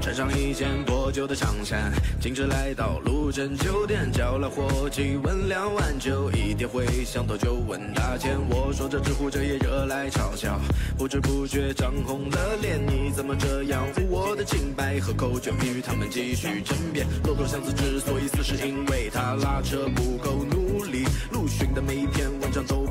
[0.00, 8.38] 穿上一件破旧的长衫，径直来到路镇酒店，叫了伙计问两碗酒，一点回想头就问大钱。
[8.48, 10.58] 我说这直呼这也惹来嘲笑，
[10.96, 12.80] 不知不觉涨红了脸。
[12.80, 14.98] 你怎么这样污我的清白？
[15.00, 17.06] 喝口酒与他们继续争辩。
[17.24, 21.04] 骆驼祥子之所以死，是因为他拉车不够努力。
[21.30, 22.86] 陆逊的每一篇文章都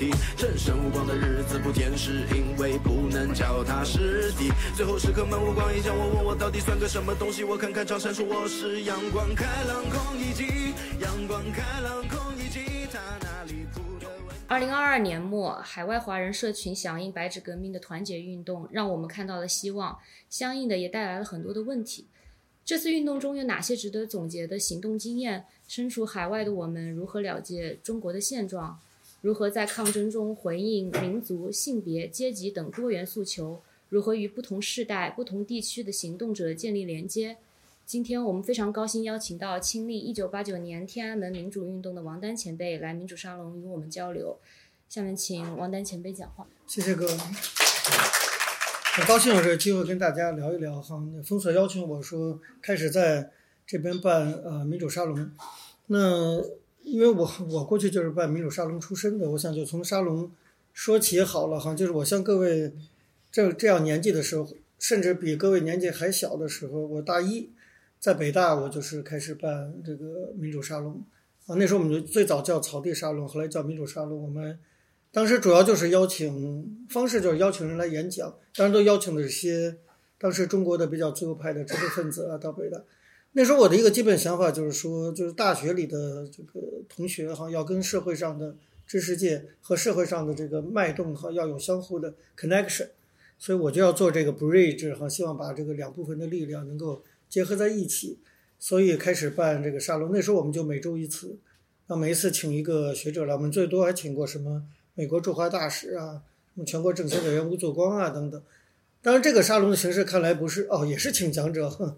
[0.00, 0.10] 题。
[0.38, 4.50] 人生无光的日子不甜，是因为不能脚踏实地。
[4.74, 7.44] 最后时刻漫无光一将我问我到底算个什么东西？
[7.44, 14.34] 我看看长山说我是阳光开朗空一击，阳光开朗空一击，他那里铺的文。
[14.48, 19.98] 二零二二年末，海外华人社群响应白纸革命的团结运动，让我们看到了希望，
[20.30, 22.06] 相应的也带来了很多的问题。
[22.64, 25.44] 这次运动中有哪些值得总结的行动经验？
[25.68, 28.80] 身处海外的我们如何了解中国的现状？
[29.20, 33.62] 如何在抗争中回应民族、性别、阶级等多元诉求？
[33.88, 37.36] 如何与不同世代、不同地区的行动者建立连接？
[37.84, 44.38] 今天我们非常高兴邀请到亲历1989年天安门民主运动的王丹前辈来民主沙龙与我们交流。
[44.88, 46.46] 下面请王丹前辈讲话。
[46.68, 47.12] 谢谢各位，
[48.94, 51.02] 很高兴有这个机会跟大家聊一聊哈。
[51.24, 53.32] 封锁邀请我说开始在
[53.66, 55.32] 这边办呃民主沙龙，
[55.88, 56.40] 那
[56.82, 60.30] 因为我我过去就是办民主沙龙出身的，我想就从沙龙
[60.72, 61.74] 说起好了哈。
[61.74, 62.72] 就是我像各位
[63.30, 67.48] 这这样年纪的时候，甚至比各位年纪还小的时候，我大一
[67.98, 71.02] 在北大，我就是开始办这个民主沙龙
[71.46, 71.54] 啊。
[71.56, 74.22] 那时候我们就最早叫草地沙龙，后来叫民主沙龙。
[74.22, 74.58] 我们
[75.12, 79.76] 当时主要就是邀请方式就是邀请人来演讲，当然都邀请的是些
[80.18, 82.80] 当时中国的比较自由派的知识分子啊到北大。
[83.32, 88.56] 那时候我的一个基本想法就是说，就是大学里的这个同学哈，要跟社会上的
[88.86, 92.88] 知识界和社会上的这个脉动哈要有相互的 connection，
[93.38, 98.18] 所以我就要做这个 bridge 哈，希望把这个两部分的力量能够结合在一起，
[98.58, 100.10] 所以开始办这个沙龙。
[100.12, 101.36] 那时候我们就每周一次，
[101.86, 104.64] 那每一次请一个学者来，我们最多还请过什么？
[104.94, 106.20] 美国驻华大使啊，
[106.52, 108.42] 什么全国政协委员吴祖光啊等等。
[109.00, 111.96] 当然，这个沙龙的形式看来不是哦，也是请讲者。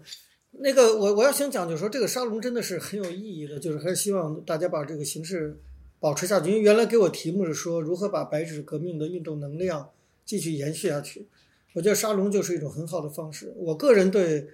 [0.59, 5.59] 那个我我要想讲，就是说这个沙龙真的是很有意义的，就是还是希望大家把这个形式
[5.99, 6.49] 保持下去。
[6.49, 9.89] 因为原来给我题目是说如何把白纸革命的运动能量
[10.25, 11.27] 继续延续下去，
[11.73, 13.53] 我觉得沙龙就是一种很好的方式。
[13.57, 14.47] 我个人对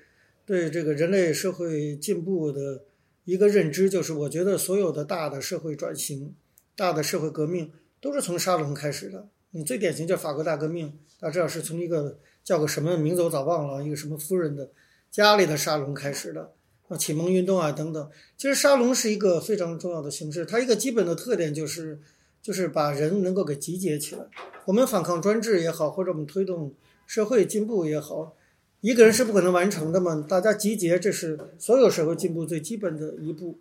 [0.46, 2.84] 对这个人类社会进步的
[3.26, 6.34] 一个认知，就是我觉得所有的大的社会转型、
[6.76, 7.72] 大的社会革命。
[8.02, 9.28] 都是从沙龙开始的。
[9.52, 14.72] 你最典型就是法国大革命，大家知道是从一个叫个什么名字我早忘了，一个什么夫人的
[15.12, 16.52] 家里的沙龙开始的
[16.88, 18.10] 啊，启蒙运动啊等等。
[18.38, 22.00] 其实沙龙是一个非常重要的形式，它一个基本的特点就是
[22.42, 24.26] 就是把人能够给集结起来。
[24.66, 26.74] 我们反抗专制也好，或者我们推动
[27.06, 28.36] 社会进步也好，
[28.82, 30.26] 一个人是不可能完成的嘛。
[30.30, 33.58] 大家集结，这是所有社会进步最基本的一步。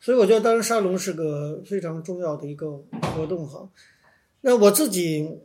[0.00, 2.82] 所以我觉得，当然沙龙是个非常重要的一个
[3.14, 3.68] 活动哈。
[4.40, 5.38] 那我自己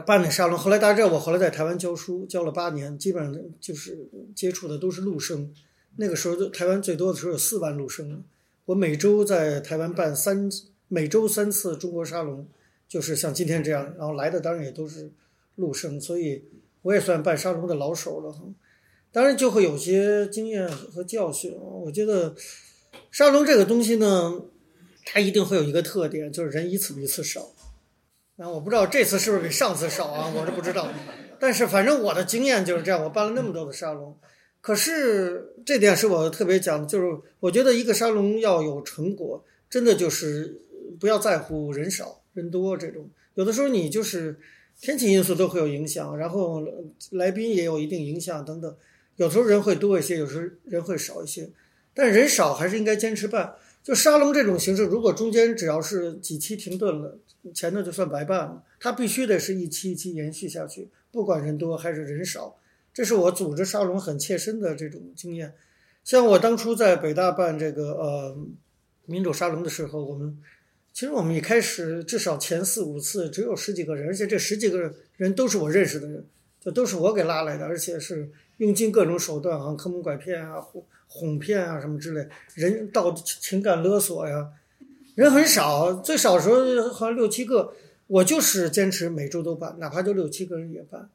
[0.00, 5.52] 办的沙龙，后来大家知道，我后来在台湾教书，教了八年，基本上就是接触的都是陆生。
[5.96, 8.24] 那个时候，台湾最多的时候有四万陆生。
[8.64, 10.50] 我每周在台湾办三，
[10.88, 12.46] 每周三次中国沙龙，
[12.88, 15.10] 就是像今天这样，然后来的当然也都是
[15.56, 16.44] 陆生，所以
[16.82, 18.34] 我也算办沙龙的老手了。
[19.10, 22.34] 当然就会有些经验和教训，我觉得。
[23.10, 24.42] 沙龙这个东西呢，
[25.04, 27.50] 它一定会有一个特点，就是人一次比一次少。
[28.42, 30.28] 那我不知道这次是不是比上次少啊？
[30.34, 30.88] 我是不知道。
[31.38, 34.18] 但是反正我的经验就是这样，我办了那么多的沙龙。
[34.60, 37.06] 可是这点是我特别讲，就是
[37.38, 40.60] 我觉得一个沙龙要有成果，真的就是
[40.98, 43.08] 不要在乎人少人多这种。
[43.34, 44.36] 有的时候你就是
[44.80, 46.66] 天气因素都会有影响，然后
[47.12, 48.76] 来宾也有一定影响等等。
[49.14, 51.48] 有时候人会多一些，有时候人会少一些。
[51.94, 53.54] 但人少还是应该坚持办。
[53.84, 57.18] 就沙龙这种形式，如果中间只要是几期停顿了，
[57.54, 58.62] 前头就算白办了。
[58.78, 62.56] 它必须得是一期一期延续下去，不管人多还是人少。
[62.92, 65.54] 这是我组织沙龙很切身的这种经验。
[66.04, 68.36] 像我当初在北大办这个呃
[69.06, 70.38] 民主沙龙的时候，我们
[70.92, 76.26] 其实我们一开始至少前四五次只有十几个人，而且这十几个人都是我认识的人，
[76.60, 80.60] 这都是我给拉来的，而且是用尽各种手段啊，坑蒙拐骗啊。
[80.60, 80.84] 哄
[81.14, 84.48] 哄骗啊什么之类，人到情感勒索呀，
[85.14, 87.74] 人很少，最少时候好像六七个，
[88.06, 91.10] 我就是坚持每周都办，哪怕就六七个人也办。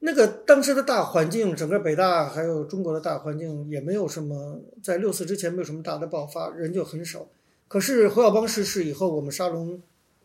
[0.00, 7.28] 那个当时的大环境，整个北大还有中国的大环境也没有什么，在六四之前没有什么大的爆发，人就很少。
[7.66, 9.82] 可是侯耀邦逝世以后，我们沙龙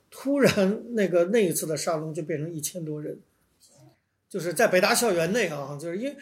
[0.10, 3.20] 突然那个那一次的沙龙就变成一千多人，
[4.30, 6.16] 就是在北大校园内啊，就是因为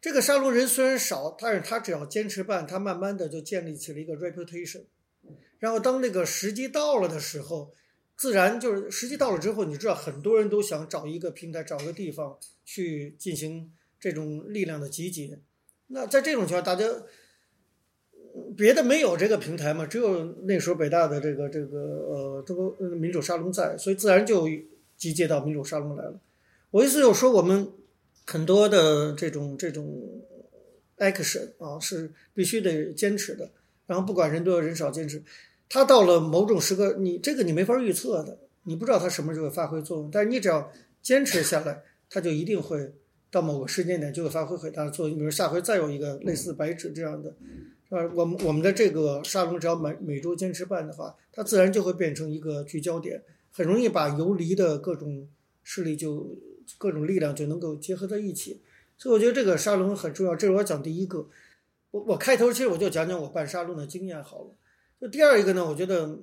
[0.00, 4.82] 这个沙龙人虽然少，但是他只要坚持办，他慢慢的就建立起了一个 reputation。
[5.62, 7.70] 然后当那个时机到了的时候，
[8.16, 15.38] 自然就是时机到了之后，你知道很多人都想找一个平台，找个地方去进行这种力量的集结。
[15.86, 16.84] 那在这种情况，大家
[18.56, 24.48] 别的没有这个平台嘛，只有那时候北大的这个这个呃这个民主沙龙在，所以自然就
[24.96, 26.18] 集结到民主沙龙来了。
[26.72, 27.70] 我意思就是说，我们
[28.26, 30.24] 很多的这种这种
[30.98, 33.52] action 啊，是必须得坚持的。
[33.86, 35.22] 然后不管人多人少，坚持。
[35.72, 40.10] 他到了某种时刻，你这个你没法预测的，你不知道他什么时候发挥作用。
[40.12, 40.70] 但是你只要
[41.00, 42.92] 坚持下来，他就一定会
[43.30, 45.16] 到某个时间点就会发挥很大的作用。
[45.16, 47.34] 比如下回再有一个类似白纸这样的，
[47.88, 48.12] 是吧？
[48.14, 55.26] 我们我们的这个沙龙只要每每周坚持办的话，它自然就会变成一个聚焦点，很容易把游离的各种
[55.62, 56.38] 势力就。
[56.78, 58.60] 各种力量就能够结合在一起，
[58.96, 60.34] 所以我觉得这个沙龙很重要。
[60.34, 61.28] 这是我讲第一个。
[61.90, 64.50] 我我开头其实我就讲讲我办沙龙的经验好了。
[65.02, 66.20] 就第二一个呢，我觉得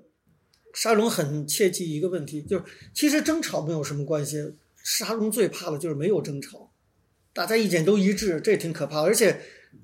[0.74, 4.56] 沙龙很切记一个问题，就是其实争吵没有什么关系。
[4.81, 6.72] 沙龙最怕的就是没有争吵，
[7.34, 9.02] 大家意见都一致，这挺可怕。
[9.02, 9.42] 而且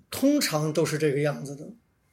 [0.09, 1.67] 通常都是这个样子的。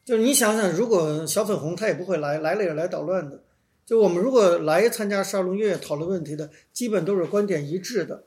[0.05, 3.45] 就是你想想，如果小粉红他也不会来，来了也来捣乱的。
[3.87, 8.25] 就我们如果来参加沙龙月讨论问题的，基本都是观点一致的。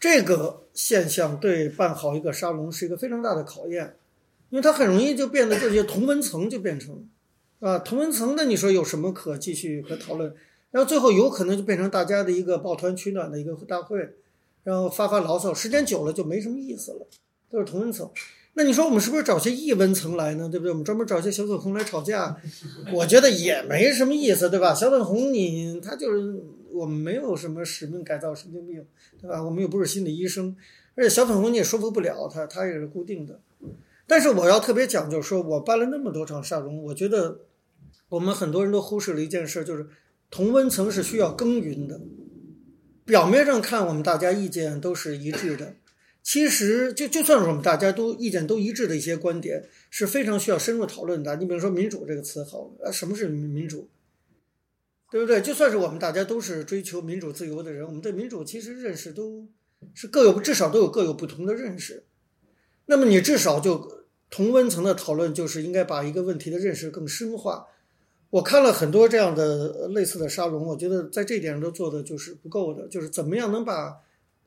[0.00, 3.94] 这个现象对办好一个沙龙是一个非常大的考验，
[4.50, 7.08] 因为它很容易就变得这些同温层就变成，
[7.60, 10.34] 啊，同温层的你说有什么可继续可讨论？
[10.70, 14.16] 然后最后有可能就变成大家的一个抱团取暖的一个大会，
[14.64, 17.06] 然后发发牢骚，时间久了就没什么意思了，
[17.50, 18.10] 都是同温层。
[18.54, 20.48] 那你说我们是不是找些异温层来呢？
[20.48, 20.72] 对不对？
[20.72, 22.36] 我们专门找些小粉红来吵架，
[22.92, 24.74] 我觉得也没什么意思，对吧？
[24.74, 26.42] 小粉红你他就是
[26.72, 28.84] 我们没有什么使命改造神经病。
[29.18, 29.42] 对吧？
[29.42, 30.54] 我们又不是心理医生，
[30.94, 33.40] 而且小粉红你也说服不了他，他也是固定的。
[34.06, 37.40] 但是我要特别讲，就是说我办了那么多场沙龙，我觉得
[38.08, 39.88] 我们很多人都忽视了一件事，就是
[40.30, 42.00] 同温层是需要耕耘的。
[43.04, 45.76] 表面上看，我们大家意见都是一致的，
[46.22, 51.36] 其实就就算是我们大家都意见都一致的一些观点，是非常需要深入讨论的。
[51.36, 53.88] 你比如说“民主”这个词，好，啊，什么是民主？
[55.08, 55.40] 对不对？
[55.40, 59.46] 就算是我们大家都是追求民主自由的人，我们对民主其实认识都
[59.94, 62.06] 是各有，至少都有各有不同的认识。
[62.86, 63.95] 那么你至少就
[64.30, 67.66] 同温层的讨论，就是应该把一个问题的认识更深化。
[68.30, 74.02] 我看了很多这样的类似的沙龙，我觉得在这点上都做的就是不够的，就是怎么样能把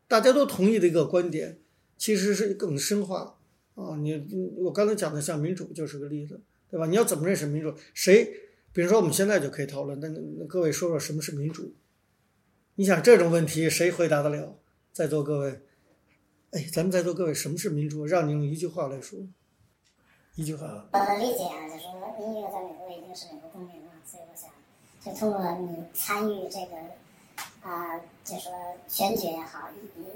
[0.08, 1.58] 大家都同意的一个观点，
[1.98, 3.38] 其实是更深化
[3.76, 3.96] 啊。
[3.98, 4.26] 你
[4.58, 6.86] 我刚才讲的像民主就是个例子，对吧？
[6.86, 7.74] 你要怎么认识民主？
[7.94, 8.32] 谁？
[8.72, 10.00] 比如说，我们现在就可以讨论。
[10.00, 11.74] 那那各位说说什么是民主？
[12.76, 14.60] 你想这种问题谁回答得了？
[14.94, 15.62] 在座各位，
[16.52, 18.06] 哎，咱们在座各位，什么是民主？
[18.06, 19.20] 让你用一句话来说，
[20.40, 20.66] 一句话。
[20.94, 24.50] 我的理解啊，就是说，音乐在美国已经是美国公民了，所以我想，
[25.04, 26.78] 就通过你参与这个
[27.62, 28.50] 啊，就说
[28.88, 29.68] 选举也好，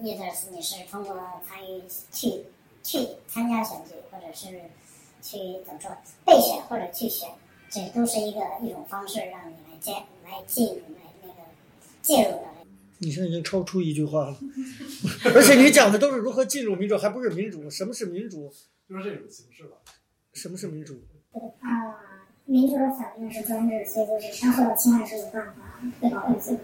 [0.01, 1.13] 一一者是你是通过
[1.45, 2.45] 参与去
[2.81, 4.47] 去参加选举，或者是
[5.21, 5.91] 去怎么说
[6.25, 7.29] 备选或者去选。
[7.69, 9.91] 这都是一个一种方式，让你来介
[10.23, 11.33] 来进入来那个
[12.01, 12.43] 介入的。
[12.99, 14.37] 你现在已经超出一句话了，
[15.35, 17.69] 而且你讲的都是如何进入民主，还不是民主？
[17.69, 18.49] 什么是民主？
[18.87, 19.75] 就是这种形式吧。
[20.33, 21.01] 什么是民主？
[21.61, 21.69] 啊，
[22.45, 25.53] 民主的反面是专制，所以就是他受到侵害是有办法
[26.01, 26.59] 被保护自由。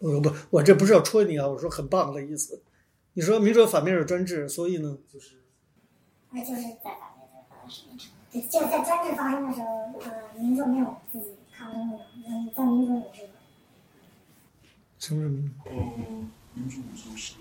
[0.00, 2.62] 呃不，我这不是要戳你啊，我说很棒的意思。
[3.14, 4.96] 你说民主的反面是专制，所以呢？
[5.12, 5.36] 就是。
[6.30, 8.06] 那就是在反面的话是民主。
[8.30, 9.66] 就在专制发生的时候，
[10.00, 11.98] 呃，民主没有自己抗争的，
[12.28, 13.28] 嗯，在民主也是。
[14.98, 15.54] 什么是民主？
[15.70, 17.34] 嗯，民主就是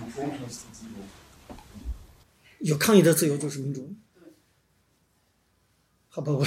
[0.00, 0.92] 有抗议的自由。
[2.60, 3.94] 有抗议的自由就是民主。
[6.16, 6.46] 好吧，我，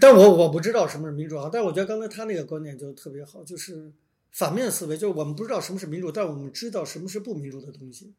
[0.00, 1.50] 但我我不知道什么是民主啊。
[1.52, 3.92] 但是我觉得刚才他那个观点就特别好，就是
[4.32, 8.14] 反面思维，就是我们不知道什么是民主，但我们知道什么是不民主的东西。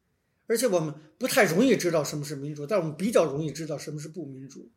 [0.46, 4.70] 而且我们不太容易知道什么是民主，但我们比较容易知道什么是不民主。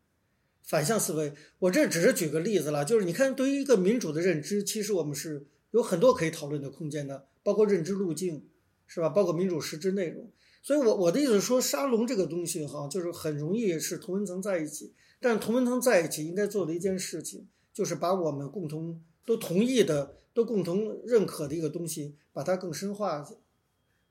[0.62, 8.46] 反向思维，我这只是举个例子了，就是你看，对于一个民主的认知，其实我们是有很多可以讨论的空间的，包括认知路径，
[8.86, 9.10] 是吧？
[9.10, 10.30] 包括民主实质内容。
[10.62, 23.28] 所以，我我的意思说，沙龙这个东西哈，就是很容易是同文层在一起，但是同文层在一起应该做的一件事情，就是把我们共同都同意的、都共同认可的一个东西，把它更深化。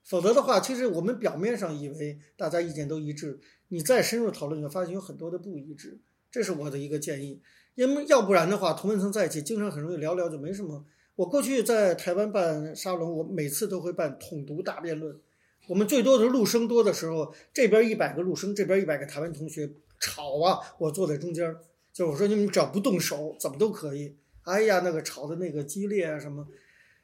[0.03, 5.99] 否则的话，其实我们表面上以为大家意见都一致，你再深入讨论，你会发现有很多的不一致。
[6.31, 7.41] 这是我的一个建议，
[7.75, 10.85] 因为要不然的话，同文层在一起，经常很容易聊聊就没什么
[11.15, 15.19] 我过去在台湾办沙龙，我每次都会办统独大辩论。
[15.67, 21.59] 我们最多的陆生多的时候，这边一百个陆生，这边一百个台湾同学吵啊，我坐在中间儿，
[21.93, 24.15] 就我说你们只要不动手，怎么都可以。
[24.43, 26.47] 哎呀，那个吵的那个激烈啊什么。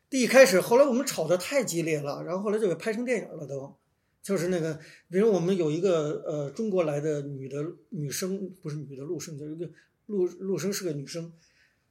[0.09, 3.75] 第一开始，后来我们吵得太激烈了，然后后来就给拍成电影了都。
[4.21, 9.69] 就是那个，比如我们有一个呃中国来的女的女生，不是女的陆生，就是一个
[10.05, 11.33] 陆陆生是个女生，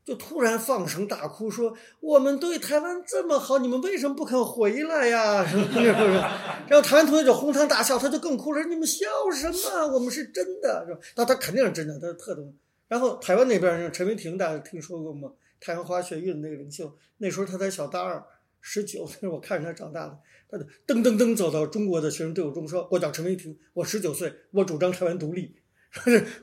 [0.04, 6.12] 就突然放声大哭说：“我们对台湾这么好，你们为什么不肯回来呀？”什 么是不是？
[6.68, 9.87] 然后台湾同学就哄堂大笑，他就更哭了：“你们笑什么？
[9.94, 11.00] 我们是真的。”是吧？
[11.14, 12.52] 他他肯定是真的，他特懂。
[12.88, 15.30] 然后台湾那边陈伟霆大家听说过吗？
[15.61, 18.23] 太阳花学运那个领袖，那时候他才小大二，
[18.61, 20.18] 十九，那 是我看着他长大的。
[20.50, 25.54] 他就噔噔噔走到中国的学生队伍中，说：“我叫陈伟霆，我十九岁，我主张台湾独立。”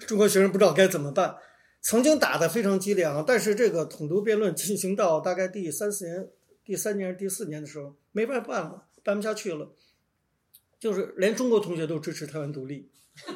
[0.07, 1.35] 中国学生不知道该怎么办，
[1.81, 3.23] 曾经打得非常激烈啊。
[3.25, 6.27] 但是这个统独辩论进行到大概第三四年、
[6.63, 9.69] 第三年、第四年的时候，没办法办了，办不下去了，
[10.79, 12.89] 就是连中国同学都支持台湾独立，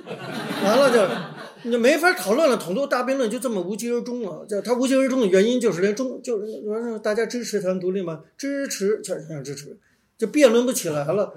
[0.64, 2.58] 完了就你没法讨论了。
[2.58, 4.46] 统独大辩论就这么无疾而终了。
[4.46, 8.24] 就他无疾而终的原因就是连中就是大家支持台湾独立吗？
[8.38, 9.78] 支持，全全支持。
[10.16, 11.34] 就辩论不起来了，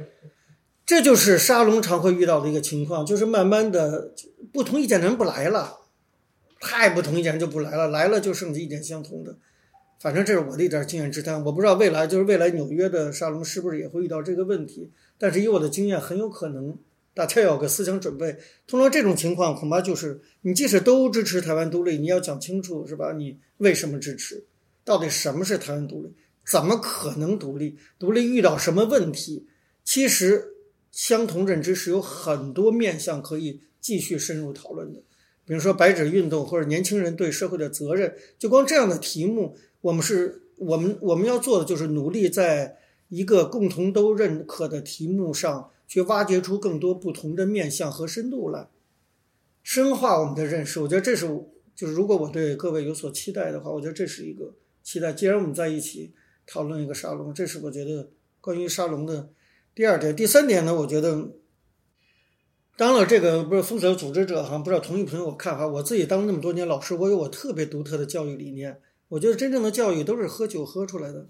[0.84, 4.12] 这就是沙龙常会遇到的一个情况，就是慢慢的
[4.52, 5.78] 不同意见的人不来了，
[6.60, 9.36] 太不同意见就不来了，来了就剩下意见相同的。
[10.00, 16.78] 反正这是我的一点经验之谈，我不知道未来就是未来纽约的沙龙是不是也会遇到这个问题，但是以我的经验，很有可能
[17.14, 18.36] 大家要有个思想准备。
[18.66, 23.12] 通常这种情况，恐怕就是你即使都支持台湾独立，你要讲清楚是吧？
[23.12, 24.44] 你为什么支持？
[24.84, 26.12] 到底什么是台湾独立？
[26.46, 27.76] 怎么可能独立？
[27.98, 29.46] 独立遇到什么问题？
[29.82, 30.54] 其实，
[30.92, 35.00] 相同认知是有很多面向可以继续深入讨论的。
[35.46, 42.76] 比如说白纸运动，或者年轻人对社会的责任，就光这样的题目，我们是我们我们要做的就是努力在
[43.08, 48.68] 一个共同都认可的题目上去挖掘出更多不同的面向和深度来，
[49.62, 50.80] 深化我们的认识。
[50.80, 51.26] 我觉得这是
[51.74, 55.14] 就是如果我对各位有所期待的话，我觉得这是一个期待。
[55.14, 56.12] 既然我们在一起。
[56.48, 58.08] 讨论一个沙龙，这是我觉得
[58.40, 59.30] 关于沙龙的
[59.74, 60.14] 第二点。
[60.14, 61.28] 第三点呢，我觉得，
[62.76, 65.66] 当了这个不是风水组织者哈，不知道同意不同意我看法。
[65.66, 68.80] 我自己当那么多年老师，我有我特别独特的教育理念。
[69.08, 71.28] 我觉得真正的教育都是喝酒喝出来的，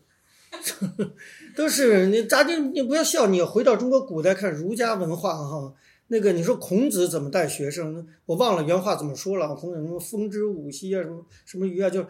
[1.55, 5.75] 都是你咋就你不要笑，你回到中国古代看儒家文化哈，
[6.09, 8.07] 那个你说孔子怎么带学生？
[8.25, 12.07] 我忘了原话怎么说了，孔子什么风之舞兮啊，什么什么鱼啊，就是。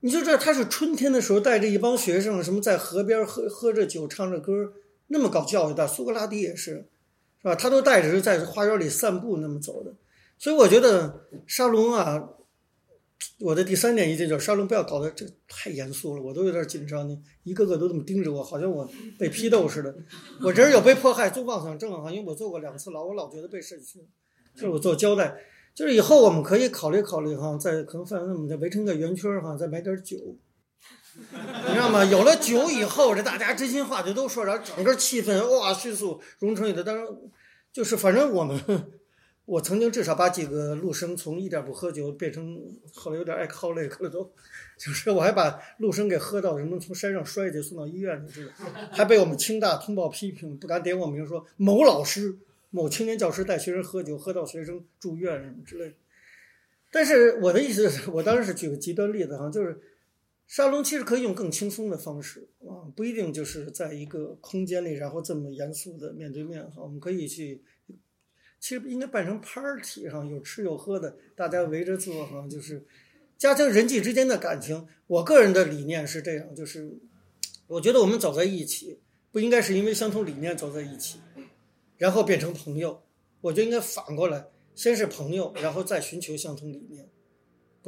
[0.00, 4.72] 你就知道他是春天的时候带着一帮学生，什么在河边喝喝着酒，唱着歌，
[5.08, 5.88] 那么搞教育的。
[5.88, 6.86] 苏格拉底也是，
[7.42, 7.54] 是吧？
[7.54, 9.94] 他都带着在花园里散步那么走的。
[10.38, 12.28] 所以我觉得沙龙啊，
[13.40, 17.18] 我的第三点意见就是沙龙不要搞得这太严肃了，我都有点紧张呢。
[17.42, 19.94] 一个个都这么盯着我，好像我被批斗似的。
[20.42, 24.06] 我这人有被迫害、做妄想症啊，因为我坐过两次牢，我老觉得被审讯，
[24.54, 25.36] 就是我做交代。
[25.74, 30.16] 就是以后我们可以考虑考虑哈，在可能范围内我们再围成个圆圈哈，再买点酒，
[31.18, 32.04] 你知道吗？
[32.04, 36.82] 有了酒以后，这大家真心话就都说，然后整个气氛哇迅速融成一个。
[36.82, 37.06] 当然，
[37.72, 38.60] 就是反正我们，
[39.44, 42.58] 我曾经至少把几个陆生从一点不喝酒变成
[42.94, 44.32] 后来有点爱靠累了都，
[44.78, 48.48] 就是我还把陆生给喝到什么从山上摔下去送到医院去，
[48.92, 52.38] 还被我们清大通报批评，不敢点我名说某老师。
[52.70, 55.94] 某青年教师带学生喝酒，喝到学生住院什么之类的。
[56.90, 59.80] 但是我的意思是我当时是举个极端例子哈，就是
[60.48, 66.82] 沙龙其实可以用更轻松的方式啊，不一定就是在一个空间里，然后这么严肃的面对面哈。
[66.82, 67.62] 我们可以去，
[68.58, 72.82] 其实应该办成 party 哈，有吃有喝的，大家围着坐哈，就是
[73.36, 74.88] 加强人际之间的感情。
[75.06, 76.98] 我个人的理念是这样，就是
[77.66, 79.00] 我觉得我们走在一起，
[79.30, 81.20] 不应该是因为相同理念走在一起。
[81.98, 83.02] 然后变成朋友，
[83.42, 87.10] 我觉得应该反过来，先是朋友，然后再寻求相同理念。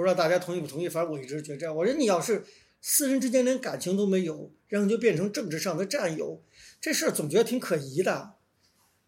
[0.00, 0.88] 不知道大家同意不同意？
[0.88, 1.76] 反正我一直觉得这样。
[1.76, 2.42] 我说你要是
[2.80, 6.42] 私人之间连感情都没有，然后就变成政治上的战友，
[6.80, 8.34] 这事儿总觉得挺可疑的，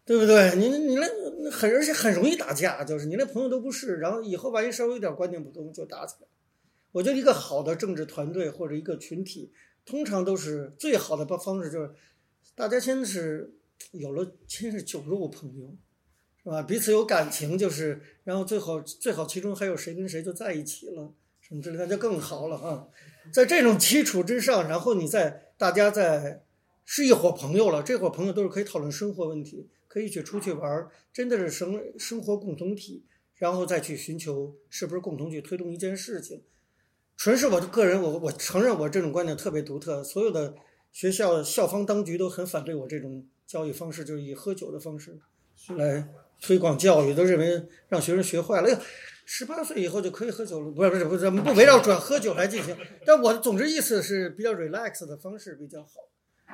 [0.05, 0.55] 对不对？
[0.55, 6.27] 你你那很而且很容易打架，就是你连朋友都不是，然后以后万一稍微有点观念不同就打起来。
[6.91, 9.51] 我觉得一个好的政治团队或者一个群体，
[9.85, 11.91] 通常都是最好的方式就是
[12.55, 13.55] 大家先是。
[13.91, 15.75] 有了，先是酒肉朋友，
[16.43, 16.61] 是吧？
[16.61, 22.87] 彼此有感情，就是，然后最好最好其中还有谁跟谁就在一起了，什么之类，那就更好了啊。
[23.31, 26.43] 在这种基础之上，然后你再大家再
[26.83, 36.41] 是一伙朋友了，这伙朋友都是可以讨论生活问题，可以去出去玩，真的是生生活共同体，然后再去寻求是不是共同去推动一件事情。
[37.15, 40.03] 纯是我的个人，我我承认我这种观点特别独特。
[40.03, 40.55] 所有的
[40.91, 45.17] 学校校方当局都很反对我这种教育方式，就是以喝酒的方式
[45.77, 46.09] 来
[46.43, 48.67] 推广教育，都认为让学生学坏了。
[48.69, 48.77] 哎，
[49.25, 52.75] 十八岁以后就可以喝酒了，不是不是不是，不围绕转喝酒来进行。
[53.05, 56.01] 但我总之意思是比较 relax 的方式比较好，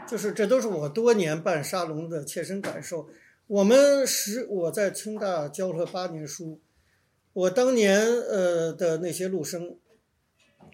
[0.08, 3.10] 就是这都是我多年办沙龙的切身感受。
[3.48, 6.60] 我们十我在清大教了八年书，
[7.34, 9.76] 我当年呃的那些陆生。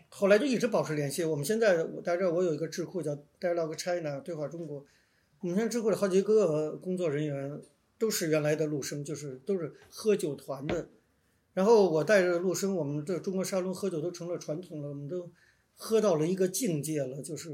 [0.10, 1.24] 后来就一直保持联系。
[1.24, 4.86] 我们现在我在这，我有一个智库叫 Dialogue China 对话中国。
[5.41, 7.62] 我们现在智库的好几个工作人员
[8.05, 10.89] 都是原来的陆生，就是都是喝酒团的。
[11.55, 15.27] 然后我带着陆生，我们这中国沙龙喝酒都成了传统了，我们都
[15.74, 17.50] 喝到了一个境界了，就是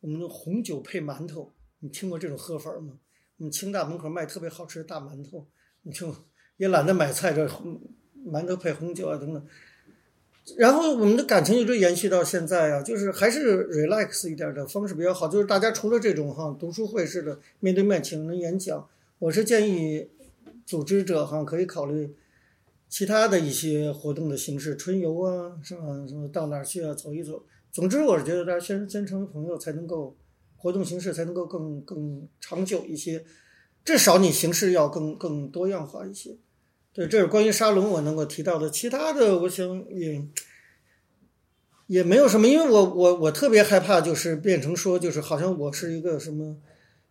[0.00, 1.52] 我们的红酒配馒头。
[1.78, 2.98] 你听过这种喝法吗？
[3.36, 5.46] 我们清大门口卖特别好吃的大馒头，
[5.82, 6.12] 你就
[6.56, 7.46] 也懒得买菜，这
[8.26, 9.46] 馒头配红酒啊等等。
[10.56, 15.28] 然后我们的感情一直延续到现在啊，就是还是 relax 一点的方式比较好。
[15.28, 18.88] 就是大家除了这种哈读书会式的面对面请人演讲，
[19.22, 20.08] 我是建议
[20.66, 22.16] 组织者哈可以考虑
[22.88, 25.82] 其他的一些活动的形式，春游啊，是吧？
[26.08, 27.44] 什么到哪儿去啊，走一走。
[27.70, 30.16] 总之，我是觉得大家先先成为朋友，才能够
[30.56, 33.24] 活动形式才能够更更长久一些，
[33.84, 36.36] 至少你形式要更更多样化一些。
[36.92, 40.26] 对，这是关于沙龙我能够提到的，其他的我想也
[41.86, 46.56] 也没有什么，因为我我我特别害怕，就是变成说，就是好像我是一个什么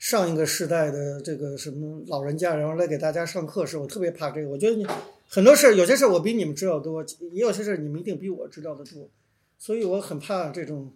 [0.01, 4.49] 上一个时代的这个什么老人家，然后来给大家上课时，我特别怕这个。
[4.49, 4.83] 我觉得你
[5.27, 9.07] 很多事儿，有些事儿我比你们知道多，也有些事儿你们一定比我知道的多，
[9.59, 10.91] 所以我很怕这种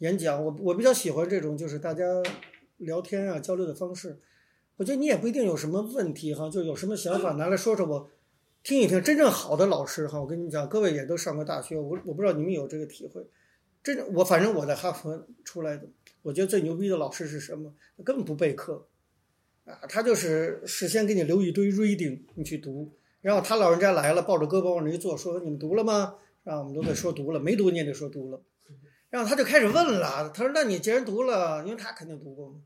[0.00, 0.44] 演讲。
[0.44, 2.04] 我我比较喜欢这种就是大家
[2.76, 4.18] 聊天啊交流的方式。
[4.76, 8.10] 我觉得你也不一定有什么问题哈，就有什么想法拿来说说我。
[8.62, 13.26] 听一听真正好的老师哈，我跟你讲，各位也都上过大学，我我不知道你们有这个体会。
[13.82, 15.88] 真正我反正我在哈佛出来的，
[16.22, 17.74] 我觉得最牛逼的老师是什么？
[18.04, 18.86] 根本不备课，
[19.64, 26.14] 啊，他就是事先给你留一堆 reading，你去读，然后他老人家来了，抱着胳膊往那一坐，说你们读了吗？
[26.44, 28.42] 啊，我们都得说读了，没读你也得说读了。
[29.10, 32.60] 然后他就开始问了，他说那你既然读了，因为他肯定读过嘛，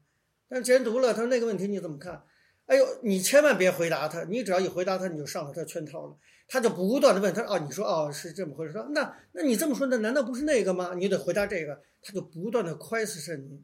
[0.48, 2.22] 但既然读了，他说那个问题你怎么看？
[2.66, 6.16] 哎呦，你千万别回答他，你只要一回答他，你就上了他圈套了。
[6.48, 8.72] 他就不断的问他哦，你说哦是这么回事？
[8.72, 10.94] 说那那你这么说，那难道不是那个吗？
[10.94, 11.80] 你得回答这个。
[12.02, 13.60] 他就不断的 question 你，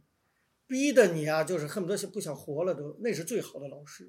[0.67, 2.97] 逼得你啊，就是恨不得不想活了都。
[2.99, 4.09] 那是最好的老师，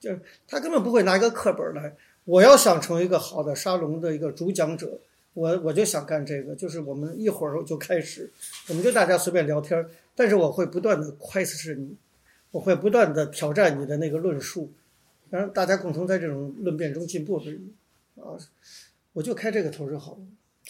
[0.00, 1.94] 就是他根本不会拿一个课本来。
[2.24, 4.98] 我要想成为一个好的沙龙的一个主讲者，
[5.34, 8.32] 我我就想干这个，就是我们一会儿就开始，
[8.68, 11.96] 我们就大家随便聊天，但是我会不断的 question 你。
[12.50, 14.72] 我会不断的挑战你的那个论述，
[15.30, 17.72] 然后大家共同在这种论辩中进步而已。
[18.16, 18.38] 啊，
[19.12, 20.20] 我就开这个头就好了，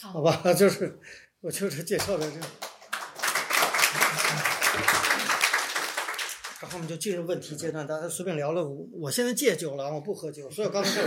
[0.01, 0.41] 好吧？
[0.55, 0.99] 就是
[1.41, 2.47] 我就是介绍的这个，
[6.61, 8.65] 然后我们就进入问题阶段，大家随便聊聊。
[8.93, 10.91] 我现在戒酒了，我不喝酒，所以我刚才。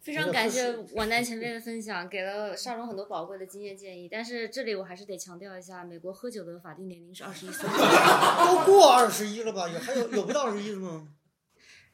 [0.00, 4.08] 非常感谢王丹前辈的分享，给了沙龙很多宝贵的经验建议。
[4.10, 9.68] 但是这里我还是得强调一下，美国喝酒的法定年龄是二十一岁， 都过二十一了吧？
[9.68, 11.08] 有还有有不到二十一的吗？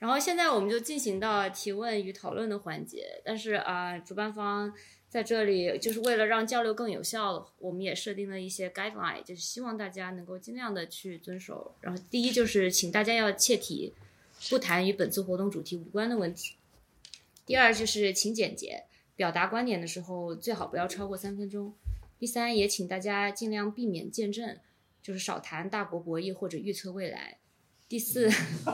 [0.05, 3.23] 然后现在我们就进行到提问与讨论的环节。
[3.25, 4.71] 但是啊，主办方
[5.09, 11.75] 在这里就是为了让交流更有效，我们也设定了一些 guideline，就是希望大家能够尽量的去遵守。
[11.81, 13.95] 然后第一就是请大家要切题，
[14.51, 16.57] 不谈与本次活动主题无关的问题。
[17.47, 18.85] 第二就是请简洁，
[19.17, 21.73] 表达观点的时候最好不要超过三分钟。
[22.19, 24.59] 第三也请大家尽量避免见证，
[25.03, 27.39] 就是少谈大国博弈或者预测未来。
[27.95, 28.27] 第四，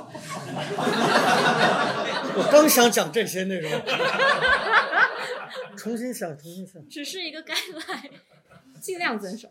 [2.32, 3.70] 我刚想讲这些内容，
[5.76, 7.52] 重新想，重新想，只是一个概
[7.86, 8.02] 览，
[8.80, 9.50] 尽量遵守。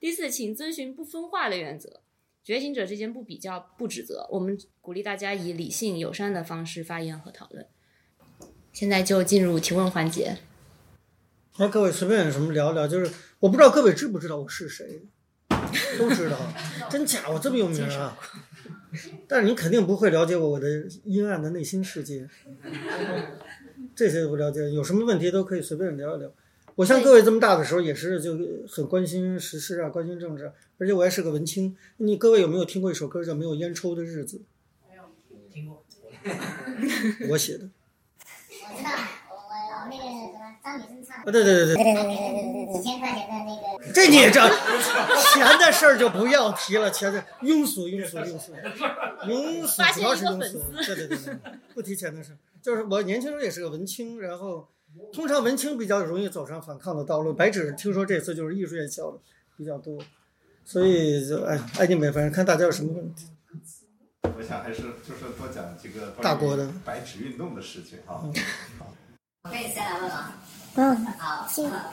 [0.00, 2.00] 第四，请遵循不分化的原则，
[2.42, 7.64] 觉醒者之间不比较、不指责，我们鼓励大家以理性、友善的方式发言和讨论。
[8.72, 10.38] 现在就进入提问环节。
[11.58, 15.02] 那各位随便有什么聊聊，就是我不知道各位知不知道我是谁，
[15.96, 16.36] 都知道，
[16.90, 17.20] 真假？
[17.28, 18.18] 我这么有名啊？
[19.28, 22.28] 但是你肯定不会了解我我的阴暗的内心世界，
[23.94, 24.70] 这些都不了解。
[24.70, 26.32] 有什么问题都可以随便聊一聊。
[26.74, 31.74] 我像各位这么大的时候，也是就很关心时事啊，关心政治，而且我还是个文青。
[31.96, 34.36] 你各位有没有听过一首歌叫《没有烟抽的日子》？
[34.88, 35.02] 没有，
[35.50, 35.82] 听过。
[37.30, 37.70] 我写的。
[38.68, 38.90] 我知道，
[41.24, 43.92] 对对对对，对对对对对对，几千块钱的那个。
[43.92, 44.40] 这你这
[45.22, 48.52] 钱的事儿就不要提了，钱的庸俗庸俗庸俗，
[49.26, 50.62] 庸俗主要是庸俗。
[50.84, 51.38] 对对对对，
[51.74, 52.36] 不提钱的事。
[52.60, 54.68] 就是我年轻时候也是个文青，然后
[55.12, 59.18] 通常文青比较容易走上反抗的道路，白纸听说这次就是艺术院校的
[59.56, 60.02] 比较多，
[60.64, 63.28] 所以就哎，爱敬美，反正看大家有什么问题。
[64.36, 68.28] 我想还是就是多讲几个大国的白纸运动的事情哈。
[69.48, 70.32] 可以先来问吗？
[70.74, 71.92] 嗯，好，行啊，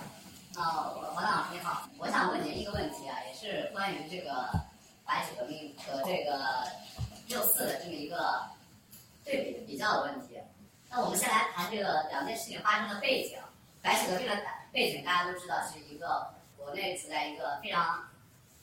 [0.55, 0.65] 黄
[1.13, 4.49] 黄老师你好，我想问您一个问题啊，也是关于这个
[5.05, 6.67] 白纸革命和这个
[7.27, 8.43] 六四的这么一个
[9.23, 10.39] 对比比较的问题。
[10.89, 13.37] 那我们先来谈这个两件事情发生的背景。
[13.81, 14.37] 白纸革命的
[14.71, 18.01] 背景大家都知道是一个国内处在一个非常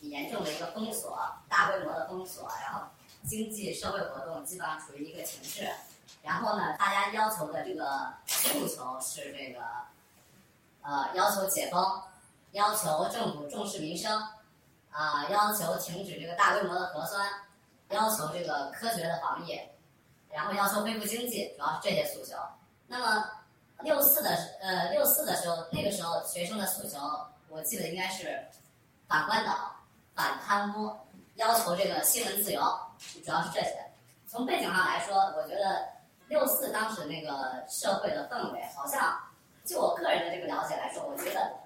[0.01, 2.83] 严重的一个封锁，大规模的封锁，然后
[3.27, 5.69] 经济社会活动基本上处于一个停滞。
[6.23, 9.61] 然后呢，大家要求的这个诉求是这个，
[10.83, 12.03] 呃，要求解封，
[12.53, 14.21] 要求政府重视民生，
[14.91, 17.27] 啊、要求停止这个大规模的核酸，
[17.89, 19.59] 要求这个科学的防疫，
[20.31, 22.37] 然后要求恢复经济，主要是这些诉求。
[22.87, 23.25] 那么
[23.83, 24.31] 六四的
[24.61, 26.99] 呃六四的时候，那个时候学生的诉求，
[27.49, 28.47] 我记得应该是
[29.09, 29.75] 反关岛、
[30.15, 30.95] 反贪污，
[31.37, 32.61] 要求这个新闻自由，
[33.25, 33.87] 主要是这些。
[34.29, 35.89] 从背景上来说，我觉得
[36.31, 39.21] 六四当时那个社会的氛围，好像
[39.65, 41.59] 就我个人的这个了解来说，我觉得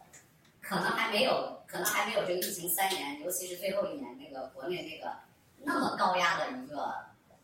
[0.62, 5.12] 可能还没有，可能还没有这个疫情三年，尤其是最后一年那个国内那个
[5.59, 6.94] 那么高压的一个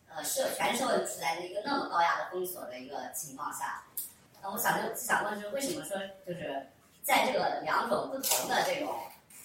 [0.09, 3.83] 呃社全社会处在一个那么高压的封锁的一个情况下，
[4.42, 6.68] 那我想就想问是为什么说就是
[7.02, 8.98] 在这个两种不同的这种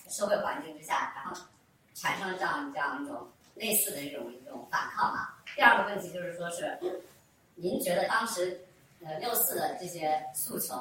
[0.08, 1.42] 社会环境之下，然后
[1.94, 5.34] 产生了这样这样一种类似的这种一种反抗嘛？
[5.58, 6.80] 第二个问题就是说是，
[7.56, 8.62] 您觉得当时
[9.04, 10.80] 呃六四的这些诉求，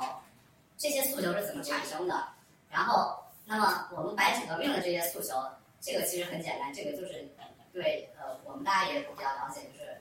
[0.76, 2.28] 这些诉求是怎么产生的？
[2.70, 5.34] 然后，那么我们白纸革命的这些诉求，
[5.80, 7.28] 这个其实很简单，这个就是
[7.72, 10.00] 对呃我们大家也比较了解，就是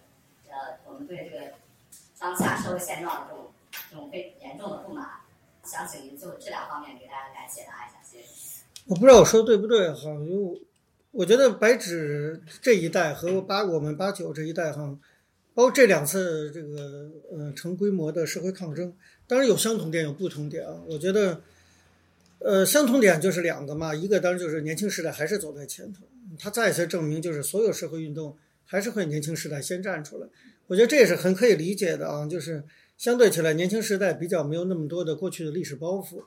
[0.50, 1.54] 呃我们对这个
[2.20, 3.52] 当下社会现状的这种
[3.90, 5.08] 这种非严重的不满，
[5.64, 8.64] 想请您就这两方面给大家来解答一下，谢谢。
[8.88, 10.62] 我不知道我说的对不对哈，因为
[11.12, 14.98] 我觉得白纸这一代和八我们八九这一代哈，
[15.54, 18.94] 包括这两次这个呃成规模的社会抗争，
[19.28, 20.82] 当然有相同点有不同点啊。
[20.88, 21.42] 我觉得
[22.40, 26.06] 呃相同点就是两个嘛，一个当然就是年轻时代还是走在前头，
[26.40, 28.36] 他再次证明就是所有社会运动
[28.66, 30.28] 还是会年轻时代先站出来。
[30.68, 32.64] 我觉得这也是很可以理解的啊，就是
[32.98, 36.24] 相对起来年轻时代比较没有那么多的过去的历史包袱。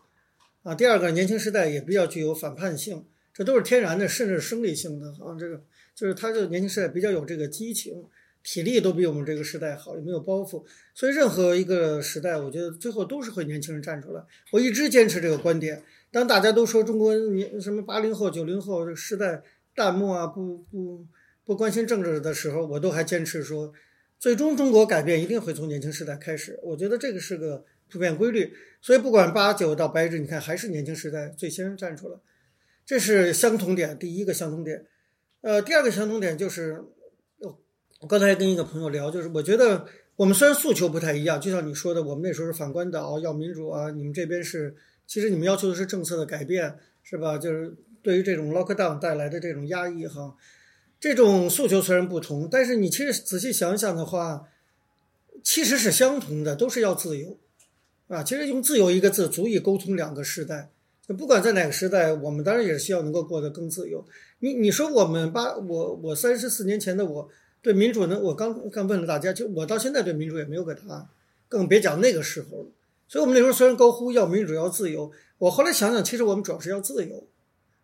[0.62, 5.36] 啊，第二个年轻时代也比较具有反叛性，这都是天然的，甚至是生理性的啊。
[5.38, 5.62] 这个
[5.94, 8.04] 就是他这个年轻时代比较有这个激情，
[8.46, 10.64] 体力都比我们这个时代好，也没有包袱。
[10.94, 14.22] 所以任何一个时代，我觉得最后都是会年轻人站出来。
[14.52, 15.82] 我一直坚持这个观点。
[16.12, 19.42] 当大家都说中国年什么八零后、九零后这个时代
[19.74, 21.04] 淡漠啊，不不
[21.44, 23.72] 不关心政治的时候，我都还坚持说，
[24.20, 26.60] 最终中国改变一定会从年轻时代开始。
[26.62, 28.52] 我觉得这个是个普遍规律。
[28.80, 32.16] 所以不管八九到白纸，你看还是年轻时代最先站出来，
[32.86, 33.98] 这是相同点。
[33.98, 34.86] 第一个相同点，
[35.40, 36.84] 呃，第二个相同点就是，
[38.00, 44.74] 我刚才跟一个朋友聊，就是我觉得我们虽然诉求不太一样，就像你说的，我们那时候是反关岛要民主啊，你们这边是，
[45.06, 47.38] 其实你们要求的是政策的改变，是吧？
[47.38, 50.36] 就是对于这种 lockdown 带来的这种压抑哈，
[51.00, 54.42] 这种诉求虽然不同，但是你其实仔细想想的话，
[55.42, 57.38] 其实是相同的，都是要自由。
[58.08, 60.70] 啊，其实用“自由”一个字足以沟通两个时代。
[61.18, 64.06] 不管在哪个时代，我们当然也是希望能够过得更自由。
[64.38, 67.28] 你你说我们八我我三十四年前的我
[67.66, 68.16] 对民主呢？
[68.20, 71.08] 我刚刚问了大家，就我到现在对民主也没有个答案，
[71.48, 72.66] 更别讲那个时候了。
[73.08, 77.26] 所以我们那时候虽然高呼要民主要自由，我后来想想，其实我们主要是要自由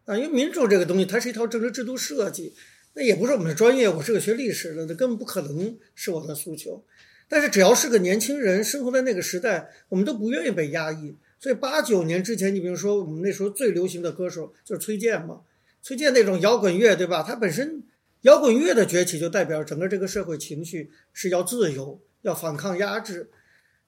[0.04, 2.54] 啊，因为民主这个东西它是一套政治制度设计，
[2.94, 6.84] 那也不是我们的专业，我是个学历史的，那根本不可能是我的诉求。
[7.28, 11.16] 但是只要是个年轻人，生活在那个时代，我们都不愿意被压抑。
[11.40, 15.40] 所以八九年之前，你比如说我们那时候最流行的歌手就是崔健嘛，
[15.82, 17.24] 崔健那种摇滚乐，对吧？
[17.24, 17.82] 他本身
[18.22, 23.30] 摇滚乐的崛起就代表整个这个社会情绪是要自由，要反抗压制。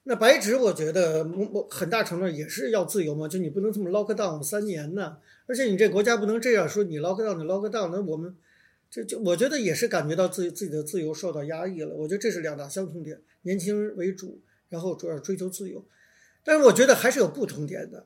[0.03, 5.17] 那白纸，我觉得我很大程度也是要自由嘛，就你不能这么 lock down 三年呢，
[5.47, 8.35] 而且你这国家不能这样说，你 lock down 你 lock down，那我们
[8.91, 11.95] 这就我觉得也是感觉到自己自己的自由受到压抑了。
[11.95, 13.19] 我觉得这是两大相同点。
[13.41, 15.85] 年轻人为主，然后主要追求自由，
[16.43, 18.05] 但是我觉得还是有不同点的。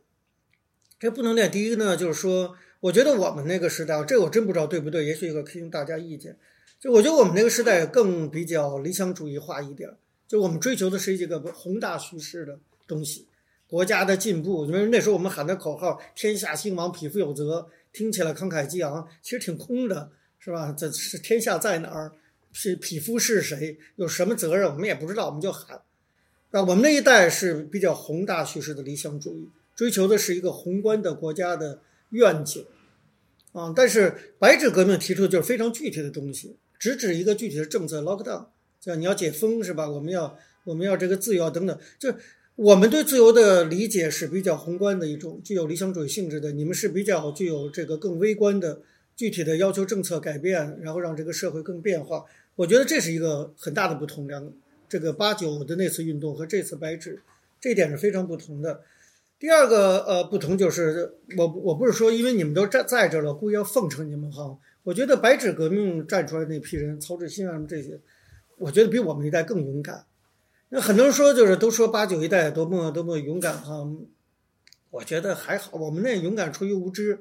[1.00, 6.38] 这不同点，第一个呢，就是说，我觉得我们那个时代，这我真不知道对不对，也许可以听大家意见。
[6.80, 9.90] 就我觉得我们那个时代更比较理想主义化一点，
[10.28, 13.28] 就我们追求的是一个宏大叙事的东西，
[13.68, 14.66] 国家的进步。
[14.66, 20.74] 因为那时候我们喊的口号“天下兴亡，匹夫有责”，听起来慷慨激昂，其实挺空的，是吧？
[20.78, 22.14] 这是天下在哪儿？
[22.54, 23.78] 是匹夫是谁？
[23.98, 24.72] 有什么责任？
[24.72, 25.82] 我们也不知道，我们就喊。
[26.52, 32.66] 啊，我们那一代是比较宏大叙事的理想主义，追求的是一个宏观的国家的愿景，
[33.52, 38.48] 啊，但是白纸革命提出的就是非常具体的东西，直指一个具体的政策 lockdown，
[38.80, 39.90] 像你要解封是吧？
[39.90, 42.18] 我们要我们要这个自由等等，就是
[42.56, 48.82] 我们对自由的理解是比较宏观的一种，具有理想主义性质的，你们是比较具有这个更微观的、
[49.16, 52.26] 具体的要求政策改变，然后让这个社会更变化。
[52.56, 54.52] 我觉得这是一个很大的不同，两
[54.90, 57.22] 这个八九的那次运动和这次白纸，
[57.62, 58.82] 这一点是非常不同的。
[59.40, 64.58] 第二个呃不同就是，我我不是说因为你们都在在这了，故意要奉承你们哈。
[64.84, 68.00] 我觉得白纸革命站出来那批人，曹志新啊这些，
[68.58, 70.06] 我觉得比我们一代更勇敢。
[70.70, 73.88] 那很多人说就是都说八九一代多么多么勇敢哈，
[74.90, 77.20] 我觉得还好，我们那勇敢出于无知，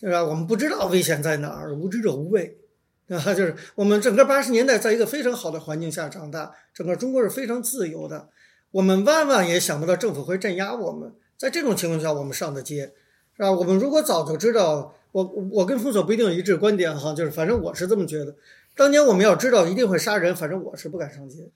[0.00, 0.22] 对吧？
[0.22, 2.58] 我们不知道危险在哪儿，无知者无畏。
[3.08, 8.28] 啊，就是我们整个八十年代在一个非常好的环境下长大，整个中国是非常自由的。
[8.70, 12.92] 我们万万也想不到政府会镇压我们，在这种情况下，我们上的街，
[13.36, 13.50] 是吧？
[13.52, 18.34] 我们如果早就知道，我我跟封锁不一定一致观点哈，就是反正我是这么觉得。
[18.76, 21.50] 当年我们要知道一定会杀人，反正我是不敢上街，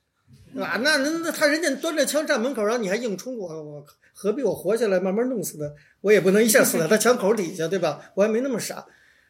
[0.52, 0.78] 对吧？
[0.82, 5.64] 那那那他人家端着枪站门口，然后你还硬冲我，我何必我活下来慢慢弄死他？
[6.00, 8.12] 我也不能一下死在他枪口底下，对吧？
[8.14, 8.86] 我还没那么傻。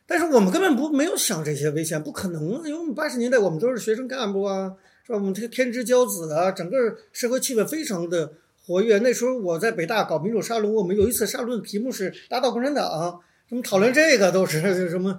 [0.06, 2.62] 但是我们根本不没有想这些危险，不可能啊！
[2.64, 4.72] 因为我们八十年代我们都是学生干部啊，
[5.06, 5.18] 是吧？
[5.18, 6.76] 我们这个天之骄子啊，整个
[7.12, 8.32] 社会气氛非常的
[8.68, 8.98] 活跃。
[8.98, 15.18] 那时候我在北大搞民主沙龙，我们有一次沙龙的题目是打倒共产党，什么讨论这个都是 什么？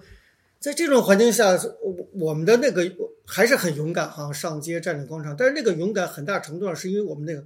[0.59, 2.83] 在这种环境下，我我们的那个
[3.25, 5.35] 还是很勇敢哈，上街占领广场。
[5.35, 7.43] 但是那个勇敢很大程度上是因为我们那个，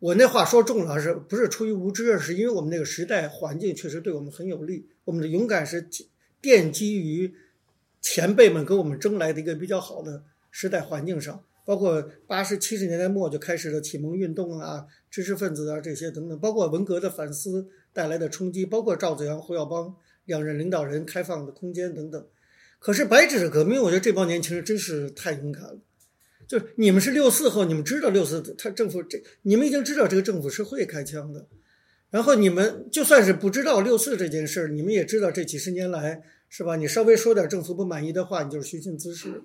[0.00, 2.18] 我那话说重了，是不是出于无知？
[2.18, 5.88] 是因为我们那个时代环境确实对我们很有利，我们的勇敢是。
[6.40, 7.34] 奠基于
[8.00, 10.22] 前辈们给我们争来的一个比较好的
[10.52, 22.26] 时代环境上，包括八十七十年代末就开始的启蒙运动啊、知识分子啊这些等等，包括文革的反思带来的冲击，包括赵子阳、胡耀邦两任领导人开放的空间等等。
[22.78, 25.78] 可是白纸革命，我觉得这帮年轻人真是太勇敢了。
[26.46, 31.46] 就是你们是六四后，你们知道六四他政府这，你们已经知道这个政府是会开枪的。
[32.08, 36.76] 然后你们就算是不知道六四这件事儿，你们也知道这几十年来是吧？
[36.76, 39.42] 你稍微说点政府不满意的话，你就是虚心滋事，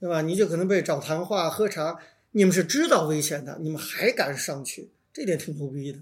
[0.00, 0.22] 对吧？
[0.22, 1.98] 你就可能被找谈话、喝茶。
[2.32, 5.98] 你们是知道危险的，你们还敢上去，这点挺牛逼的，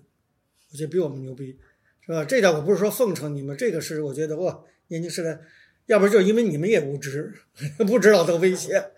[0.70, 1.56] 我觉得比我们牛逼，
[2.04, 2.24] 是吧？
[2.24, 5.40] 这点我不是说奉承你们，这个是我觉得哇，年轻时代，
[5.86, 7.32] 要不然就是因为你们也无知，
[7.86, 8.90] 不知道的危险。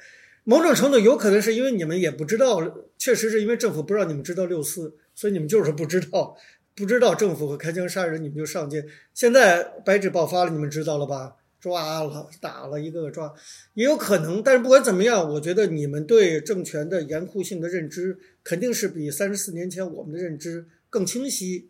[0.43, 2.61] 某种程度有可能是因为你们也不知道，
[2.99, 6.37] 确实是因为政府不让你们知道六四，所以你们就是不知道。
[6.75, 8.87] 不知道政府会开枪杀人，你们就上街。
[9.13, 11.37] 现在白纸爆发了，你们知道了吧？
[11.61, 13.33] 抓了，打了一个个抓，
[13.75, 14.43] 也有可能。
[14.43, 21.69] 但是不管怎么样，我觉得你们对政权的严酷性的认知，肯定是比三十四年前我们的认知更清晰，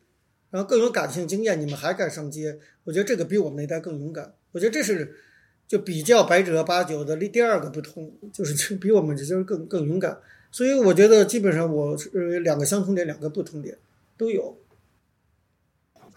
[0.50, 1.60] 然后更有感性经验。
[1.60, 2.58] 你们还敢上街？
[2.84, 4.32] 我觉得这个比我们那代更勇敢。
[4.52, 5.16] 我觉得这是
[5.66, 10.18] 就比较白纸和八九的第二个不同，就是比我们这就是更更勇敢。
[10.52, 13.76] 所以我觉得基本上我是两个相同点，两个不同点
[14.16, 14.56] 都有。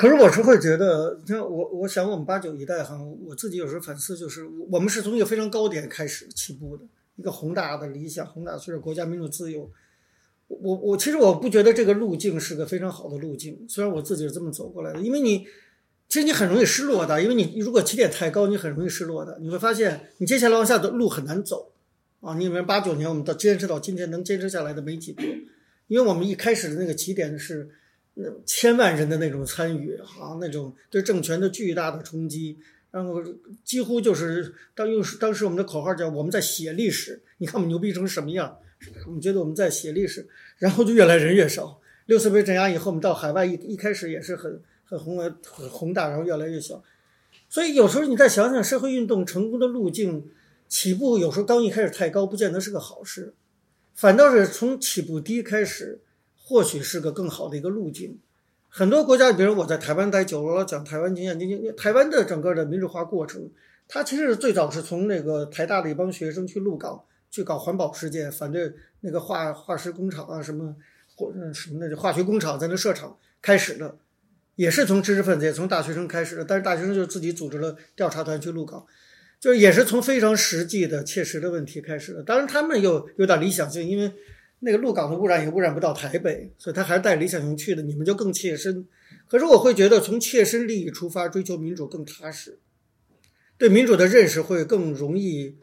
[0.03, 6.83] 可是我是会觉得，你像我，我想我们八九一代哈，我自己有时候反思，就是我们是从一个非常高点开始起步的，
[7.15, 9.71] 一个宏大的理想，宏大就是国家民主自由。
[10.49, 15.47] 我我其实我不觉得这个路径是个非常好的路径，虽然我自己是这么走过来的，因为你
[16.09, 21.71] 其实你很容易失落的，因为你如果起点太高，你很容易失落的，你会发现你接下来往下的路很难走
[22.19, 22.35] 啊。
[22.35, 25.23] 你比如八九年我们到坚持到今天能坚持下来的没几个，
[25.87, 27.69] 因为我们一开始的那个起点是。
[28.15, 32.60] 那千万人的那种参与啊，那种对政权的巨大的冲击，
[32.91, 33.23] 然后
[33.63, 38.56] 几乎就是当用当时我们的口号叫我们在写历史，你看我们牛逼成什么样？
[39.08, 41.80] 我们觉得我们在写历史，然后就越来人越少。
[42.06, 46.84] 六四被镇压以后，我们到海外一一开始也是很很宏很宏大，然后越来越小。
[47.49, 50.30] 所以有时候你再想想社会运动成功的路径，
[50.67, 53.34] 起步有时候刚一开始太高，不见得是个好事，
[53.95, 56.02] 反倒是从起步低开始。
[56.45, 58.19] 或许是个更好的一个路径。
[58.67, 61.39] 很多国家，比如我在台湾待久了，讲台湾经验。
[61.39, 63.49] 你你台湾的整个的民主化过程，
[63.88, 70.75] 它其实最早是从那个台大的一帮学生去鹿港去搞环保事件，反对那个化化石工厂啊什么
[71.15, 73.95] 或什么那化学工厂在那设厂开始的，
[74.56, 76.43] 也是从知识分子，也从大学生开始的。
[76.43, 78.84] 但是大学生就自己组织了调查团去鹿港，
[79.39, 82.23] 就是也是从非常实际的、切实的问题开始的。
[82.23, 84.12] 当然他们又有点理想性，因为。
[84.63, 87.82] 那个鹿港的污染也污染不到台北，所以他还是带理想型去的。
[87.82, 88.88] 你们就更切身，
[89.28, 92.60] 可是我会觉得从切身利益出发追求民主更踏实，
[93.58, 95.56] 对民主的认识会更容易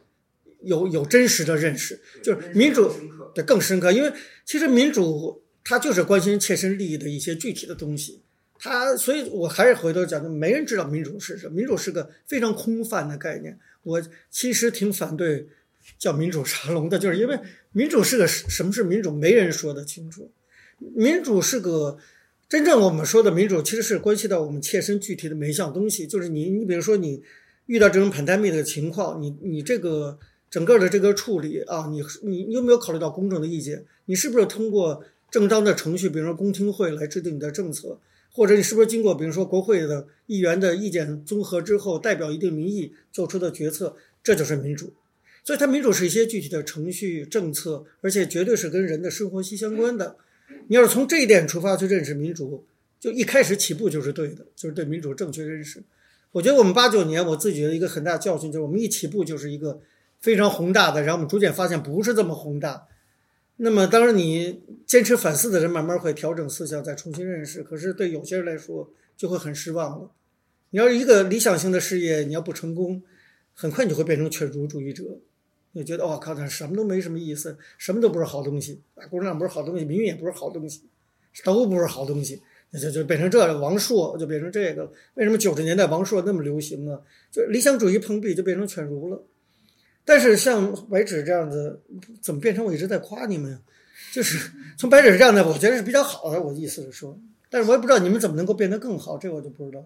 [0.61, 2.91] 有有真实的认识，就是民主
[3.33, 3.91] 对更深刻。
[3.91, 4.13] 因为
[4.45, 8.21] 其实民主他就是关心切身利益的一些具体的东西。
[8.63, 13.57] 他，所以我还是回头讲的，没人知道民主是什么，民主是个非常空泛的概念。
[13.81, 15.47] 我其实挺反对
[15.97, 17.39] 叫民主沙龙的，就是因为
[17.71, 20.31] 民主是个什么是民主，没人说得清楚。
[20.95, 21.97] 民主是个
[22.49, 26.07] 真正我们说的民主，其实是关系到我们切身具体的每一项东西。
[26.07, 27.21] 就是你，你比如说你
[27.67, 30.17] 遇到这种 pandemic 的情况，你你这个
[30.49, 33.85] 整个的这个处理啊，你你你有没有考虑到公众的意见？
[34.05, 37.99] 你是不是通过正当的程序，比如说公听会来制定你的政策？
[38.33, 43.95] 或者你是不是经过比如说国会的议员的意见综合之后，代表一定民意做出的决策？
[44.23, 44.93] 这就是民主。
[45.43, 50.17] 所以它民主是一些具体的程序政策，而且绝对是跟人的生活息息相关的。
[50.67, 52.65] 你要是从这一点出发去认识民主，
[52.99, 55.83] 就一开始起步就是对的，就是对民主正确认识。
[56.31, 59.81] 我觉得我们八九年我自己的一个很大教训就是，我们一起步就是一个
[60.19, 62.87] 非常宏大的，然后我们逐渐发现不是这么宏大。
[63.57, 67.63] 那么当然，你坚持反思的人慢慢会调整思想，再重新认识。
[67.63, 70.11] 可是对有些人来说就会很失望了。
[70.69, 73.03] 你要是一个理想性的事业，你要不成功，
[73.53, 75.03] 很快你就会变成犬儒主义者。
[75.73, 79.07] 你觉得哦靠，他什么都没什么意思，什么都不是好东西啊！
[79.07, 80.83] 共产党不是好东西，民运也不是好东西，
[81.43, 84.91] 都不是好东西，那就就变成这个王朔就变成这个了。
[85.13, 87.01] 为什么九十年代王朔那么流行呢？
[87.31, 89.23] 就理想主义碰壁，就变成犬儒了。
[90.03, 91.79] 但是像白纸这样子，
[92.21, 93.59] 怎么变成我一直在夸你们呀？
[94.11, 96.41] 就是从白纸这样的，我觉得是比较好的。
[96.41, 97.17] 我的意思是说，
[97.49, 99.85] 但是我也不知道你们怎么能够变得更好，这我就不知道。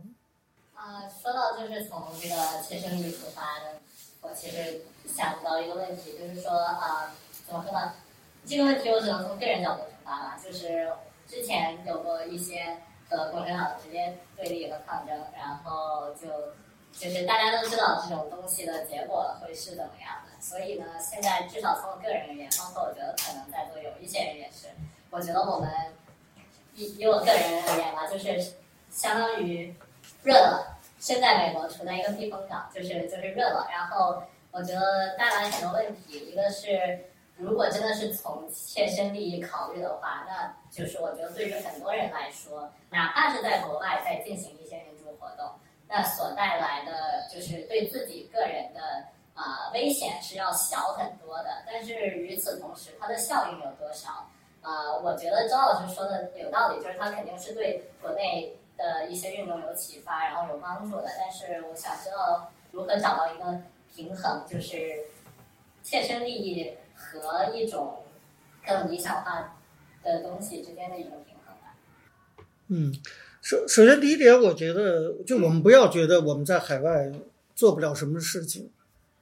[0.73, 2.35] 啊，说到就是从这个
[2.67, 3.79] 切身利益出发的，
[4.27, 4.81] 我其实。
[5.07, 7.13] 想到一个问题，就是说啊，
[7.45, 7.93] 怎么说呢？
[8.43, 10.39] 这个问题我只能从个人角度出发吧。
[10.43, 10.91] 就是
[11.27, 16.27] 之前有过一些和共产党直接对立和抗争，然后就
[16.91, 20.41] 就是大家都知道这种东西的结果会是怎么样的。
[20.41, 24.67] 所以呢，现在至少从我个人而言，包括我觉得可能在座有一些人也是，
[25.11, 25.69] 我觉得我们
[26.73, 28.53] 以以我个人而言吧，就是
[28.89, 29.73] 相当于
[30.23, 30.74] 热了。
[30.99, 34.23] 现在美国处在一个避风港，就是就是热了，然后。
[34.57, 36.97] 我觉得带来很多问题，一个是
[37.35, 45.45] 如果真的是从切身利益考虑的话，那就是我觉得对于很多人来说，哪怕是在国外在进行一些民主活动，
[45.89, 48.79] 那所带来的就是对自己个人的
[49.33, 51.49] 啊危险是要小很多的。
[51.67, 54.25] 但是与此同时，它的效应有多少？
[54.61, 61.05] 啊，我觉得周老师说的有道理，就是它肯定是对国内的一些运动有启发，然后有帮助的。
[61.17, 63.61] 但是我想知道如何找到一个。
[63.95, 64.77] 平衡就是
[65.81, 67.99] 切身利益和一种
[68.67, 69.57] 更理想化
[70.03, 71.77] 的东西之间的一种平衡吧。
[72.67, 72.93] 嗯，
[73.41, 77.09] 首首先第一点，我觉得就我们不要觉得我们在海外
[77.55, 78.69] 做不了什么事情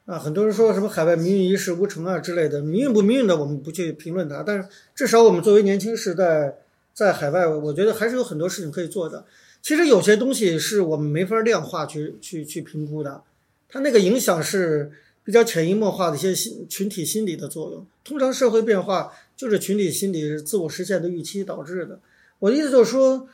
[0.07, 0.17] 啊。
[0.17, 6.55] 很多人说什么海外民运一事无成啊之类的，民运不民运的我们不去评论它，但是至少我们作为年轻时代
[6.95, 9.23] 在海外，我觉得还是有很多事情可以做的。
[9.63, 13.23] 其实有些东西是我们没法量化去去去评估的。
[13.69, 14.91] 它那个影响是
[15.23, 17.87] 比较潜移默化的一些心群体心理的作用。
[18.03, 22.01] 通常社会变化就是群体心理自我实现的预期导致的。
[22.39, 23.29] 我的意思就是说，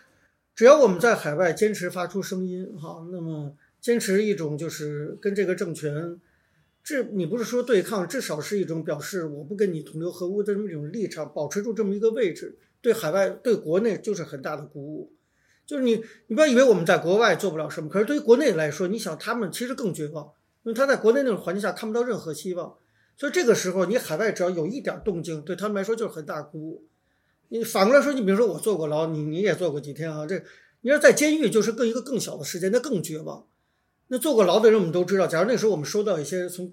[0.55, 6.19] 只要我们在海外坚持发出声音，哈，那么坚持一种就是跟这个政权，
[6.83, 15.11] 这你不是说对抗，至少是一种表示我不跟你同流合污的这么一种立场，保持住这么一个位置，对海外对国内就是很大的鼓舞。
[15.69, 20.25] 就是你，你不要以为我们在国外做不了什么，可是对于国内来说，你想他们其实更绝望，
[20.63, 22.75] 因为他在国内那种环境下看不到任何希望，
[23.15, 26.87] 所以这个时候你海外只要有一点动静，对他们来说就是很大鼓舞。
[27.49, 30.25] 你反过来说，你比如说我坐过牢，你你也坐过几天啊？
[30.25, 30.41] 这
[30.81, 33.45] 你要在监狱，就是更一个更小的时间，那更绝望。
[34.07, 36.71] 那坐过牢的人我们都知道，假如那时候我们收到一些从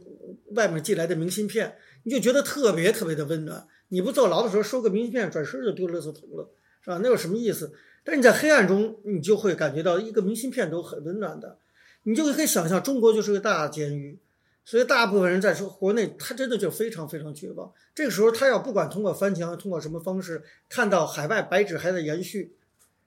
[0.54, 3.66] 外面寄来的明信片，你就觉得特别特别的温暖。
[3.88, 6.48] 你不坐牢的时候收个明信片，转身就丢垃圾桶了，
[6.80, 6.98] 是吧？
[7.02, 7.70] 那有什么意思？
[8.08, 11.58] 但你在黑暗中，你就会感觉到一个明信片都很温暖的，
[12.04, 14.16] 你就可以想象中国就是个大监狱，
[14.64, 17.72] 所以大部分人在说国内，他真的就非常非常绝望。
[17.92, 22.54] 这个时候，他要不管通过翻墙，通过什么方式，看到海外白纸还在延续，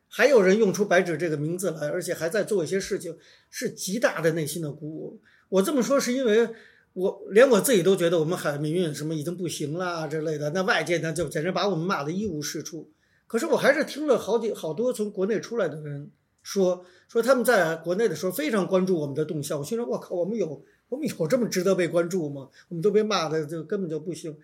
[0.09, 3.17] 还有人用出白纸这个名字来，而且还在做一些事情，
[3.49, 5.21] 是极大的内心的鼓舞。
[5.47, 6.49] 我这么说是因为
[6.91, 12.91] 我连我自己都觉得我们海外民运什么已经不行了之类的，那外界呢就简直把我们骂得一无是处。
[13.29, 16.09] 可是我还是听了好几好多从国内出来的人
[16.41, 19.59] 说说他们在国内的时候非常关注我们的动向。
[19.59, 22.49] 我心说，我靠，我们有我们有这么值得被关注吗？
[22.69, 24.35] 我们都被骂的就根本就不行。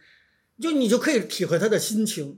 [0.62, 2.38] 就你就可以体会他的心情，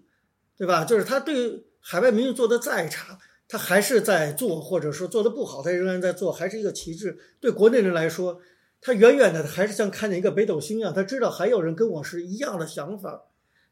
[0.58, 0.86] 对吧？
[0.86, 3.20] 就是他对海外民运做的再差，
[3.50, 7.20] 他还是在做，或者说做的不好，他仍然在做，还是一个旗帜。
[7.42, 8.40] 对国内人来说，
[8.80, 13.26] 他远远的还是像看见一个北斗星一样，他知道还有人跟我是一样的想法。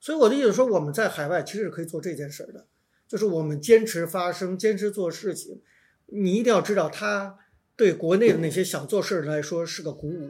[0.06, 2.68] 所以我的意思说，我们在海外其实是可以做这件事儿的。
[3.08, 5.64] 就是我们坚持发声，坚持做事情。
[6.06, 7.40] 你一定要知道，他
[7.76, 10.30] 对国内的那些想做事儿来说是个鼓舞，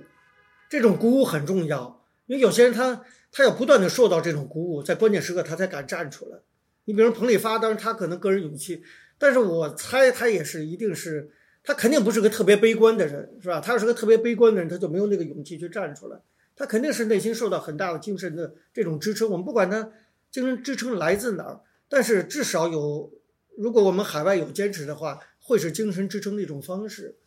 [0.70, 2.06] 这种鼓舞很重要。
[2.28, 3.04] 因为有些人他
[3.34, 6.38] 他要不断的受到这种鼓舞，在关键时刻他才敢站出来。
[6.86, 8.82] 你比如彭丽发，当然他可能个人勇气，
[9.18, 11.32] 但是我猜他也是一定是
[11.66, 13.60] 他肯定不是个特别悲观的人，是吧？
[13.60, 16.22] 他要是个特别悲观的人，他就没有那个勇气去站出来。
[16.56, 19.30] 他肯定是内心受到很大的精神的这种支撑。
[19.30, 19.92] 我们不管他
[20.32, 23.12] 精神支撑来自哪儿，但是至少有，
[23.58, 27.18] 如果我们海外有坚持的话，会是精神支撑的一种方式。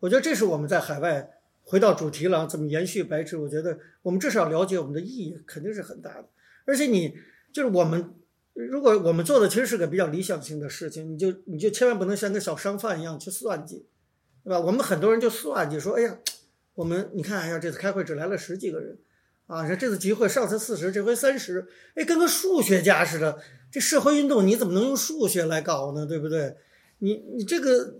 [0.00, 1.34] 我觉得这是我们在海外。
[1.70, 3.36] 回到主题了，怎么延续白纸？
[3.36, 6.26] 我觉得我们至少了解我们的意义肯定是很大的。
[6.64, 7.14] 而且你
[7.52, 8.14] 就是我们，
[8.54, 13.84] 如果我们做的其实是个比较理想性的事情，你就你就千万不能像个小商贩一样去算计，
[14.42, 14.58] 对吧？
[14.58, 16.18] 我们很多人就算计说，哎呀，
[16.78, 18.96] 我们你看，哎呀，这次开会只来了十几个人，
[19.48, 21.66] 啊，说这次集会上次四十，这回三十，
[21.96, 23.36] 哎，跟个数学家似的。
[23.68, 26.06] 这社会运动你怎么能用数学来搞呢？
[26.06, 26.56] 对不对？
[27.00, 27.96] 你你这个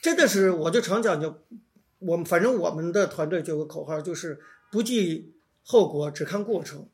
[0.00, 1.42] 真的是，我就常讲就。
[1.98, 4.40] 我们反正我们的团队就有个口号，就是
[4.72, 6.88] 不计后果，只看过程。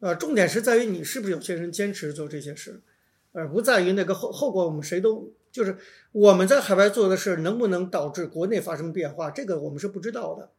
[0.00, 2.82] 啊，重点是在于你是不是有些人坚持做这些事，
[3.30, 4.66] 而不在于那个后后果。
[4.66, 5.76] 我们谁都就是
[6.12, 10.50] 我们在海外做的事能不能导致国内发生变化，这个我们是不知道的。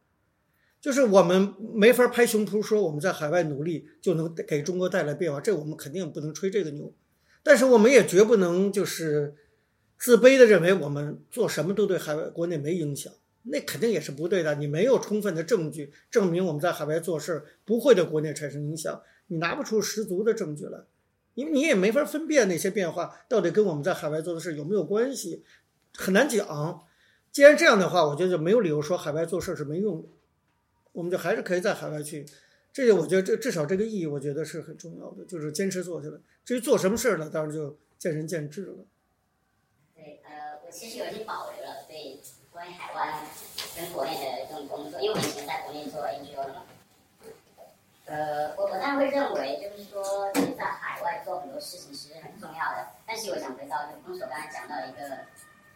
[0.80, 6.92] 就是我们没法拍胸脯说我们在海外努力就能给中国带来变化，这我们肯定不能吹这个牛。
[7.42, 9.34] 但是我们也绝不能就是
[9.98, 13.12] 自卑的认为我们做什么都对海外国内没影响。
[13.42, 14.54] 那肯定也是不对的。
[14.56, 20.78] 你没有充分的证据证明我们在海外做事不会对国内产生影响，你拿不出十足的证据来，
[21.34, 25.44] 因为你也没法分辨那些变化到底跟我们在海外做的事有没有关系，
[25.96, 26.86] 很难讲。
[27.32, 30.08] 既然这样的话，我觉得就没有理由说海外做事是没用的，
[30.92, 32.26] 我们就还是可以在海外去。
[32.72, 36.18] 这个我觉得这至少这个意义，我觉得是很重要的，就是坚持做下来。
[36.44, 38.84] 至于做什么事儿呢，当然就见仁见智了。
[39.94, 42.20] 对，呃，我其实有些保留了，对。
[42.50, 43.24] 关于海外
[43.76, 46.59] 跟国内的这种工作，因为我以前在国内做 NGO 的，
[48.10, 52.88] 呃，我我当然会认为，就是说在海外做很多事情其实很重要的。
[53.06, 55.18] 但是我想回到就公所刚才讲到一个，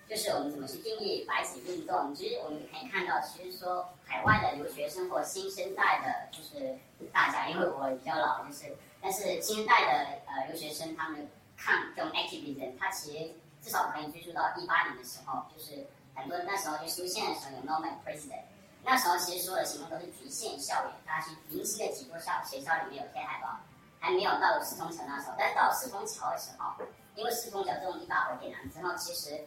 [0.09, 2.13] 就是我们怎么去定义白纸运动。
[2.13, 6.77] 其实我们可以看到，其实说海外的留学生或新生代的，就是
[7.13, 13.33] 大家，因为我比较老，就是，但是新生代的呃留学生他们看这种 activism，他其实
[13.63, 15.87] 至少可以追溯到一八年的时候，就是。
[16.17, 18.45] 很多那时候就修宪的时候有 Norman President，
[18.85, 23.59] 那时候其实所有的行动都是局限校园，他去零星的几座校学校里面有贴海报，
[23.99, 25.35] 还没有到四通桥那时候。
[25.39, 26.75] 但是到四通桥的时候，
[27.15, 29.43] 因为四通桥这种一把火点燃之后，其实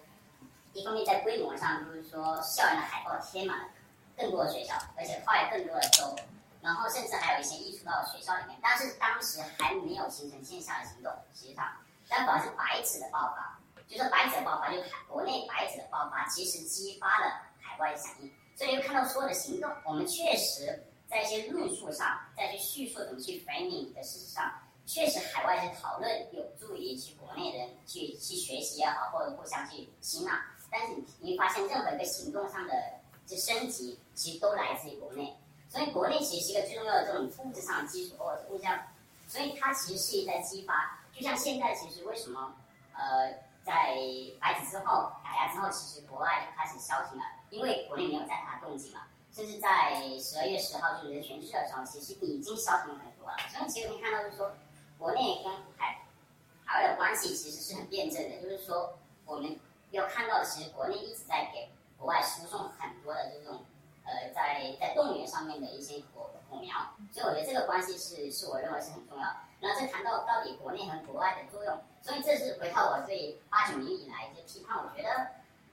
[0.73, 3.65] 一方面在规模上就是说校园的海报贴满了
[4.17, 6.15] 更多的学校，而且跨越更多的州，
[6.61, 8.57] 然后甚至还有一些溢出到学校里面。
[8.61, 11.71] 但是当时还没有形成线下的行动，实际上，
[12.09, 13.53] 但主要是白纸的爆发。
[13.87, 24.51] 就是白纸的爆发，就海国内白纸的爆发，其实激发了海外的响应，所以就看到所有的行动，我们确实在一些论述上，在去叙述怎么去 framing 的事实上，
[24.87, 30.43] 确实海外的讨论有助于去国内人去去学习也好，或者互相去吸纳。
[30.71, 32.73] 但是你会发现，任何一个行动上的
[33.27, 35.37] 这升级，其实都来自于国内。
[35.69, 38.65] 所以国内其实是一个最重要的这种物质上的基础，或者物质，
[39.27, 40.99] 所以它其实是一在激发。
[41.13, 42.55] 就像现在，其实为什么
[42.93, 43.31] 呃？
[43.67, 43.97] 在
[44.39, 49.07] 白纸之后打压之后，其实国外就开始消停了，因为国内没有再大的动静了。
[49.33, 53.37] 甚至在十二月十号就是人权日的时候，其实已经消停了很多了。
[53.53, 54.51] 所以其实可以看到，就是说
[54.97, 56.01] 国内跟海
[56.65, 58.41] 海外的关系其实是很辩证的。
[58.41, 59.55] 就是说，我们
[59.91, 61.69] 要看到，其实国内一直在给
[61.99, 63.61] 国外输送很多的这种
[64.05, 66.75] 呃，在在动员上面的一些火火苗。
[67.13, 69.27] 所以我觉得这个关系是是我认为是很重要。
[69.59, 71.77] 然后再谈到到底国内和国外的作用。
[72.01, 74.77] 所以这是回到我对八九年以来的批判。
[74.77, 75.27] 我觉得，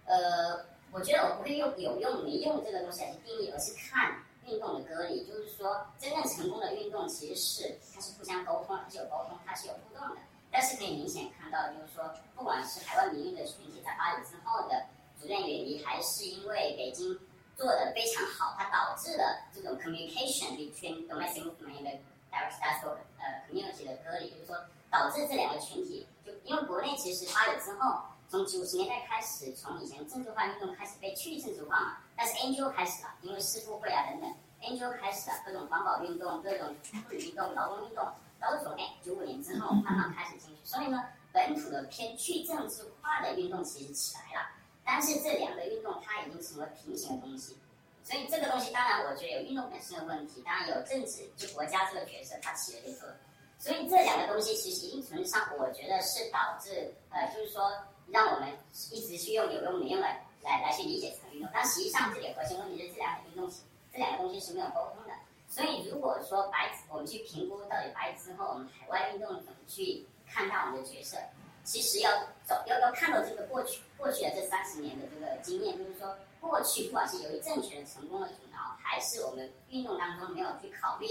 [0.05, 0.65] 呃，
[0.95, 4.15] 我觉得我不会用有用没用这个东西来去定义，而是看
[4.47, 5.27] 运动的割离。
[5.27, 10.23] 就是说，真正成功的运动其实是它是互相沟通，它是有沟通，它是有互动的。
[10.53, 14.87] 但是可以明显看到，就是说，不管是海外民运的群体在八九之后的
[15.21, 17.19] 逐渐远离，还是因为北京
[17.57, 21.91] 做的非常好，它导致了这种 communication between domestic movement 和
[22.31, 24.57] direct national 呃 community 的割离，就是说，
[24.93, 26.07] 导致这两个群体。
[26.25, 28.01] 就因为国内其实八九之后，
[28.35, 38.05] 从九十年代开始，从以前政治化运动开始被去政治化嘛，但是 NGO 开始了，因为世妇会啊等等，NGO 开始了，各种环保运动、各种妇女运动、劳动运动，
[38.41, 44.49] 都从哎九五年之后慢慢开始进去，所以呢，本土的偏去政治化的运动其实起来了，
[44.85, 47.57] 但是这两个运动它已经成了平行的东西，
[48.03, 53.15] 所以这个东西当然我觉得有运动本身的问题，当然有政治就国家这个角色它起了一个。
[53.57, 57.71] 所以这两个东西其实一定程度上，我觉得是导致呃，就是说
[58.11, 58.49] 让我们
[58.91, 63.51] 一直去用有用没用来来来去理解这个运动，但实际上这里核心问题是这两个运动
[63.93, 65.15] 这两个东西是没有沟通的。
[65.49, 71.17] 所以如果说白纸，我们去评估到底白纸之后，我们海外运动怎么去看待我们的角色，
[71.65, 72.11] 其实要
[72.45, 81.07] 走要要看到这个过去过去的这三十年的这个经验，就是说过去不管是由于政权成功的阻挠，还是我们运动当中没有去考虑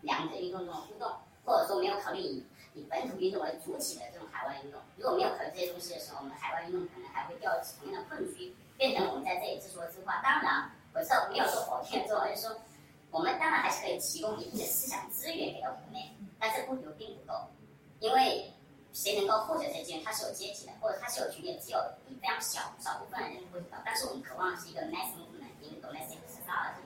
[0.00, 1.10] 两者运动中的互动。
[1.44, 2.40] 或者说没有考虑
[2.74, 10.20] 以本土运动为主体的这种海外运动，如果没有考虑这些东西的时候，我们海外运动可能还会掉入同样的困局，变成我们在这里自说自话。
[10.22, 12.56] 当然，我知道没有说否定做，而是说
[13.10, 17.34] 我们当然还是可以提供一定的思想资源给到国内，但这不足并不够，
[18.00, 18.50] 因为
[18.94, 21.78] 谁能够获得这些资源，它是有阶级的，或者他是有权利，只有
[22.22, 23.76] 非常小少部分的人能获得到。
[23.84, 26.80] 但是我们渴望的是一个 mass movement，一个 domestic society，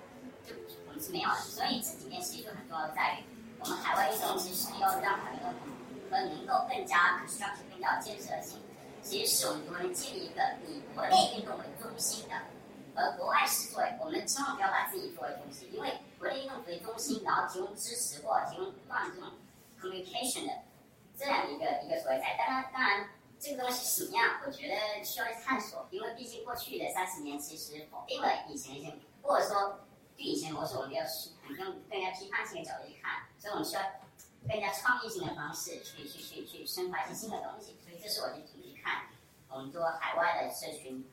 [0.45, 0.55] 就
[0.89, 1.37] 我们是没有的。
[1.37, 3.36] 所以这几件其实就很重要在于。
[3.67, 5.49] 我们海外运动其实要让很多
[6.09, 8.61] 和能够更加 constructive、更加建设性，
[9.03, 12.37] 其实是我们国人建立一个以国内运动为中心的，
[12.95, 19.33] 而国外是作为我们千万不要把自己作为中心，因为国内运动为中心，然后提供支持或提供不断这种
[19.81, 20.53] communication 的
[21.19, 22.37] 这样一个一个所在。
[22.39, 23.09] 当然，当然
[23.41, 29.81] 这个东西什么样，我觉得需要去探索，因为毕竟过去的三十年其实否定了以前一些，或者说
[30.17, 31.05] 对以前模式我们要
[31.47, 33.23] 很用更加批判性的角度去看。
[33.39, 33.83] 所以我们需要
[34.49, 39.05] 更加创意性的方式去去去去深发一些新的东西，所以这是我就怎么去看
[39.49, 41.05] 我们做海外的社群，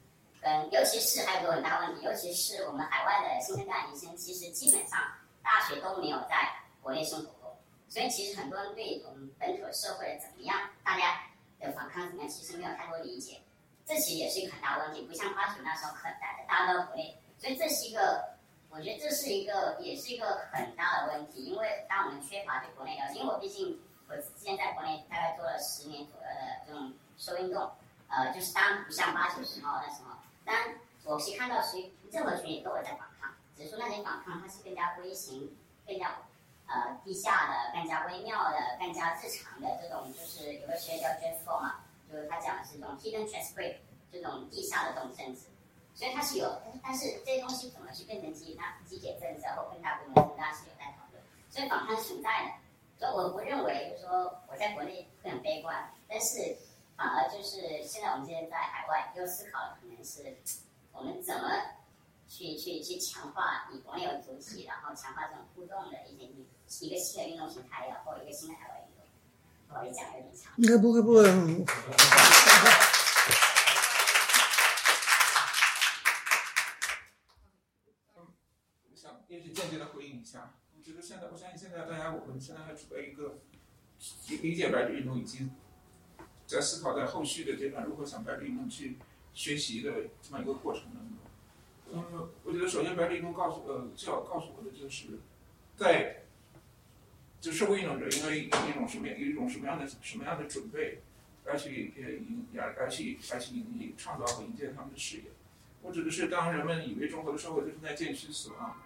[0.41, 4.99] 跟尤其是还有个很大问题，尤其是我们海外的新生代年轻人，其实基本上
[5.43, 6.49] 大学都没有在
[6.81, 7.57] 国内生活过，
[7.89, 11.21] 所以其实很多人对我们本土社会怎么样，大家
[11.59, 13.41] 的反抗怎么样，其实没有太多理解，
[13.85, 18.32] 这其实也是一个很大问题，不像八九那时候很大的大家都国内，所以这是一个。
[18.75, 27.69] 我觉得这是一个，也是一个很大的问题，因为当我们缺乏对国内了解，因为我毕竟我之前在国内大概做了十年左右的这种社会运动，
[28.09, 30.55] 呃，就是当不像八九十号那时候，当
[31.03, 35.55] 我是看到谁任何群体都有在反抗，只是说那些反抗它是更加微型、
[35.85, 36.17] 更加
[36.65, 41.75] 呃地下的、更加微妙的、更加日常的这种，就是有个学叫 j e s s f o r 嘛，
[42.11, 43.75] 就是他讲的是这种 hidden transcript
[44.11, 45.52] 这种地下的这种政治。
[45.95, 51.21] 所以它是有，但是这些东西怎么去变成集那集结政策或更大规模政治，是有待讨论。
[51.49, 52.51] 所以访谈是存在的，
[52.99, 56.57] 所以我不认为就是说我在国内会很悲观，但是
[56.97, 60.35] 反而就是现在我们现在在海外又思考了可能是
[60.91, 61.49] 我们怎么
[62.27, 66.45] 去去去强化以国内为主体，然后强化这种互动的一些一
[66.87, 69.05] 一个新的运动形态，然后一个新的海外运动。
[69.67, 70.51] 不好意思讲有点长。
[70.57, 71.23] 应该不会不会。
[79.33, 83.39] 也许间接的回应一下，我觉得现在，我相信现在大家，我们现在还处在一个
[84.43, 85.49] 理解白纸运动，以及
[86.45, 88.97] 在思考在后续的阶段如何向白纸运动去
[89.33, 91.17] 学习的这么一个过程当中。
[91.93, 95.07] 嗯，我觉得首先白纸运动告诉呃，就要告诉我的就是，
[95.75, 96.25] 在
[97.41, 101.01] 就社会运动者应该有一种什么样一种什么样的什么样的准备，
[101.43, 105.23] 而去呃迎而而去而去迎创造和迎接他们的事业。
[105.81, 108.77] 我指的是当人们以为中国的社会就是在渐趋死亡。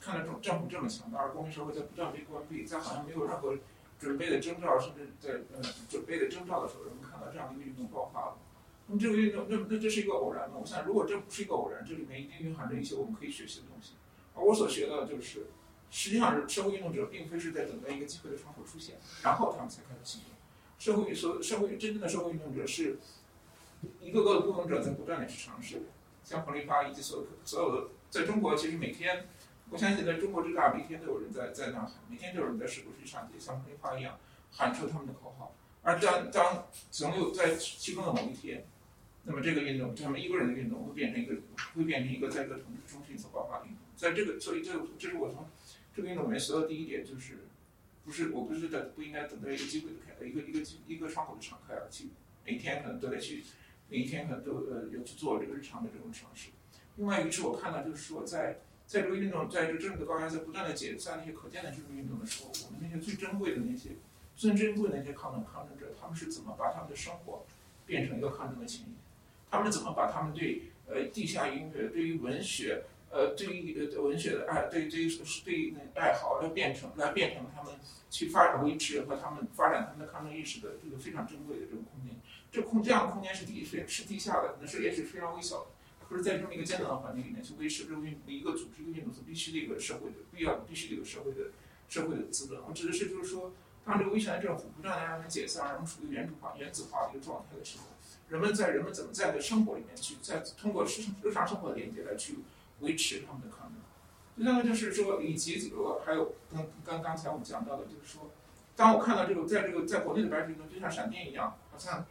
[0.00, 3.56] 看到政政府这么强大，而公民社会在不断被关闭，在好像没有任何
[3.98, 8.38] 准备的征兆，甚至在呃准备的征兆的时候，人们看到这样一个运动爆发了。
[8.86, 10.56] 那么这个运动，那那这是一个偶然吗？
[10.58, 13.92] 我想，如果这不是一个偶然，这里面一定蕴含着一些我们可以学习的东西。
[14.34, 15.46] 而我所学到的就是，
[15.90, 20.30] 实际上是社会运动者并非是在等待一个机会的窗口出现，然后他们才开始行动。
[20.78, 22.98] 社会所社会真正的社会运动者是
[24.00, 25.82] 一个个的不同者在不断的去尝试，
[26.24, 29.26] 像彭丽发以及所有所有的在中国，其实每天。
[29.70, 34.18] 我相信在中国之大，每天都有人在在呐喊，每天都有人在试图去上街，像梅花一样
[34.50, 35.54] 喊出他们的口号。
[35.82, 38.64] 而当当总有在其中的某一天，
[39.22, 41.36] 那么这个运动，他们一个人的运动会变成一个，
[41.76, 43.78] 会变成一个在这个城市中心所爆发的运动。
[43.94, 45.46] 在这个，所以这这是我从
[45.94, 47.38] 这个运动里面学到第一点，就是
[48.04, 52.08] 不是我不是在不应该等待一个机会的开，一个一个一个窗口的敞开，而去
[52.44, 53.44] 每天可能都得去，
[53.88, 56.48] 每一天可能都呃要去做这个日常的这种尝试。
[56.96, 58.58] 另外一个是我看到就是说在。
[58.90, 63.90] 在这个运动，在这个政治的高压在不断的解散那些可见的政治运动的时候，我们那些最珍贵的那些、
[64.34, 67.46] 最珍贵的那些抗争抗争者，他们是怎么把他们的生活
[67.86, 68.88] 变成一个抗争的前沿？
[69.48, 72.82] 他们怎么把他们对呃地下音乐、对于文学、
[73.12, 77.72] 呃对于呃文学的爱、对对于对于爱好来变成来变成他们
[78.10, 82.16] 去发展维持和他们发展他们的抗争意识的这个非常珍贵的这种空间？
[82.50, 85.66] 这空这样的空间是地是是地下的，那是也是非常微小的。
[86.10, 91.52] 不是在这么一个艰难的环境里面去维持这个运一个组织一个运动所必须的一个社会的必要必须的一个社会的
[91.88, 92.58] 社会的资本。
[92.66, 93.52] 我指的是就是说，
[93.84, 97.84] 当这个威权政府不断的让人解散，让人处于原子化、原子化的一个状态的时候，
[98.28, 100.88] 人们在人们怎么在的生活里面去，在通过日
[101.22, 102.40] 日常生活的连接来去
[102.80, 103.76] 维持他们的抗争。
[104.36, 108.30] 第三个就是说，以及这个还有跟跟刚才我们讲到的，就是说，
[108.74, 112.04] 当我看到这个在这个在国内的白纸运动就像闪电一样，好像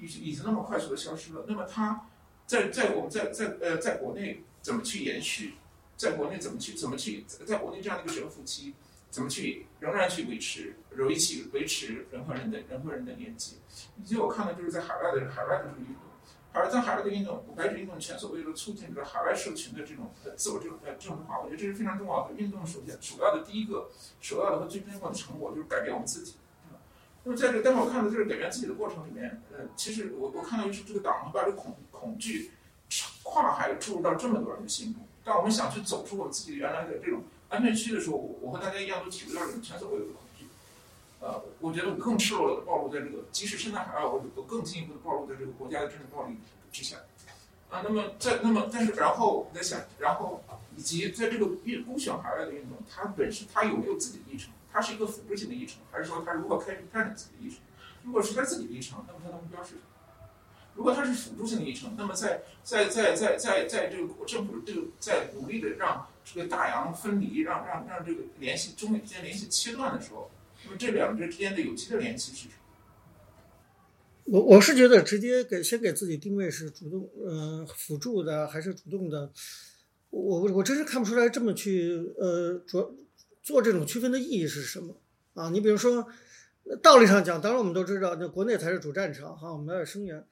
[0.00, 2.06] 已经已经那么快速的消失了，那么它
[2.46, 5.54] 在在我们在在呃在国内怎么去延续？
[5.96, 8.74] 在国内怎么去怎么去在国内这样的一个蛰伏期，
[9.10, 13.54] 怎么去仍然去维持维持维持人和人的人和人的连接？
[13.96, 16.02] 以及我看到就是在海外的海外的这个运动，
[16.52, 22.34] 海外在海外的运动，白纸运动前所谓的促进这个海外社群的这种呃自我这种呃政治化，我觉得这是非常重要的。
[22.34, 23.88] 运动首先首要的第一个
[24.20, 26.34] 首要的和最根本的成果就是改变我们自己。
[27.24, 32.50] 那么在这个待会儿我看到这个改变自己的过程里面，呃，其实我我看到就是这个党把这恐恐惧
[33.22, 35.02] 跨海注入到这么多人的心中。
[35.24, 40.44] 当我们想去走出我们自己原来的这种安全区的时候，我我和大家一样都体会到这种前所未有的恐惧。
[41.20, 46.36] 呃，我觉得我更赤裸裸的暴露在这个，即使身在海外，我我更进一步的暴露在这个国家的政治暴力
[46.70, 46.98] 之下。
[47.70, 50.44] 啊，那么在那么但是然后我在想，然后
[50.76, 54.52] 以及在这个运孤选海外的运动，它本身它有没有自己的议程？
[54.74, 57.60] 它是一个辅助性的议程，还是说它如何开开展自己的议程？
[58.02, 59.82] 如果是它自己的议程，那么它的目标是什么？
[60.74, 70.28] 如果它是辅助性的议程，那么在在在在在在这个政府这个在努力的让这个大洋分离，让让让这个联系中美之间联系切断的时候，
[70.64, 72.54] 那么这两者之间的有机的联系是什么？
[74.24, 79.30] 我我是觉得直接给先给自己定位是主动，呃，辅助的还是主动的，
[80.10, 82.92] 我我我真是看不出来这么去呃做
[83.44, 85.00] 做这种区分的意义是什么
[85.34, 85.50] 啊？
[85.50, 86.08] 你比如说
[86.82, 90.26] 道理上讲，当然我们都知道，那国内才是主战场哈，我们要有声援。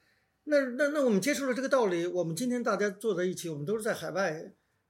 [0.45, 4.31] 那那那我们接受了这个道理，我们今天大家坐在一起，我们都是在海外，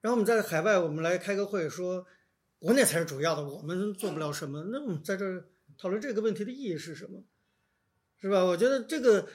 [0.01, 2.05] 然后我们在海外，我们来开个会说，
[2.57, 4.69] 国内才是主要的，我们做不了什么。
[4.71, 5.45] 那我们在这儿
[5.77, 7.23] 讨论这个问题的意义是什么？
[8.21, 8.45] 是吧？
[8.45, 9.27] 我觉得这个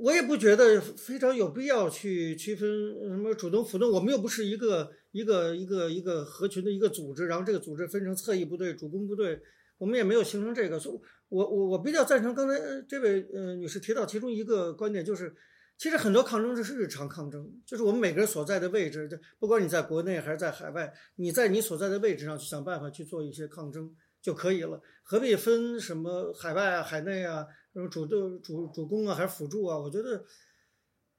[0.00, 2.68] 我也不觉得非常有必要去区分
[3.08, 9.40] 什么主动、辅动，我们又不是一个一个一个一个合群的一个组织，然后这个组织分成侧翼部队、主攻部队，
[9.78, 10.78] 我们也没有形成这个。
[10.78, 12.56] 所以，我我我比较赞成刚才
[12.88, 15.34] 这位呃女士提到其中一个观点，就是
[15.76, 27.46] 其实很多抗争这是日常抗争，就是我们每个人所在的位置，不管你在国内还是在海外，你在你所在的位置上去想办法去做一些抗争就可以了，何必分什么海外啊、海内啊？
[27.74, 29.78] 什么主动、主主攻啊，还是辅助啊？
[29.78, 30.24] 我觉得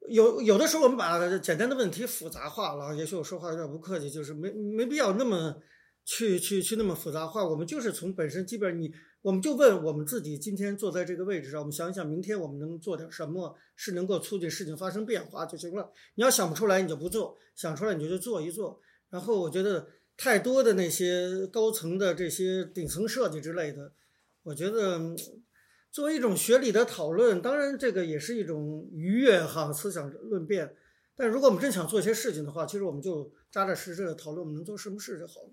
[0.10, 2.96] 有有的时候我们把简单的问题复杂化了。
[2.96, 5.56] 也许我说话有点不客气，就是没没必要那么
[6.04, 7.46] 去去去那么复杂化。
[7.46, 8.92] 我们就是从本身，基本上你
[9.22, 15.92] 我们就问我们自己：今天坐在这个位置上，我们想一想，明天我们能做点什么，是能够促进事情发生变化就行了。
[16.16, 18.80] 你要想不出来，你就不做；想出来，你就去做一做。
[19.10, 19.88] 然后我觉得
[20.18, 23.92] 太多的那些高层的这些顶层设计之类的，
[24.44, 25.16] 我觉得。
[25.92, 30.76] 作为一种学理的讨论，当然这个也是一种愉悦哈思想论辩。
[31.16, 35.50] 但如果我们真想做一些事情的话，其实我们就扎扎实实的讨论我们能做什么事就好了。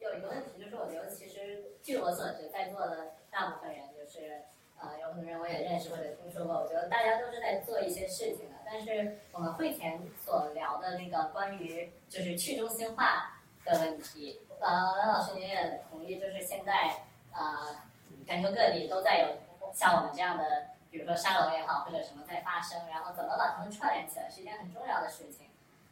[0.00, 4.42] 有一个问题就是，我觉得其实据我所知，在座的大部分人就是
[4.80, 6.54] 呃，有很多人我也认识或者听说过。
[6.54, 8.56] 我觉得大家都是在做一些事情的。
[8.64, 17.92] 但是我们会前所聊的那个关于就是去中心化的问题，呃，蓝老师您也同意，就是现在呃。
[18.26, 19.28] 全球各地都在有
[19.72, 25.46] 像我们这样的，比如说沙龙也好，或者什么在发生，然后怎么把它们串联起来是一件很重要的事情。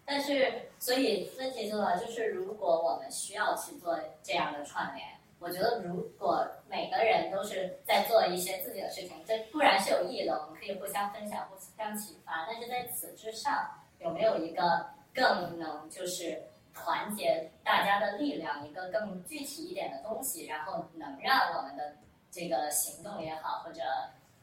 [0.05, 5.07] 但是，所以问题就来就是，如果我们需要去做这样的串联，
[5.39, 12.47] 我觉得如果每个人都是在做一些自己的事情，这固然是有意义的，我们可以互相分享、互相启发。
[12.47, 13.69] 但是在此之上，
[13.99, 16.41] 有没有一个更能就是
[16.75, 21.97] 团结大家的力量，一个更具体一点的东西，然后能让我们的。
[22.33, 23.83] 这个行动也好，或者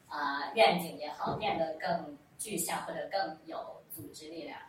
[0.06, 4.60] 啊愿景也好，变得更具象或者更有组织力量。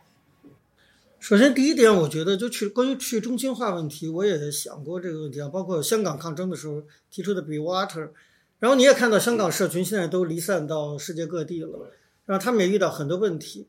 [1.20, 8.10] 首先，第一点，我觉得就去关于去中心化问题，我也想过这个问题啊，包括香港抗争的时候提出的 “Be Water”，
[8.58, 11.92] 然后你也看到香港社群现在都离散到世界各地了，
[12.26, 13.68] 然后他们也遇到很多问题。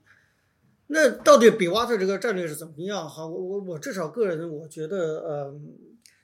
[0.88, 3.08] 那到底 “Be Water” 这个战略是怎么样？
[3.08, 5.56] 哈，我我我至少个人我觉得，呃。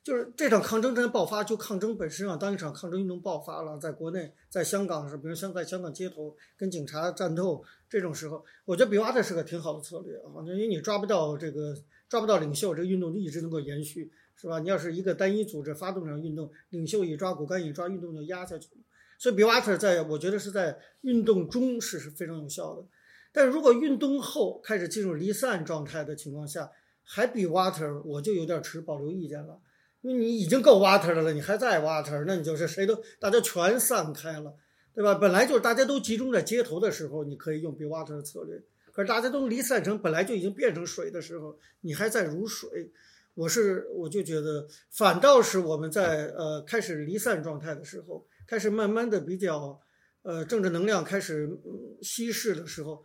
[0.09, 11.75] 就是这场抗争真爆发，就抗争本身啊，当一场抗争运动爆发了，在国内，在香港是，比如像在香港街头跟警察战斗这种时候，我觉得比瓦特是个挺好的策略啊，因为你抓不到这个
[12.07, 14.57] 抓不到领袖，这个运动就一直能够延续，是吧？
[14.57, 18.81] 你要是一个单一组织发动这场运动，领袖一抓，骨干一抓，运动就压下去了。
[19.19, 22.83] 所以比瓦特在我觉得是在运动中是是非常有效的，
[23.31, 26.71] 但是如果运动后开始进入离散状态的情况下，
[27.03, 29.59] 还比瓦特，我就有点持保留意见了。
[30.01, 34.55] 因为你已经够 water 的了，你还在 water，那你就是谁都大家全散开了，
[34.93, 35.15] 对吧？
[35.15, 38.61] 本来就是大家都集中在街头的时候，你可以用 be water 的策略。
[38.91, 42.91] 可是大家都离散成本来就已经变成水的时候，你还在如水。
[43.35, 49.79] 我是我就觉得，反倒是我们在呃开始离散状态的时候，开始慢慢的比较
[50.23, 51.57] 呃政治能量开始、
[52.01, 53.01] 稀释的时候，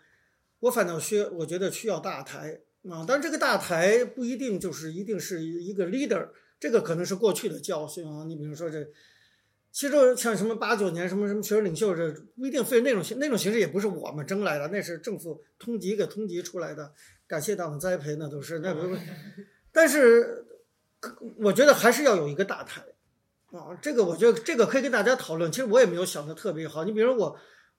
[0.61, 3.05] 我反倒需我觉得需要大台啊。
[3.07, 6.29] 但这个大台不一定就是一定是一个 leader，
[6.65, 8.25] 这个可能是过去的教训啊。
[8.25, 8.87] 你比如说这。
[9.77, 16.93] 其实像什么八九年什么什么学生领袖，这不一定非那种形那种形式，也不是我们争来的，那是政府通缉给通缉出来的。
[17.27, 18.83] 感谢党的栽培，那都是那不。
[19.73, 20.47] 但是
[21.39, 22.85] 我觉得还是要有一个大台
[23.51, 25.51] 啊，这个我觉得这个可以跟大家讨论。
[25.51, 26.85] 其实我也没有想的特别好。
[26.85, 27.37] 你比如我，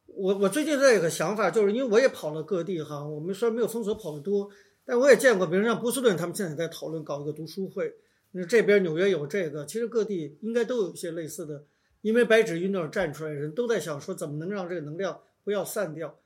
[0.08, 4.50] 我我最近在有个想法，就是因为我也跑了各地哈，我们虽然没有封锁跑得多，
[4.86, 7.96] 但我也见过，比如像波士顿，他们现在在讨论搞一个读书会。
[8.44, 11.66] 这边纽约有这个，其实各地应该都有一些类似的。
[12.02, 16.20] 因为白纸运动站出来的人都在想说，怎么能让这个能量不要散掉？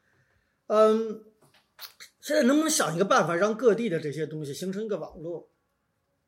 [0.67, 1.23] 嗯，
[2.19, 5.49] 现在能不能想一个办法，让各地的这些东西形成一个网络？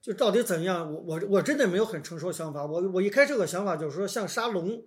[0.02, 0.94] 就到底怎样？
[0.94, 2.66] 我我我真的没有很成熟想法。
[2.66, 4.86] 我我一开始有个想法就是说，像沙龙，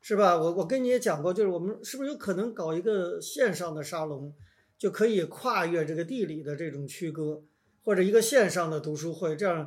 [0.00, 0.38] 是吧？
[0.38, 4.32] 我我跟你也讲过，就是我们是不是有可能搞一个线上的沙龙，
[4.78, 7.42] 就可以跨越这个地理的这种区隔，
[7.82, 9.66] 或者一个线上的读书会，这样。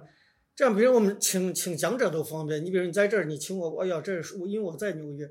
[0.60, 2.66] 这样，比如我们请请讲者都方便。
[2.66, 5.26] 你比如你在这儿，你请我，哎呀，这是我因为我在纽约。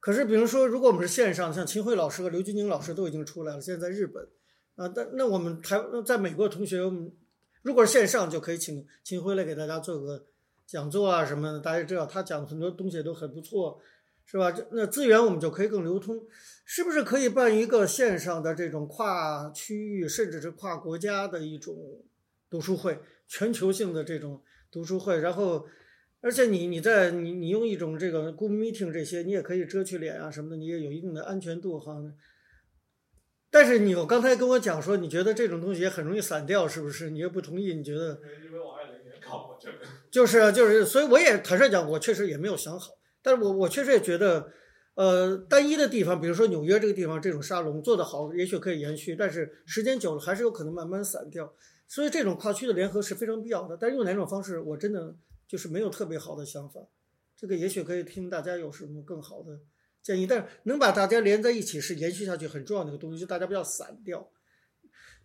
[0.00, 4.26] 可是，比如说，如果我们是线上，像秦晖老师和刘军宁老师都已经出来了，现在在日本
[4.74, 4.88] 啊。
[4.88, 7.12] 但那我们台在美国同学，我们
[7.62, 10.26] 如果是线上，就可以请秦晖来给大家做个
[10.66, 11.60] 讲座啊什么的。
[11.60, 13.80] 大家知道他讲很多东西都很不错，
[14.24, 14.52] 是吧？
[14.72, 16.26] 那资源我们就可以更流通，
[16.64, 22.02] 是不是可以办一个线上的这种跨区域甚至是跨国家的一种
[22.50, 22.98] 读书会，
[23.28, 24.42] 全球性的这种？
[24.70, 25.66] 读书会，然后，
[26.20, 31.96] 而且你你在你你用一种这个 Google Meeting 这些，你也可以遮去脸啊什么的，你也有一定的安全度哈。
[33.48, 37.10] 但是你我刚才跟我讲说，你觉得这种东西也很容易散掉，是不是？
[37.10, 37.74] 你又不同意？
[37.74, 38.20] 你觉得？
[38.44, 39.78] 因为我二零年搞过这个。
[40.10, 42.98] 就是就是，所以我也坦率讲，我确实也没有想好。
[43.22, 44.52] 但是我我确实也觉得，
[44.94, 51.54] 呃，单一的地方，比如说纽约这个地方，这种沙龙做得好，也许可以延续，但是时间久了还是有可能慢慢散掉。
[51.88, 55.14] 所以这种跨区的联合是非常必要的，但是用哪种方式，我真的
[55.46, 56.80] 就是没有特别好的想法。
[57.36, 59.60] 这个也许可以听大家有什么更好的
[60.02, 64.30] 建议，但是能把大家连在一起是延续下去很重要的一个东西，就大家不要散掉，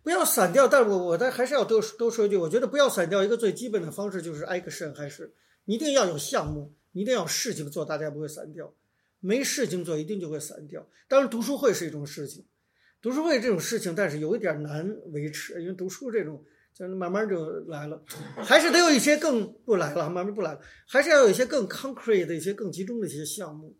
[0.02, 0.68] 不要散掉。
[0.68, 5.34] 但是我我但还是要多多说一句，我觉得不要散掉，一个最基本的方式就是 action，还是
[5.64, 8.74] 一定要有项目，一定要有事情做，大家不会散掉。
[9.20, 10.86] 没事情做，一定就会散掉。
[11.08, 12.44] 当然，读书会是一种事情。
[13.02, 16.40] 读书会这种事情，但是有一点难维持，因为读书这种，
[16.72, 18.00] 就是慢慢就来了，
[18.36, 23.76] 还是得有一些更不来了，慢慢不来了，还是要有一些更 concrete 的一些更集中的一些项目。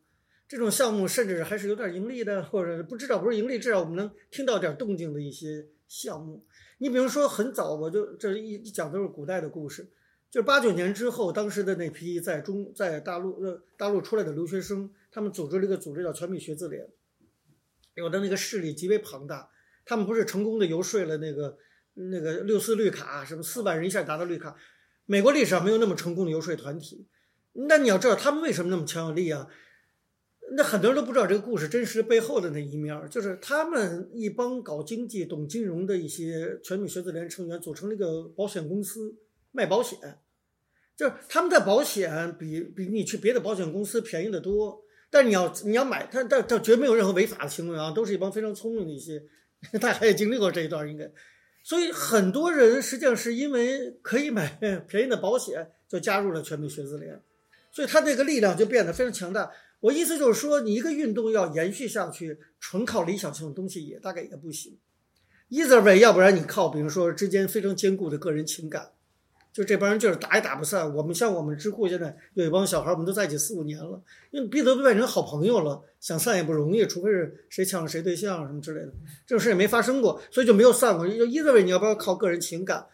[0.49, 6.45] 这种项目甚至还是有点盈利的，或者不知道不是盈利，至少我们能听到点动静的一些项目。
[6.79, 9.89] 你比如说，很早我就这一讲都是古代的故事，
[10.29, 16.85] 就是八九年之后，当时的那批在中在大陆呃大陆出来的留学生，他们组织了一个组织叫全美学字联。
[17.95, 19.51] 有的那个势力极为庞大，
[19.85, 21.59] 他们不是成功的游说了那个
[21.95, 24.57] 那个六四绿卡，什么四万人一下达到绿卡，
[25.07, 27.07] 美国历史上没有那么成功的游说团体。
[27.69, 29.47] 那你要知道他们为什么那么强有力啊？
[30.55, 39.17] 那很多人都不知道这个故事真实背后的那一面，就是他们一帮搞经济、懂金融的一些全美学子联成员组成了一个保险公司
[39.51, 39.99] 卖保险，
[40.97, 44.82] 就是他们的保险比比你去别的保险公司便宜的多。
[45.13, 49.23] 但你要你要买，他但他绝没有任何违法的行为啊，都是一帮非常聪明的一些，
[49.79, 51.13] 大家也经历过这一段应该，
[51.63, 54.59] 所以很多人实际上是因为可以买
[54.89, 57.21] 便宜的保险，就加入了全民学子联，
[57.71, 59.51] 所以他那个力量就变得非常强大。
[59.81, 64.79] 我意思就是说，你一个运动要延续下去，纯靠理想性的东西也大概也不行。
[65.51, 68.92] Either way，要不然你靠比如说之间非常坚固的个人情感。
[69.53, 70.93] 就这帮人就是打也打不散。
[70.95, 74.01] 我们像我们知乎现在有一帮小孩，我们都在一起四五年了，
[74.31, 78.93] 因为彼此都变成好朋友了，想散也不容易，除非是谁抢了谁对象什么之类的，
[79.27, 81.07] 这种事也没发生过，所以就没有散过。
[81.07, 82.87] 就一个你要不要靠个人情感，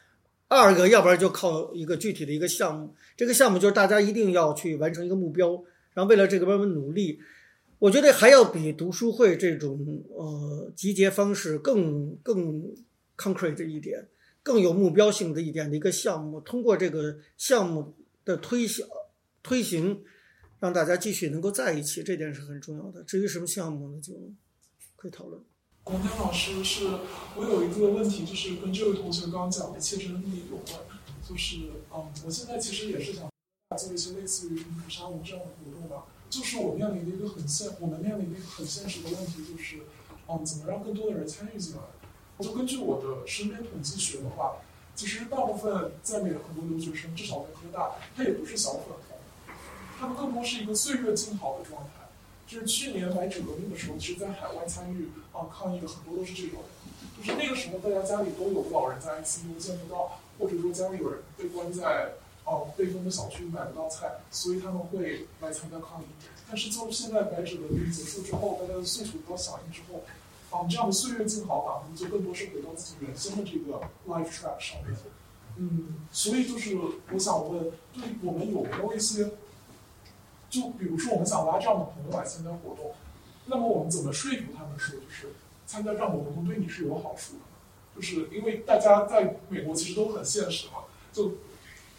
[0.48, 2.94] 二个要不然就靠一个具体的一个项目。
[3.16, 5.62] 这个项目就是大家一定要去完成一个目标，
[5.94, 7.20] 然后为了这个慢慢努力。
[7.80, 12.74] 我觉得还要比读书会这种呃集结方式更更
[13.16, 14.08] concrete 一点。
[14.48, 17.94] 更有目标性的一点的一个项目，通过这个项目
[18.24, 18.82] 的推销
[19.42, 20.02] 推行，
[20.58, 23.04] 让大家继续能够在一起，这点是很重要的。
[23.04, 24.14] 至于什么项目呢，就
[24.96, 25.38] 可以讨论。
[25.84, 26.86] 广天老师，是
[27.36, 30.80] 我有一个问题，就是跟这位同学刚刚讲的切身利益有关，
[31.28, 31.56] 就是
[31.92, 33.28] 嗯，我现在其实也是想。
[33.76, 36.06] 做一些类似于民主沙龙这样的活动吧。
[36.30, 39.76] 就是我面临的一个很现，我们面临的一个很现实的问题，就是，
[40.26, 41.82] 嗯，怎么让更多的人参与进来？
[42.40, 44.56] 就根据我的身边统计学的话，
[44.94, 49.54] 其实大部分在美的很多留学生，至少在科大，他也不是小粉红，
[49.98, 51.90] 他们更多是一个岁月静好的状态。
[52.46, 56.60] 就是去年白纸革命的时候，其实在海外参与啊抗议的很多都是这种，
[57.18, 62.12] 就是那个时候大家家里都有老人在 ICU 见不到，或者说家里有人被关在。
[62.44, 66.06] 啊，被封的小区买不到菜，所以他们会来参加抗议。
[66.48, 70.02] 但是就现在白纸革命结束之后，大家的诉求得到响应之后，
[70.50, 74.96] 啊，这样的岁月静好，党们就更多是回到自己原先的这个 life track 上面。
[75.56, 76.78] 嗯，所以就是
[77.12, 79.32] 我想问，对我们有没有一些，
[80.48, 82.92] 就比如说我们想拉这样的朋友来参加活动，
[83.46, 85.28] 那么我们怎么说服他们说，就是
[85.66, 87.40] 参加这样的活动对你是有好处的？
[87.96, 91.32] 就是因为大家在美国其实都很现实嘛，就。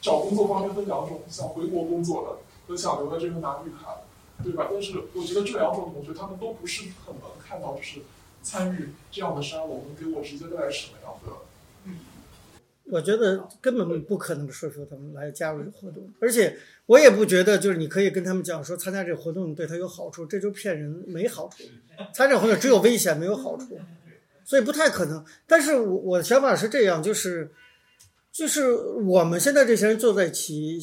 [0.02, 3.98] 找工作方面分两种，想回国工作的和想留在这边拿绿卡，
[4.42, 4.70] 对吧？
[4.72, 8.00] 但是我觉得这两种同学他们都不是很能看到，就是
[8.42, 11.32] 参与这样的沙龙能给我直接带来什么样的。
[11.86, 12.00] 嗯，
[12.86, 21.64] 我觉得根本不可能说服他们来加入这个活动，而且我也不觉得就是你可以跟他们讲说参加这个活动对他有好处，这就骗人，没好处。
[22.14, 23.80] 参加活动只有危险没有好处，
[24.46, 25.26] 所以不太可能。
[25.46, 27.52] 但是我我的想法是这样，就是。
[28.32, 30.80] 就是我们现在这些人坐在一起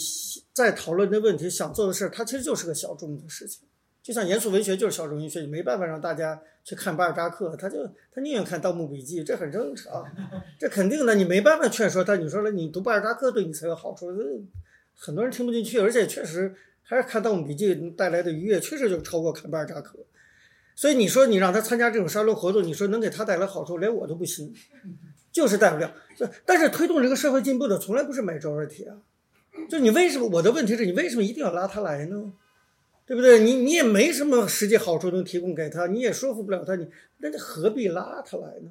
[0.52, 3.62] 在讨论的问题，想做的事儿，它其实就是个小众的事情。
[4.06, 7.84] 就像严肃文学就是小众文学，你没办法让大家去看巴尔扎克，他就
[8.14, 10.06] 他宁愿看《盗墓笔记》，这很正常，
[10.60, 12.14] 这肯定的，你没办法劝说他。
[12.14, 14.06] 你说了，你读巴尔扎克对你才有好处，
[14.94, 16.54] 很多人听不进去，而且确实
[16.84, 19.98] 还是看《盗墓笔记》带来的愉悦，确实就超过看巴尔扎克。
[20.76, 24.54] 所以你说你让他参加这种沙龙活动，你说能给他带来好处，连我都不信。
[25.32, 25.92] 就是带不了，
[26.44, 28.96] 但是推动这个社会进步的从来不是 majority 啊，
[29.68, 30.28] 就你为什么？
[30.28, 32.32] 我的问题是你为什么一定要拉他来呢？
[33.06, 33.38] 对不对？
[33.38, 36.88] 你你也没什么实际好处能提供给他，你也说服不了他，你
[37.18, 38.70] 那你何必拉他来呢？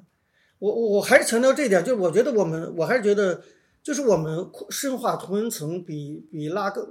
[0.58, 3.42] 我我我还是强调这一点，就是我觉得我们我还是觉得，
[3.82, 6.86] 就是我们深化同文层比比拉更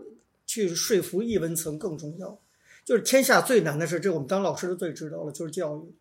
[0.45, 2.39] 去说服异文层更重要。
[2.83, 5.95] 就是天下最难的事，这我们当老师的最知道了，就是教育。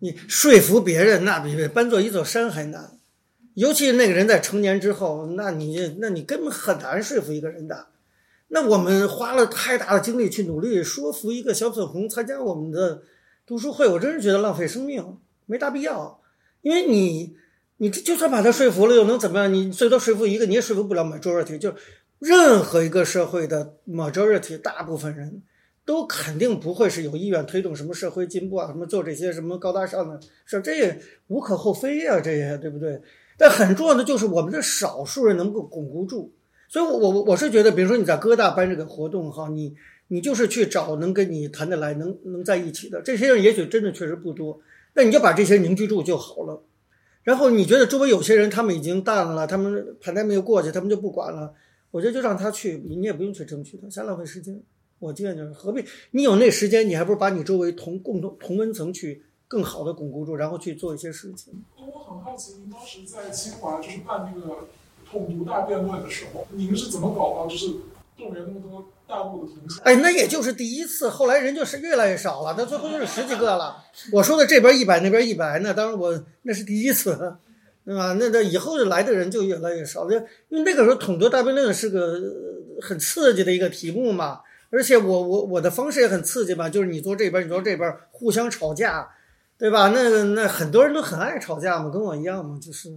[0.00, 2.98] 你说服别人，那比搬做一座山还难，
[3.54, 7.86] 尤其那个人在成年之后，那你那你根本很难说服一个人的。
[8.54, 13.02] 那我们花了太大的精力去努力说服一个小粉红参加我们的
[13.44, 16.20] 读书会，我真是觉得浪费生命，没大必要。
[16.62, 17.34] 因为你，
[17.78, 19.52] 你就算把他说服了，又能怎么样？
[19.52, 21.58] 你最多说服一个，你也说服不了 majority。
[21.58, 21.74] 就
[22.20, 25.42] 任何一个社会的 majority，大部分人。
[25.84, 33.02] 都肯定不会是有意愿推动什么社会进步啊，什么做这些什么高大上的事，这也无可厚非呀，这也对不对？
[33.36, 36.32] 但很重要的就是我们的少数人能够巩固住。
[36.74, 39.76] 所以，我我我是觉得，比如说你在哥大办这个活动哈，你
[40.08, 44.60] 你就是去找能跟你谈得来、能能在一起的这些人，也许真的确实不多，
[44.94, 46.64] 那你就把这些凝聚住就好了。
[47.22, 51.54] 然后你觉得周围有些人他们已经淡了，他们盘带没有过去，他们就不管了，
[51.92, 54.60] 我觉得就让他去，你也不用去争取他，瞎浪费时间。
[54.98, 55.84] 我建议就是何必？
[56.10, 61.54] 你有那时间，你还不如把你周围同共同同温层去更好的巩固住，然后去做一些事情。
[61.76, 64.66] 我很好奇，您当时在清华就是办那个
[65.14, 67.68] 统独大辩论的时候，您是怎么搞到就是
[68.18, 69.80] 动员那么多大陆的同学？
[69.82, 73.76] 哎，那也就是第一次，后来人就是越来越少了，那最后就是十几个了。
[74.12, 77.16] 我说的这边一百，那边一百，那当然我那是第一次，
[77.84, 78.14] 对吧？
[78.18, 80.14] 那那以后来的人就越来越少了，
[80.48, 82.20] 因为那个时候统独大辩论是个
[82.82, 84.40] 很刺激的一个题目嘛。
[84.70, 89.08] 而且我我我的方式也很刺激嘛，就是你坐这边，你坐这边，互相吵架，
[89.56, 89.92] 对吧？
[89.94, 92.90] 那那很多人都很爱吵架嘛，跟我一样嘛，就是。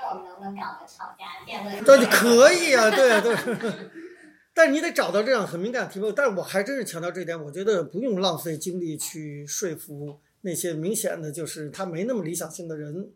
[0.00, 1.84] 那我们能不能搞个吵架辩论？
[1.84, 3.36] 对，可以啊，对对。
[4.52, 6.10] 但是你得找到这样很敏感的题目。
[6.10, 13.10] 但是我还真是强调这一点，我觉得不用浪费精力去说服那些明显的就是他没那么理想性的人，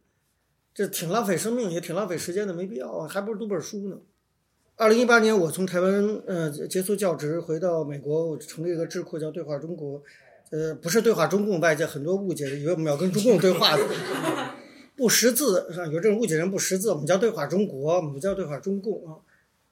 [0.73, 3.97] 这挺浪费生命，也挺浪费时间的，没必要啊，还不如读本书呢。
[4.77, 10.03] 二零一八年，我从台湾呃结束教职，回到美国，我成立一个智库叫对话中国，
[10.51, 13.85] 呃，不是对话中共，外界很多误解，以为我们要跟中共对话的，
[14.97, 19.19] 不识字，有这种误解人不识字，我们叫对话中国，我们叫对话中共啊。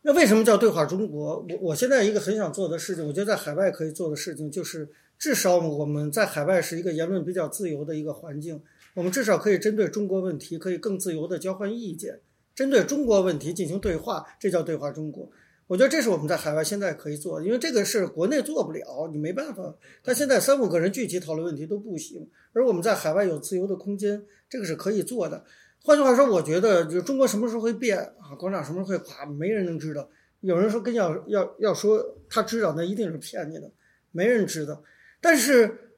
[0.02, 1.46] 那为什么叫对话中国？
[1.48, 8.60] 我我现在一个很想做的事情，我觉得在海外可以做的事情，就是至少我们在海外是一个言论比较自由的一个环境，
[8.94, 12.18] 我们至少可以针对中国问题，可以更自由的交换意见。
[12.54, 15.30] 针对中国问题进行对话，这叫对话中国。
[15.68, 19.74] 我觉得这是我们在海外现在可以做的，因为这个是国内做不了，你没办法。
[20.02, 25.42] 但现在三五个人具体讨论问题都不行，而我们在海外有自由的空间，这个是可以做的。
[25.82, 28.36] 换句话说，我觉得就中国什么时候会变啊？
[28.38, 29.24] 广场什么时候会垮？
[29.24, 30.06] 没人能知道。
[30.40, 33.70] 有人说跟要要要说他知道，那一定是骗你的，
[34.10, 34.84] 没人知道。
[35.22, 35.94] 但是，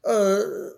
[0.00, 0.74] 呃，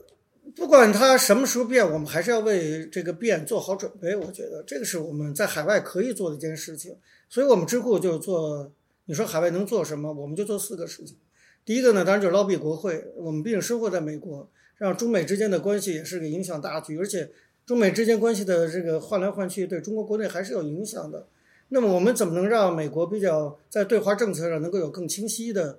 [0.57, 4.17] 不管他什么时候变，我们还是要为这个变做好准备。
[4.17, 6.97] 我觉得这个是我们在海外可以做的一件事情。
[7.29, 8.73] 所以，我们智库就做。
[9.07, 10.11] 你说海外能做什么？
[10.11, 11.19] 我们就做四个事情。
[11.63, 13.13] 第一个呢，当然就是捞币国会。
[13.17, 17.31] 我们毕竟生活在美国，让中美之间的关系也是个影响大局，而且
[17.67, 21.27] 中美之间关系的这个换来换去，对中国国内还是有影响的。
[21.69, 25.79] 那么，我们怎么能让美国比较在对华政策上能够有更清晰的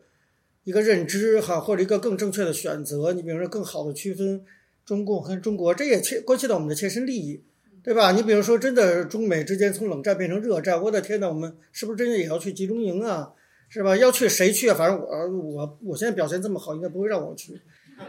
[0.63, 3.13] 一个认知哈，或者一个更正确的选择？
[3.13, 4.43] 你比如说，更好的区分
[4.85, 7.43] 中共和中国，这也切关系到我们的切身利益。
[7.83, 8.13] 对吧？
[8.13, 13.31] 你比如说，真的中美之间从冷战变成热战，我的天呐，我们是不是真的也要去集中营啊？
[13.69, 13.95] 是吧？
[13.95, 14.73] 要去谁去啊？
[14.73, 17.61] 反正我我我现在表现这么好，应该不会让我去？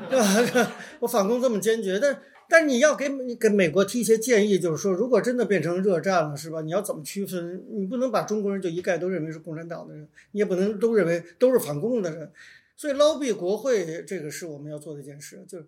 [0.08, 0.18] 对
[0.52, 6.60] 吧我反攻这么坚决，但但你要给你给美国提一些建议，就是说，如果真的变成热战了，是吧？
[6.62, 7.64] 你要怎么区分？
[7.70, 12.30] 你不能把中国人就一概都认为是共产党的人，你也不能都认为都是反共的人。
[12.76, 15.66] 所以捞币国会这个是我们要做的一件事，就是。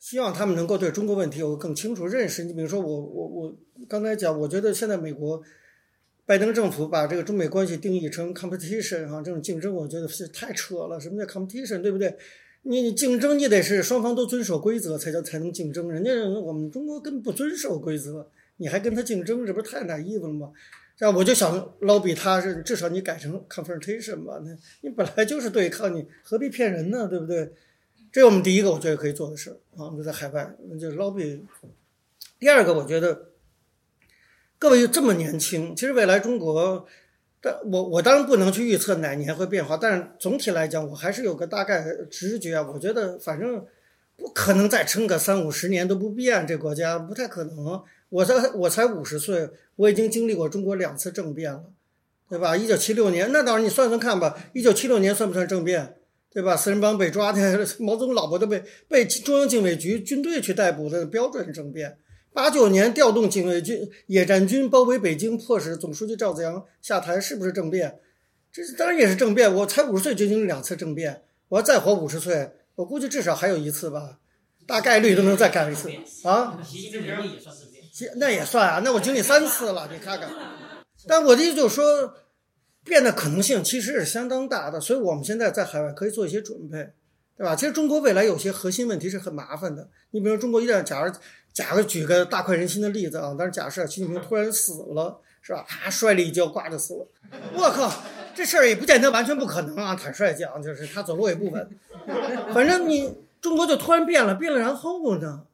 [0.00, 2.44] 希望他们能够对中国问题有更清楚认识。
[2.44, 3.56] 你比如说，我我我
[3.88, 5.42] 刚才讲，我觉得现在美国
[6.26, 11.00] 拜登政府把这个中美关系定义成 competition 哈，这种竞争，我觉得是太扯了。
[11.00, 12.14] 什么叫 competition，对不对？
[12.66, 15.90] 你竞争，你得是双方都遵守规则才叫才能竞争。
[15.90, 16.10] 人家
[16.40, 20.50] 我们中国根本不遵守规则，你还跟他竞争，这不是太难衣服了吗？
[20.96, 24.40] 这样我就想捞比他是至少你改成 confrontation 吧？
[24.44, 27.06] 那你本来就是对抗，你何必骗人呢？
[27.06, 27.52] 对不对？
[28.10, 31.44] 这是我们第一个我觉得可以做的事儿啊，我们在海外那就是捞比。
[32.38, 33.32] 第二个，我觉得
[34.58, 36.86] 各位又这么年轻，其实未来中国，
[37.44, 42.58] 但我我当然不能去预测哪年会变化，但是总体来讲，我还是有个大概直觉。
[42.58, 43.62] 我觉得反正
[44.16, 47.82] 不可能再撑个三五十年都不变，这国家不太可能。
[48.08, 51.64] 我才我才五十岁，我已经经历过中国两次政变了，
[52.30, 52.56] 对吧？
[52.56, 55.96] 一九七六年，那当然你算算看吧，一九七六年算不算政变？
[56.32, 56.56] 对吧？
[56.56, 61.98] 四人帮被抓的，毛泽东老婆都被被中央警卫局军队去逮捕的标准政变。
[62.34, 68.00] 八九年调动警卫军野战军包围北京，迫使总书记赵子阳下台，是不是政变？
[68.52, 69.54] 这当然也是政变。
[69.54, 74.18] 我才五十岁就经历两次政变，我要再活五十岁，我估计至少还有一次吧，
[74.66, 75.88] 大概率都能再干一次
[76.28, 76.58] 啊。
[78.16, 80.28] 那也算啊，那我经历三次了，你看看。
[81.06, 82.14] 但我的意思就是说。
[82.86, 86.90] 变的可能性其实是相当大的，所以我们现在在海外可以做一些准备，
[87.34, 87.56] 对吧？
[87.56, 89.88] 其实中国未来有些核心问题是很麻烦的。
[90.10, 91.10] 你比如中国一旦假如
[91.54, 95.64] 假如举个大快人心的例子啊，但是假设习近平突然死了，是吧？
[95.68, 97.08] 他摔了一跤，挂着死了。
[97.54, 98.02] 我靠，
[98.34, 99.94] 这事儿也不见得完全不可能啊。
[99.94, 101.70] 坦率讲，就是他走路也不稳。
[102.52, 105.46] 反正你中国就突然变了，变了然后呢，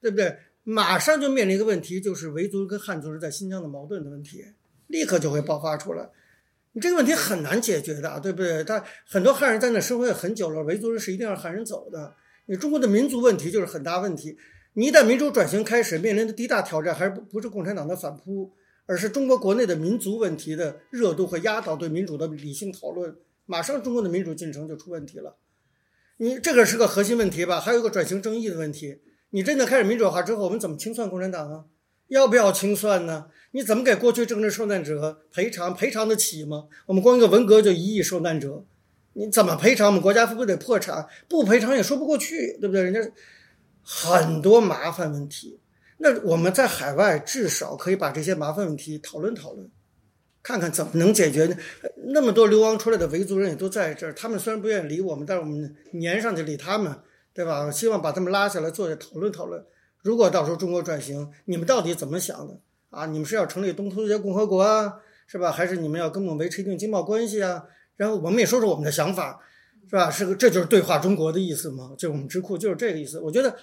[0.00, 0.38] 对不对？
[0.64, 4.46] 马上就面临一个问题，就是维族跟汉族人在新疆的矛盾的问题，
[4.86, 6.08] 立刻就会爆发出来。
[6.72, 8.64] 你这个问题很难解决的，对不对？
[8.64, 12.14] 他很多汉人在那生活也很久了，维族人是一定要汉人走的。
[12.46, 14.38] 你中国的民族问题就是很大问题。
[14.74, 18.52] 你一旦民主转型开始，面临的第一大挑战还是不不是共产党的反扑，
[18.86, 23.14] 而是中国国内的民族问题的热度会压倒对民主的理性讨论。
[23.44, 25.36] 马上中国的民主进程就出问题了。
[26.18, 27.60] 你这个是个核心问题吧？
[27.60, 29.00] 还有一个转型正义的问题。
[29.30, 31.64] 你真的开始民主化之后，我们怎么清算共产党啊？
[32.08, 33.26] 要不要清算呢？
[33.50, 35.74] 你怎么给过去政治受难者赔偿？
[35.74, 36.68] 赔偿得起吗？
[36.86, 38.64] 我们光一个文革就一亿受难者，
[39.14, 39.88] 你怎么赔偿？
[39.88, 41.06] 我们国家会不会得破产？
[41.28, 42.82] 不赔偿也说不过去，对不对？
[42.82, 43.00] 人家
[43.82, 45.60] 很多麻烦问题。
[45.98, 49.70] 那我们在海外至少可以把这些麻烦问题讨论讨论，
[50.42, 51.56] 看看怎么能解决。
[52.12, 56.94] 那么多流亡出来的维族人也都在这儿，他们虽然不愿意理我们，但是我们粘上去理他们，
[57.32, 57.70] 对吧？
[57.70, 59.64] 希望把他们拉下来坐下讨论讨论。
[60.02, 62.58] 如果到时候中国转型，你们到底怎么想的？
[62.90, 64.94] 啊，你们是要成立东突厥共和国啊，
[65.28, 65.52] 是吧？
[65.52, 67.64] 还是你们要跟我们维持一定经贸关系啊？
[67.96, 69.40] 然后我们也说说我们的想法，
[69.88, 70.10] 是吧？
[70.10, 71.92] 是个，这就是对话中国的意思吗？
[71.96, 73.20] 就我们智库就是这个意思。
[73.20, 73.56] 我觉得，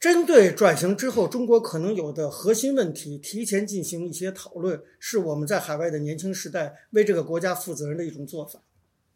[0.00, 8.62] 针对转型之后中国可能有的核心问题，提前进行一些讨论，是我们在海外的年轻时代为这个国家负责任的一种做法。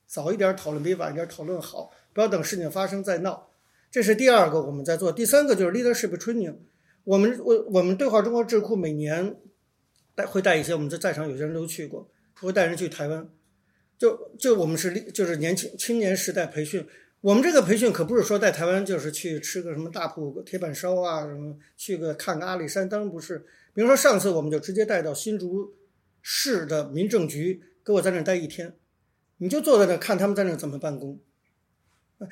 [0.06, 3.50] 早一点讨论比晚一点讨论好，不要等事情发生再闹。
[3.90, 5.12] 这是第二个我们在做。
[5.12, 6.56] 第三个就是 leadership training。
[7.04, 9.36] 我们我我们对话中国智库每年。
[10.14, 13.26] 带会带一些，我们在在场有些人都去过，会带人去台湾，
[13.96, 16.86] 就就我们是就是年轻青年时代培训，
[17.22, 23.46] 我们这个培训可不是说在台湾就是去吃个什么大埔铁板烧啊，什么去个看个阿里山，当然不是。
[23.72, 25.72] 比如说上次我们就直接带到新竹
[26.20, 28.74] 市的民政局，给我在那待一天，
[29.38, 31.20] 你就坐在那看他们在那怎么办公。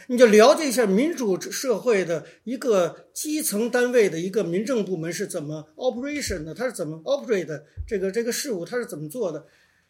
[0.08, 9.46] 你就了解一下民主社会的一个基层单位的一个民政部门是怎么 operation 的，它是怎么 operate 这个这个事务，它是怎么做的？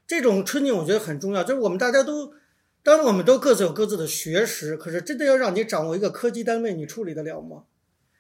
[0.07, 2.33] 这种春景我觉得很重要，就是我们大家都，
[2.83, 7.65] 当我们都各自有各自的学识，可是真的要让你掌握一个科级单位，你处理得了吗？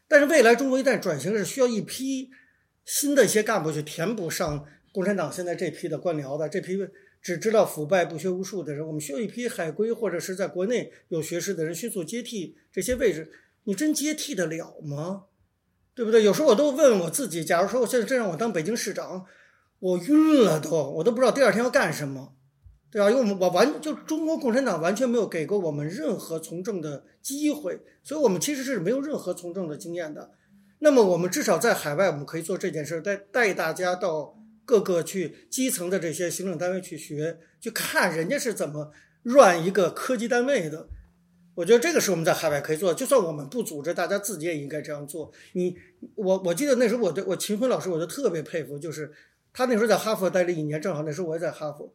[0.07, 2.31] 但是未来中国一旦转型是需要一批
[2.85, 6.79] 新的一些干部去填补上共产党现在这批的官僚的这批
[7.23, 13.31] 只知道腐败不学无术的人，我们需要一批海归或者是在国内有学识的人迅速接替这些位置，
[13.65, 15.25] 你真接替得了吗？
[15.95, 16.25] 对不对？
[16.25, 19.27] 有时候我都问我自己，假如说我现在真让我当北京市长，
[19.79, 22.35] 我晕了都，我都不知道第二天要干什么，
[22.91, 23.09] 对吧？
[23.11, 30.33] 因为我们我完就中国共产党完全没有给过我们任何从政的机会，所以我们其实是没有任何从政的经验的。
[30.81, 38.91] 那么我们至少在海外，我们可以做这件事儿，带带大家到各个去基层的这些行政单位去学，去看人家是怎么
[39.23, 40.89] run 一个科级单位的。
[41.57, 45.31] 我觉得这个是我们在海外可以做的，就算我们不组织，大家自己也应该这样做。
[45.53, 45.77] 你
[46.15, 49.13] 我我记得那时候我对我秦晖老师，我就特别佩服，就是
[49.53, 51.93] 他那时候在哈佛待了一年，正好那时候我也在哈佛，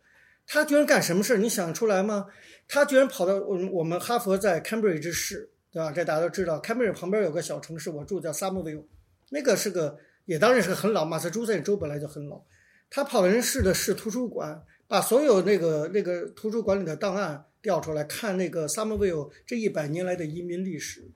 [0.47, 1.37] 他居然干什么事儿？
[1.37, 2.27] 你想得出来吗？
[2.67, 5.91] 他居然跑到我们我们哈佛在 Cambridge 市，对吧？
[5.91, 8.85] 这大家都知道，Cambridge 旁边有个小城市，我住叫 Somerville，
[9.29, 12.43] 那个是个也当然是个很老，马萨诸塞州本来就很老。
[12.89, 17.45] 他跑人市的市图书馆，把所有那个那个图书馆里的档案。
[17.65, 21.09] 调出来看那个 Somerville 这一百年来的移民历史，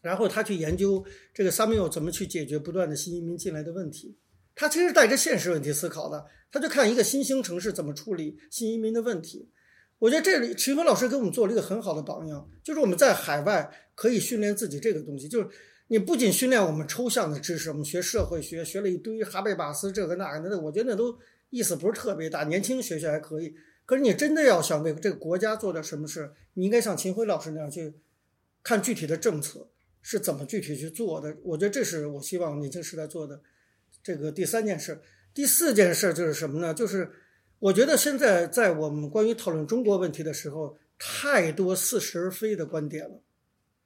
[0.00, 1.04] 然后他去研究
[1.34, 4.16] 这个 Somerville 怎么去解决不断的新移民进来的问题。
[4.60, 9.48] 他其实带着现实问题思考的，他就看一个新兴城市怎么处理新移民的问题。
[9.98, 15.48] 我觉得这里秦峰老师给我们做了一个很好的榜样，就是我们在海外可以训练自己这个东西，就是
[15.88, 23.54] 你不仅训练我们抽象的知识，我们学社会学学了一堆哈贝马斯这个那个的，我觉得那都意思不是特别大，年轻学学还可以。
[23.86, 27.94] 可是你真的要想为这个国家做点什么事，你应该像秦晖老师那样去
[28.62, 29.70] 看具体的政策
[30.02, 31.34] 是怎么具体去做的。
[31.44, 33.40] 我觉得这是我希望年轻时代做的
[34.02, 35.00] 这个第三件事。
[35.32, 36.74] 第四件事就是什么呢？
[36.74, 37.10] 就是
[37.58, 43.22] 我觉得现在在我们关于讨论中国问题的时候，太多似是而非的观点了，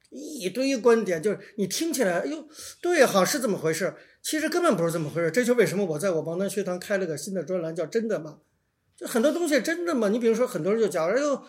[0.09, 2.47] 一堆观点就是你听起来，哎呦，
[2.81, 5.29] 对，好是这么回事，其实根本不是这么回事。
[5.29, 8.39] 这就为什么我在我王丹学堂开了个新的专栏，叫“真的吗”。
[8.97, 10.09] 就很多东西真的吗？
[10.09, 11.43] 你比如说，很多人就讲，哎呦，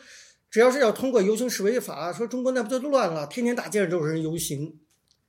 [0.50, 3.26] 只要是要通过游行示威法，说中国那不就乱了？
[3.28, 4.78] 天天大街上都是人游行。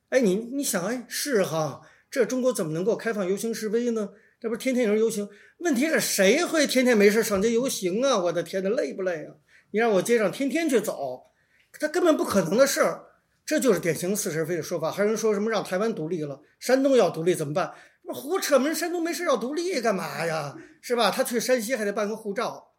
[0.09, 4.09] 哎，你你想，哎，是哈，这中国怎么能够开放游行示威呢？
[4.39, 5.27] 这不是天天有人游行？
[5.59, 8.17] 问题是谁会天天没事上街游行啊？
[8.17, 9.33] 我的天呐，累不累啊？
[9.71, 11.31] 你让我街上天天去走，
[11.79, 13.03] 他根本不可能的事儿。
[13.45, 14.91] 这就是典型似是非的说法。
[14.91, 17.73] 还有人说什么让台湾独立了，山东要独立怎么办？
[18.13, 18.57] 胡扯！
[18.57, 20.55] 门山东没事要独立干嘛呀？
[20.81, 21.11] 是吧？
[21.11, 22.73] 他去山西还得办个护照，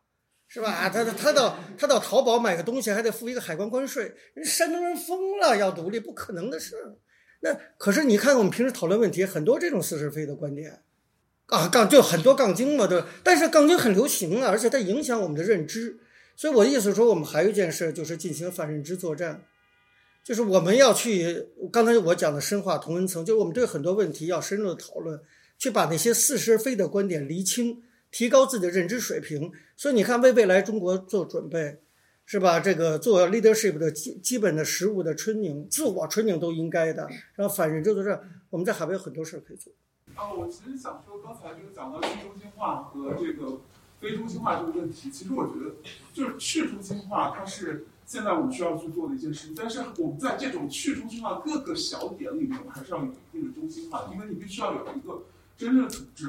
[0.46, 0.88] 是吧？
[0.88, 4.14] 他他他到他到淘宝买个东西还得付一个海关关税。
[4.34, 6.96] 人山东人疯了，要独立不可能的事儿。
[7.40, 10.82] 那可是你看我们平时讨论问题，很多这种似是非的观点，
[11.46, 13.06] 啊，杠就很多杠精嘛，对吧？
[13.22, 15.98] 但是杠精很流行啊，而且它影响我们的认知。
[16.36, 19.44] 所以我的意思说，我们还有一件事就是进行反认知作战。
[20.24, 25.18] 就是我们要去，刚才我讲的深化同文层，就是我们对很多问题要深入的讨论，
[25.58, 29.50] 去把那些似是非的观点厘清，提高自己的认知水平。
[29.74, 31.80] 所以你看，为未来中国做准备，
[32.30, 32.60] 是吧？
[32.60, 37.08] 这个做 leadership 的基基本的实务的春宁，自我春宁都应该的。
[37.34, 38.20] 然后反认知作战，
[38.50, 39.72] 我们在海外有很多事儿可以做。
[40.14, 43.62] 啊，我其实想说，刚才就是讲到去中心化和这个
[43.98, 45.76] 非中心化这个问题，其实我觉得
[46.12, 47.86] 就是去中心化，它是。
[48.04, 55.24] 现在我们需要去做的一件事情，但是我们在这种去中心化各个小点里面，我们还是要有一定的中心化，因为你必须要有一个
[55.58, 56.26] 真正的组织。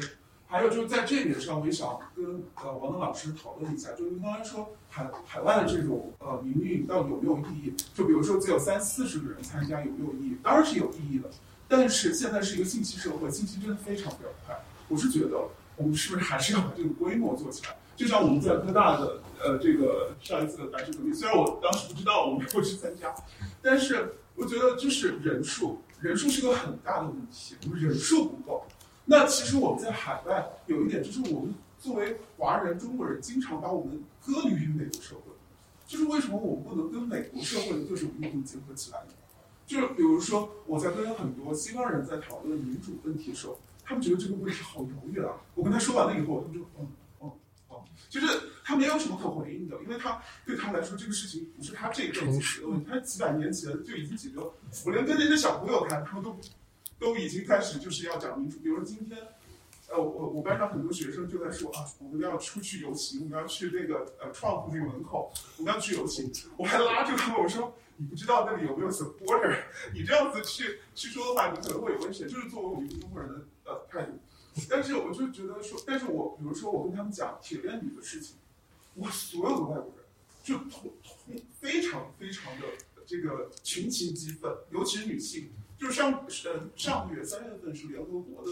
[0.52, 7.74] 还有就是在这点上，我也想跟呃王能老师讨论一下，就是您刚才说海海外的这种呃民运到底有没有意义？
[7.94, 10.38] 就比如说只有三四十个人参加有没有意义？
[10.42, 11.30] 当然是有意义的，
[11.68, 14.60] 但是现在是一个信息社会，信息真的非常非常快。
[14.88, 15.38] 我是觉得
[15.76, 17.78] 我们是不是还是要把这个规模做起来？
[17.96, 23.14] 就像我们在科大的呃这个上一次的白纸革命，虽然我当时不知道我们会去参加，
[23.62, 28.66] 但是我觉得就是人数，人数是个很大的问题，我们人数不够。
[29.10, 35.22] 那其实我们在海外有一点，就是我们作为华人、中国人，经常把我们割离于美国社会。
[35.88, 39.14] 就是为什么我们不能跟美国社会的各种运动结合起来呢？
[39.66, 45.34] 就比如说我在跟很多西方人在讨论民主问题的时候，他们觉得这个问题好遥远啊。
[45.56, 46.88] 我跟他说完了以后，他们就嗯
[47.22, 47.32] 嗯
[47.72, 47.76] 嗯。
[48.10, 48.28] 就是
[48.64, 54.54] 他没有什么可回应的，因为他对他来说这个事情不是他这一辈解决的问题，他几百年前就已经解决了。
[54.86, 56.36] 我连跟那些小朋友谈，他们都
[57.00, 58.60] 都已经开始就是要讲民主。
[58.60, 59.18] 比如说今天，
[59.88, 66.32] 呃，我我班上很多学生就在说啊，我们要出去游行，我们要去那个呃创普那个门口，我们要去游行。
[66.58, 69.64] 我还拉住他们我说，你不知道那里有没有 supporter？
[69.96, 72.28] 你这样子去去说的话，你可能会有危险。
[72.28, 74.20] 就是作为我们中国人的呃态度。
[74.70, 78.36] 但是我就觉得说，但是我比如说我跟他们讲铁链女的事情，
[78.96, 80.06] 我所有的外国人
[80.44, 82.68] 就同同非常非常的
[83.06, 85.50] 这个群情激愤，尤其是女性。
[85.80, 88.52] 就是上呃上个月三月份是联合国的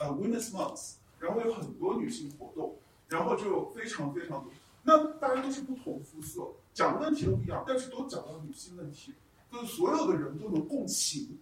[0.00, 2.76] 呃 Women's Month，然后有很多女性活动，
[3.08, 4.50] 然后就非常非常多。
[4.82, 9.14] 那大家都是不同肤色，讲的问题都不一样，但是都讲到女性问题，
[9.52, 11.38] 就是所有的人都能共情。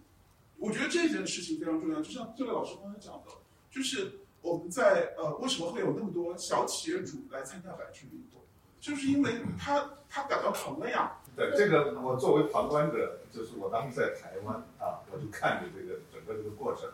[0.59, 3.31] 我觉得这件事情非常重要，就像这位老师刚才讲的，
[3.71, 8.39] 就是我们在呃为什么会有那么多小企业主来参加百城运动，
[8.79, 11.19] 就是因为他他感到疼了呀。
[11.35, 16.91] 对这个，我作为旁观者，就是我当时在台湾啊，我就看着这个整个这个过程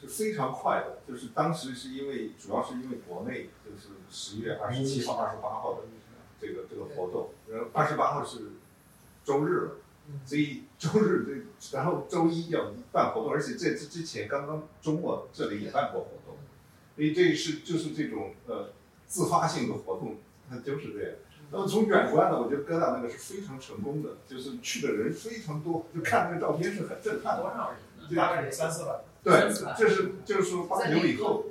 [0.00, 1.02] 是非常快的。
[1.06, 5.80] 就是当时是因为主要是因为国内就是十月二十七号、二十八号的
[6.40, 8.52] 这个这个活动，然后二十八号是
[9.24, 9.72] 周日了，
[10.24, 16.38] 所以周日这然后周一要办活动，而且在这之前刚刚周末这里也办过活动，
[16.96, 18.70] 所以这是就是这种呃
[19.06, 20.16] 自发性的活动，
[20.48, 21.12] 它就是这样。
[21.52, 27.36] 那么从远观呢，我觉得哥大那个是非常成功的，就是去的人非常多，就看那个照片是很震撼。
[27.36, 28.16] 多少人？
[28.16, 29.00] 大概有三四百。
[29.22, 31.44] 对，这是就是说八九以后，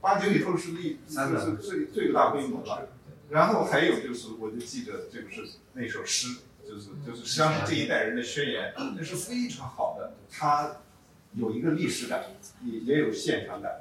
[0.00, 2.88] 八九以后是立是最最大规模了。
[3.28, 5.44] 然后还有就是，我就记得这个是
[5.74, 10.76] 那首诗，就是就是实际上是这一代人的宣言，那是非常好的，它
[11.34, 12.24] 有一个历史感，
[12.64, 13.80] 也也有现场感。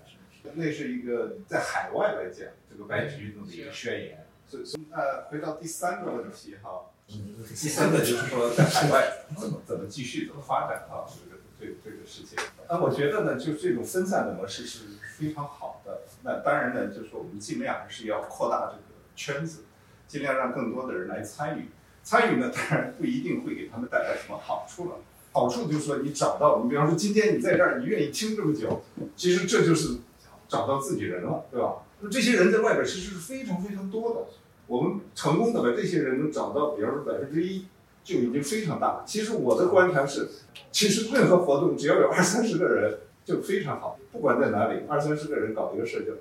[0.56, 2.46] 那是一个在海外来讲这
[2.80, 4.26] 个白皮运动的一个宣言。
[4.48, 12.36] 所以，那，回到第三个问题哈，第三个就是说在海外怎么怎么继续怎么发展啊，这个这这个事情。
[12.68, 14.86] 那我觉得呢，就这种分散的模式是
[15.16, 16.02] 非常好的。
[16.24, 18.82] 那当然呢，就是说我们尽量还是要扩大这个
[19.16, 19.66] 圈子，
[20.08, 21.70] 尽量让更多的人来参与。
[22.02, 24.96] 参与呢，当然不一定会给他们带来什么好处了。
[25.32, 28.82] 好处就是说你找到，你比方说今天你在这儿，你愿意听这么久，
[29.16, 30.00] 其实这就是。
[30.48, 31.76] 找到自己人了，对吧？
[32.02, 34.28] 那这些人在外边其实是非常非常多的。
[34.68, 37.66] 我们成功的把这些人能找到，比方说百分之一，
[38.04, 39.04] 就已经非常大了。
[39.06, 40.30] 其实我的观察是，
[40.72, 46.14] 其实任何活动只要有二三十个人就非常好，不管在哪里，二三十个人搞一个事就。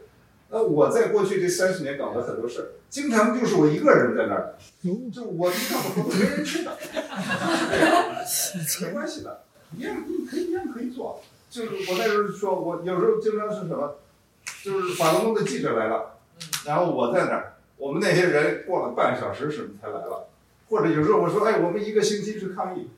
[0.51, 4.55] 那我在过去这三十年搞了很多事儿，经常就是我一个人在那儿，
[5.13, 6.75] 就我一个活动没人去的，
[8.81, 9.43] 没关系的，
[9.77, 9.95] 一样
[10.31, 11.21] 可以一样可以做。
[11.51, 13.97] 就是我那时候说，我有时候经常是什么？
[14.63, 16.19] 就是法轮功的记者来了，
[16.67, 20.29] 然后我在那儿，我们那些人过了半小时什么才来了，
[20.69, 22.91] 或者有时候我说，哎，我们一个星期去抗议，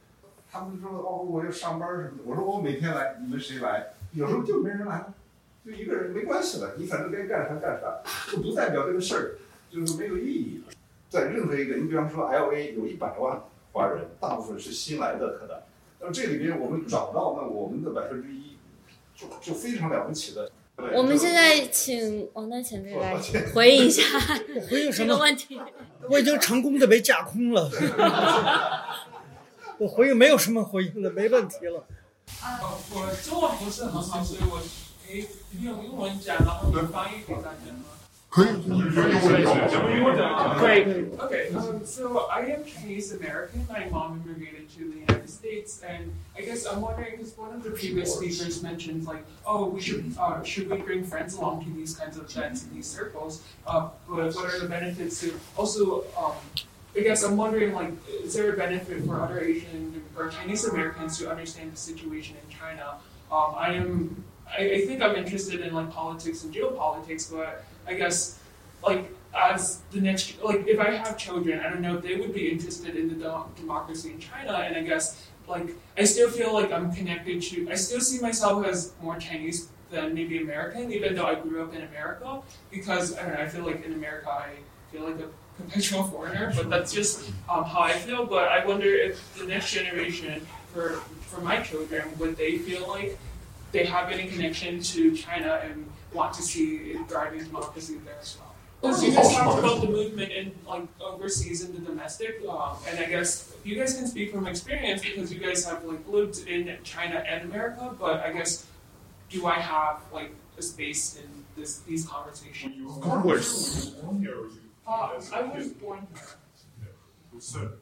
[0.51, 3.89] 他们说，哦，我要上班什么的，我说我每天来，你们谁来？
[4.13, 5.13] 有时候就没人来，
[5.65, 8.01] 就一个人没关系了，你反正该干啥干啥，
[8.33, 9.39] 就不代表这个事儿
[9.71, 10.65] 就是没有意义。
[11.09, 13.43] 在任何一个，你比方说 L A 有一百万
[13.73, 15.57] 华人，大部分是新来的，可能，
[16.01, 18.57] 那么这里边我们找到那我们的百分之一，
[19.15, 20.51] 就就非常了不起的。
[20.95, 23.17] 我们现在请王丹前辈来
[23.55, 24.03] 回应一下
[24.71, 25.61] 回应什么问题？
[26.09, 27.71] 我已经成功的被架空了。
[29.79, 31.87] 我回应没有什么回应的，没问题了。
[32.43, 32.61] 啊，
[32.93, 34.59] 我中文不是很好，所以我
[35.07, 35.27] 可以
[35.65, 37.85] 用英文讲，然后翻译给大家吗
[40.59, 40.87] ？Great.
[41.19, 41.49] Okay.
[41.53, 43.67] Um, so I am Chinese American.
[43.69, 47.65] My mom immigrated to the United States, and I guess I'm wondering because one of
[47.65, 51.71] the previous speakers mentioned like, oh, we should uh, should we bring friends along to
[51.71, 53.43] these kinds of events in these circles?
[53.67, 56.05] Uh, but what are the benefits to also?
[56.17, 56.33] Um,
[56.97, 57.93] I guess I'm wondering like,
[58.23, 62.57] is there a benefit for other Asian or Chinese Americans to understand the situation in
[62.57, 62.99] China?
[63.33, 64.25] Um, I am.
[64.47, 68.39] I, I think I'm interested in like politics and geopolitics, but I guess,
[68.83, 72.33] like as the next, like if I have children, I don't know if they would
[72.33, 76.73] be interested in the democracy in China, and I guess like I still feel like
[76.73, 77.69] I'm connected to.
[77.71, 81.75] I still see myself as more Chinese than maybe American, even though I grew up
[81.75, 83.41] in America, because I don't know.
[83.41, 84.51] I feel like in America I
[84.93, 85.29] feel like a
[85.61, 88.25] perpetual foreigner, but that's just um, how I feel.
[88.25, 93.19] But I wonder if the next generation, for for my children, would they feel like
[93.73, 98.54] they have any connection to China and want to see thriving democracy there as well.
[98.82, 103.00] Because you guys talked about the movement in like overseas and the domestic, um, and
[103.00, 106.70] I guess you guys can speak from experience because you guys have like lived in
[106.84, 107.96] China and America.
[107.98, 108.66] But I guess
[109.30, 112.76] do I have like a space in this these conversations?
[112.86, 113.96] Of course.
[114.86, 117.80] Uh, I was born here.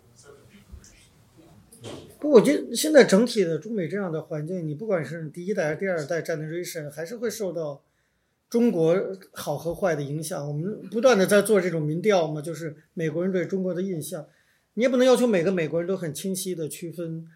[2.17, 7.81] 不，我觉得现在整体的中美这样的环境，你不管是第一代还是第二代 generation，还是会受到
[8.48, 8.96] 中国
[9.32, 10.46] 好和坏的影响。
[10.46, 14.26] 我们不断的在做这种民调嘛，就是美国人对中国的印象，
[14.74, 17.26] 你也不能要求每个美国人都很清晰的区分，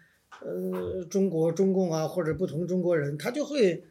[0.41, 3.83] 呃，中国中共啊或者不同中国人，他就会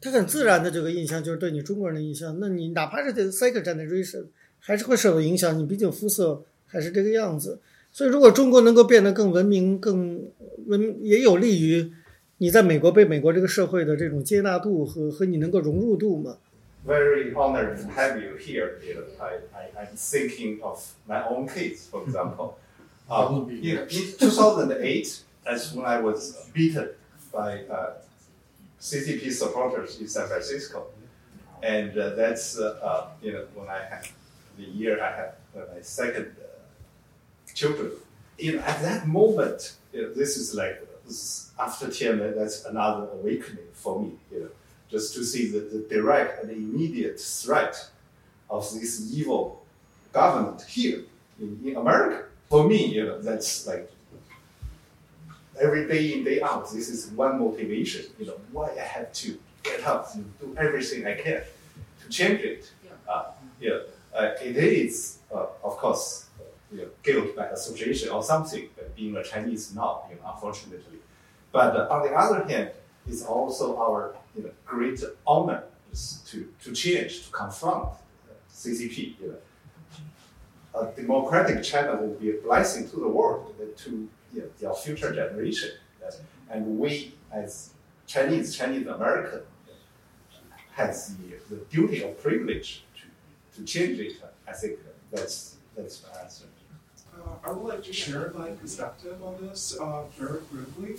[0.00, 2.38] 他很自然的这个印象就是对你中国人的印象。
[2.38, 4.26] 那你哪怕是这 second generation，
[4.58, 5.58] 还是会受到影响。
[5.58, 7.60] 你毕竟肤色还是这个样子。
[7.90, 10.22] 所以，如果中国能够变得更文明、更
[10.66, 11.90] 文，也有利于
[12.36, 16.36] 你在美国被美国这个社会的这种接纳度和和你能够融入度嘛。
[16.84, 18.80] Very honored to have you here.
[18.84, 22.58] You know, I, I, I'm thinking of my own case, for example.
[23.10, 26.90] Um, in, in 2008, that's when I was beaten
[27.32, 27.94] by uh,
[28.78, 30.88] CCP supporters in San Francisco.
[31.62, 34.06] And uh, that's, uh, uh, you know, when I had
[34.58, 37.92] the year I had uh, my second uh, children.
[38.38, 42.66] You know, at that moment, you know, this is like, this is after Tiananmen, that's
[42.66, 44.50] another awakening for me, you know
[44.90, 47.90] just to see the, the direct and immediate threat
[48.48, 49.64] of this evil
[50.12, 51.02] government here
[51.40, 52.24] in, in America.
[52.48, 53.90] For me, you know, that's like
[55.60, 59.38] every day in, day out, this is one motivation, you know, why I have to
[59.62, 61.42] get up and do everything I can
[62.02, 62.70] to change it.
[63.08, 63.24] Uh,
[63.60, 63.82] you know,
[64.14, 66.26] uh, it is, uh, of course,
[66.72, 70.98] you know, guilt by association or something, uh, being a Chinese now, you know, unfortunately.
[71.52, 72.70] But uh, on the other hand,
[73.06, 75.64] it's also our you know, great honor
[76.26, 77.88] to, to change, to confront
[78.52, 79.14] CCP.
[79.20, 80.80] You know.
[80.80, 84.74] A democratic China will be a blessing to the world, uh, to you know, their
[84.74, 85.70] future generation.
[86.04, 86.10] Uh,
[86.50, 87.70] And we, as
[88.06, 89.40] Chinese, Chinese American,
[90.72, 93.04] has the, the duty or privilege to,
[93.58, 94.12] to change it.
[94.46, 94.78] I think
[95.10, 96.44] that's, that's my answer.
[97.14, 100.94] Uh, I would like to share my perspective on this uh, very briefly.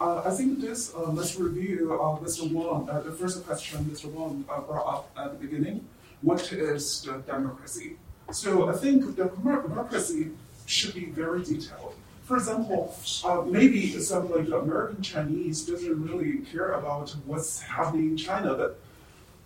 [0.00, 2.50] Uh, I think this, uh, let's review uh, Mr.
[2.50, 4.06] Wong, uh, the first question Mr.
[4.06, 5.86] Wong uh, brought up at the beginning.
[6.22, 7.96] What is the democracy?
[8.32, 10.30] So I think the democracy
[10.66, 11.94] should be very detailed.
[12.24, 18.16] For example, uh, maybe some like American Chinese doesn't really care about what's happening in
[18.16, 18.80] China, but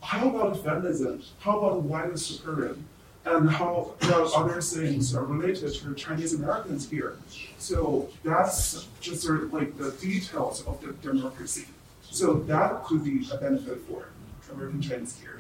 [0.01, 1.23] how about feminism?
[1.41, 2.81] How about white supremacy?
[3.25, 7.19] And how other things are related to Chinese Americans here?
[7.60, 11.68] So that's just sort of like the details of the democracy.
[12.12, 14.08] So that could be a benefit for
[14.52, 15.40] American Chinese here.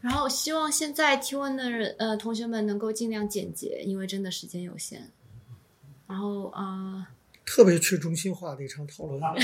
[0.00, 5.10] 然后希望现在提问的人呃同学们能够尽量简洁，因为真的时间有限。
[6.06, 7.06] 然后啊、呃
[7.44, 9.20] 特别去中心化的一场讨论。
[9.20, 9.34] Yeah,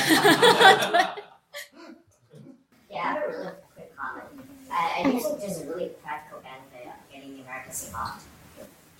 [3.02, 4.28] I have a really quick comment.
[4.70, 8.22] I, I think there's a really practical benefit of getting the Americans involved.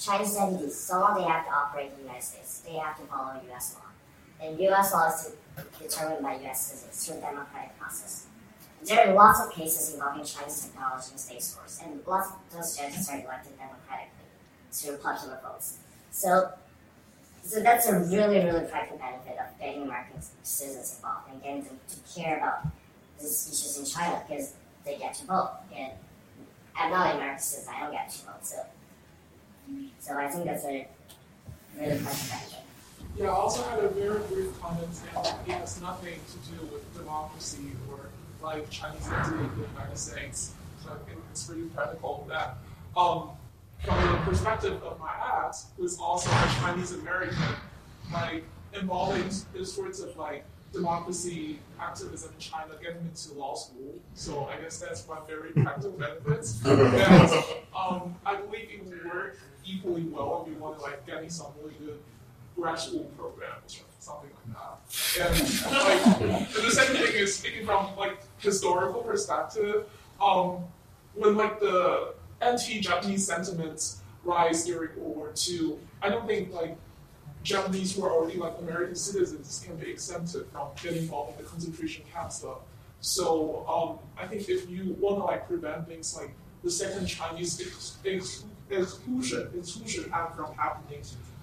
[0.01, 3.03] Chinese entities, so long they have to operate in the United States, they have to
[3.05, 3.75] follow U.S.
[3.77, 3.85] law.
[4.43, 4.91] And U.S.
[4.93, 5.35] law is
[5.79, 6.65] determined by U.S.
[6.65, 8.25] citizens through a democratic process.
[8.83, 12.75] There are lots of cases involving Chinese technology and state stores, and lots of those
[12.75, 14.25] judges are elected democratically
[14.71, 15.77] through popular votes.
[16.09, 16.51] So,
[17.43, 21.79] so that's a really, really practical benefit of getting American citizens involved and getting them
[21.87, 22.65] to care about
[23.19, 24.53] these issues in China because
[24.83, 25.51] they get to vote.
[25.75, 25.93] And
[26.75, 28.43] I'm not an American citizen, I don't get to vote.
[28.43, 28.65] So,
[29.99, 30.87] so I think that's a
[31.77, 32.57] really practical benefit.
[33.17, 36.97] Yeah, I also had a very brief comment saying it has nothing to do with
[36.97, 38.09] democracy or
[38.41, 40.53] like Chinese entity in the United States.
[40.83, 42.57] So I think it's pretty practical that
[42.97, 43.29] um,
[43.83, 47.37] from the perspective of my aunt, who's also a Chinese American,
[48.13, 48.43] like
[48.73, 53.93] involving these sorts of like democracy activism in China getting into law school.
[54.13, 56.47] So I guess that's one very practical benefit.
[56.65, 57.33] And
[57.75, 61.47] um, I believe it will work equally well if you want to like getting some
[61.61, 61.99] really good
[62.55, 65.21] grad school programs or something like that.
[65.21, 65.39] And
[65.71, 66.21] like
[66.55, 69.85] and the second thing is speaking from like historical perspective,
[70.21, 70.63] um,
[71.15, 76.77] when like the anti-Japanese sentiments rise during World War II, I don't think like
[77.43, 81.49] Japanese who are already like American citizens can be exempted from getting involved in the
[81.49, 82.59] concentration camps though.
[83.01, 86.31] So um, I think if you want to like prevent things like
[86.63, 91.02] the second Chinese ex- ex- exclusion exclusion act from happening,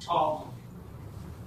[0.09, 0.51] um,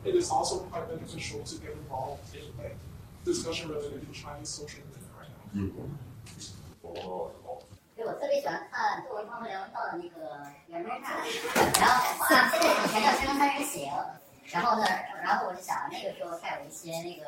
[0.05, 2.77] it is also quite beneficial to get involved in like
[3.25, 7.31] discussion related to Chinese social movement right now.
[7.97, 11.17] 就我特别喜欢看窦文涛和梁文道的那个圆桌看，
[11.81, 13.91] 然后像现在以前叫《天三人行》，
[14.53, 14.87] 然后呢，
[15.23, 17.25] 然后我就想那个时候还有一些那个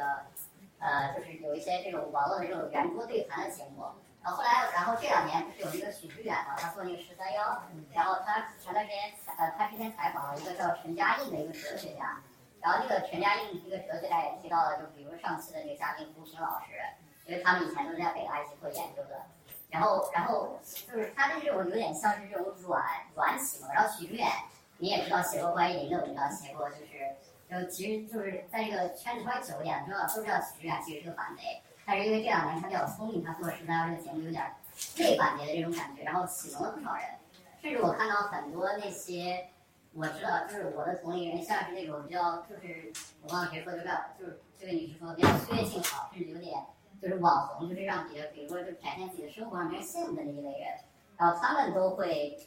[0.78, 3.84] 呃，就是有一些这种网络的这种圆桌对谈的节目。
[4.23, 12.21] 然后后来，然后这两年不是有那个许知远嘛，他做那个十三幺，然后他前段时间呃，他之前采访了一个叫陈嘉映的一个哲学家，
[12.61, 16.79] 然后那个陈嘉映这个哲学家也提到了，就比如上次的那个嘉宾胡平老师，
[17.25, 19.25] 因为他们以前都是在北大一起做研究的。
[19.69, 22.81] 然后，然后就是他的这种有点像是这种软
[23.15, 23.73] 软启蒙。
[23.73, 24.29] 然后许知远，
[24.77, 27.15] 你也知道写过关于您的文章，写过就是，
[27.49, 31.61] 就其实就是在这个圈子稍微久一点，知道都知道许知远其实是个反贼。
[31.85, 34.43] 但是因为这两年他比较聪明，他做十三幺这个节目有点
[34.97, 37.03] 类反节的这种感觉，然后启蒙了不少人。
[37.61, 39.49] 甚至我看到很多那些
[39.93, 42.91] 我知道，就是我的同龄人，像是那种比较就是
[43.21, 46.63] 我忘了谁说的，就是就是这个女士说比较缺性好，甚至有点
[47.01, 50.79] 就是网红，就是让别人比如说就展现自己的生活让别人羡慕的那一类人，
[51.17, 52.37] 然后他们都会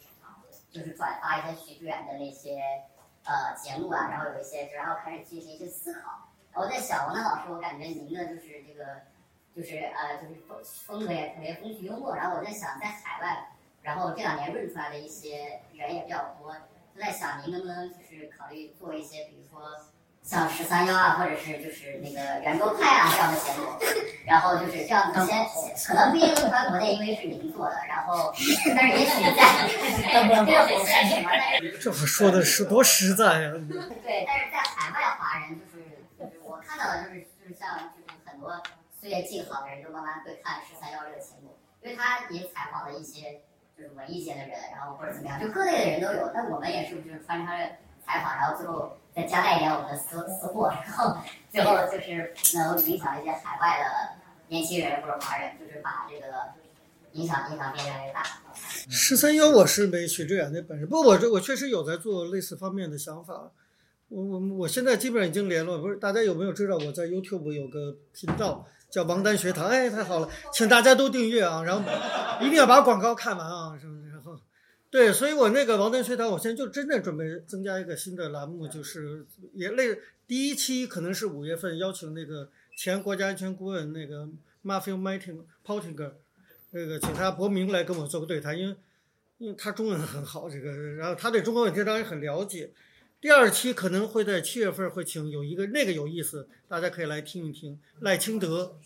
[0.71, 2.61] 就是转发一些徐志远的那些
[3.25, 6.29] 呃节目啊，然后有一些然后开始进行一些思考。
[6.55, 9.03] 我在想，王楠老师，我感觉您的就是这个，
[9.57, 12.15] 就是呃，就是风风格也特别风趣幽默。
[12.15, 13.49] 然后我在想，在海外，
[13.83, 16.53] 然后这两年润出来的一些人也比较多，
[16.95, 19.67] 就在想您能不能就是考虑做一些，比如说
[20.23, 23.67] 像十三幺啊，或者是就是那个圆桌派啊这样的节目。
[24.27, 25.47] 然后就是这样子先，
[25.87, 27.77] 可能不一定能传国内，因为是您做的。
[27.89, 28.35] 然后，
[28.77, 29.69] 但是也许在
[30.03, 31.09] 这个火线
[31.81, 33.53] 什么说的是多实在呀！
[34.03, 35.87] 对，但是在海外华人就是。
[36.43, 38.41] 我看到的就是，就是像就是很
[39.07, 43.41] 多岁月静好的人，就慢慢会看十三幺这个节目，因为他也采访了一些
[43.79, 46.33] 就是文艺界的人，然后或者怎么样，就各类的人都有。
[46.35, 51.17] 那我们也是就是穿插着采访，然后最后再夹带一点我们的私私货，然后
[51.53, 54.19] 最后就是能影响一些海外的
[54.49, 56.27] 年轻人或者华人，就是把这个
[57.13, 58.25] 影响影响变越来越大。
[58.91, 63.53] 十三幺我是没许志远的本事，不过我这我确实有在做类似方面的想法。
[64.09, 69.67] 我我我现在基本上已经联络，不是大家有没有知道我在 YouTube 有个频道叫王丹学堂？
[69.67, 71.83] 哎，太好了，请大家都订阅啊，然后
[72.41, 74.11] 一定要把广告看完啊，是不是？
[74.11, 74.39] 然后，
[74.91, 84.29] 对，所以我那个王丹学堂，我现在就真正准备增加一个新的栏目，就是也类第一期可能是五月份邀请那个前国家安全顾问那个
[84.65, 86.13] Matthew Martin Pottinger，
[86.71, 88.77] 那个请他博明来跟我做个对谈，因为
[89.39, 92.71] 因为他中文很好，这个然后他对中国问题当然很了解。
[93.27, 98.79] 第二期可能会在七月份会请有一个那个有意思，大家可以来听一听赖清德。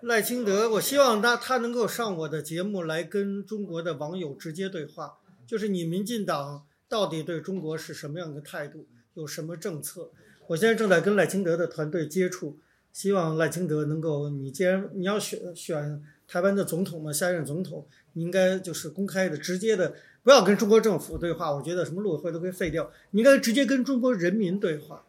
[0.00, 10.10] 赖清德，我希望他他能够上我的节目来跟中国的网友直接对话，就是你民进党到底对中国是什么样的态度，有什么政策？
[10.46, 12.58] 我现在正在跟赖清德的团队接触，
[12.94, 19.94] 希望赖清德能够，你既然你要选选台湾的总统嘛，下一任总统，你应该就是公开的、直接的。
[20.22, 22.90] 不要跟中国政府对话，我觉得什么陆委会都可以废掉。
[23.12, 25.04] 你应该直接跟中国人民对话。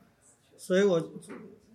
[0.58, 1.12] 所以我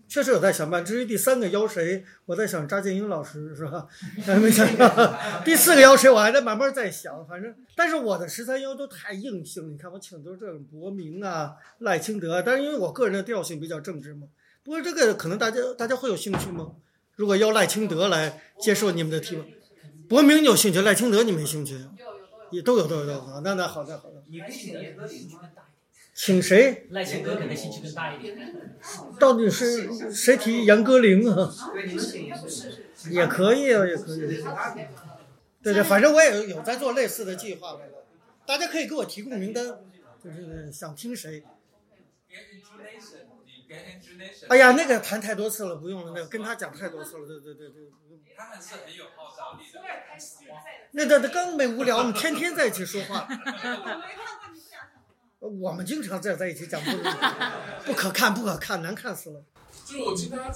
[0.08, 0.84] 确实有在想办。
[0.84, 3.88] 至于第三个邀谁，我在想扎建英老师是吧？
[4.24, 5.18] 还没想到。
[5.44, 7.26] 第四个邀谁，我还在慢慢在想。
[7.26, 9.72] 反正，但是我的十三邀都太硬性。
[9.72, 14.28] 你看我请都是这种伯明啊、赖清德，但是因为我个人的调性比较正直嘛。
[14.62, 16.72] 不过这个可能大家大家会有兴趣吗？
[17.16, 19.44] 如果邀赖清德来接受你们的提问，
[20.08, 21.74] 伯明有兴趣，赖清德你没兴趣？
[22.50, 24.22] 也都有都有都有啊，那那好的好的。
[26.14, 26.86] 请谁？
[26.90, 28.36] 赖可能兴趣更大一点。
[29.18, 31.52] 到底是谁提杨歌苓啊？
[33.10, 34.20] 也可以啊，也可以。
[35.62, 37.78] 对对，反正我也有在做类似的计划
[38.46, 39.66] 大家可以给我提供名单，
[40.22, 41.42] 就是想听谁。
[44.48, 46.12] 哎呀，那个谈太多次了，不用了。
[46.14, 47.90] 那个跟他讲太多次了，对对对对。
[48.36, 49.80] 他们是很有号召力的。
[50.92, 53.26] 那那那更没无聊，我们天天在一起说话。
[55.38, 56.90] 我们经常在在一起讲不
[57.92, 59.44] 可看，不可看，难看死了。
[59.84, 60.50] 就我听大家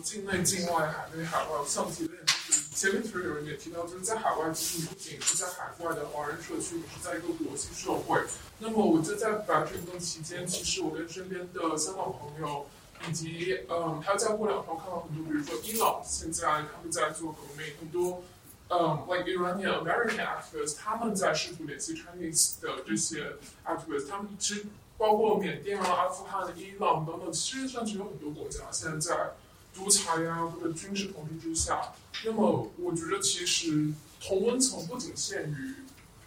[0.00, 8.20] 境内、境外、海内、海外，像提炼，就是前面其实有人也提到，就是在海外，其实你不仅是在海外的华人社区，你是在一个国际社会。
[8.58, 12.66] 那么我就在白运动期间，其实我跟身边的香港朋友。
[13.06, 18.22] 以及，嗯，还有在过两天看到很多，比如说伊朗现在他们在做革命，很多，
[18.70, 23.36] 嗯，like Iranian American activists，他们在试图联系 Chinese 的这些
[23.66, 24.64] activists，他们其实
[24.96, 29.30] 包括缅甸啊、阿富汗、伊朗等等，世界上其实有很多国家现在在
[29.76, 31.92] 独裁呀或者军事统治之下。
[32.24, 35.74] 那么，我觉得其实同温层不仅限于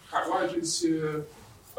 [0.06, 1.24] 海外这些。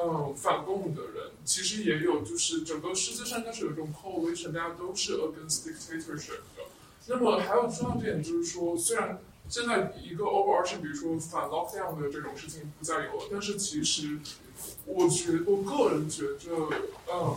[0.02, 6.64] 嗯，反共的人其实也有，就是整个世界上开始有一种 coalition，大家都是 against dictatorship 的。
[7.06, 14.18] 那么还有重要点就是说，虽然现在一个 over arche 比如说反 lockdown 的这种事情不再有了，但是其实
[14.86, 16.70] 我觉我个人觉着，
[17.12, 17.36] 嗯，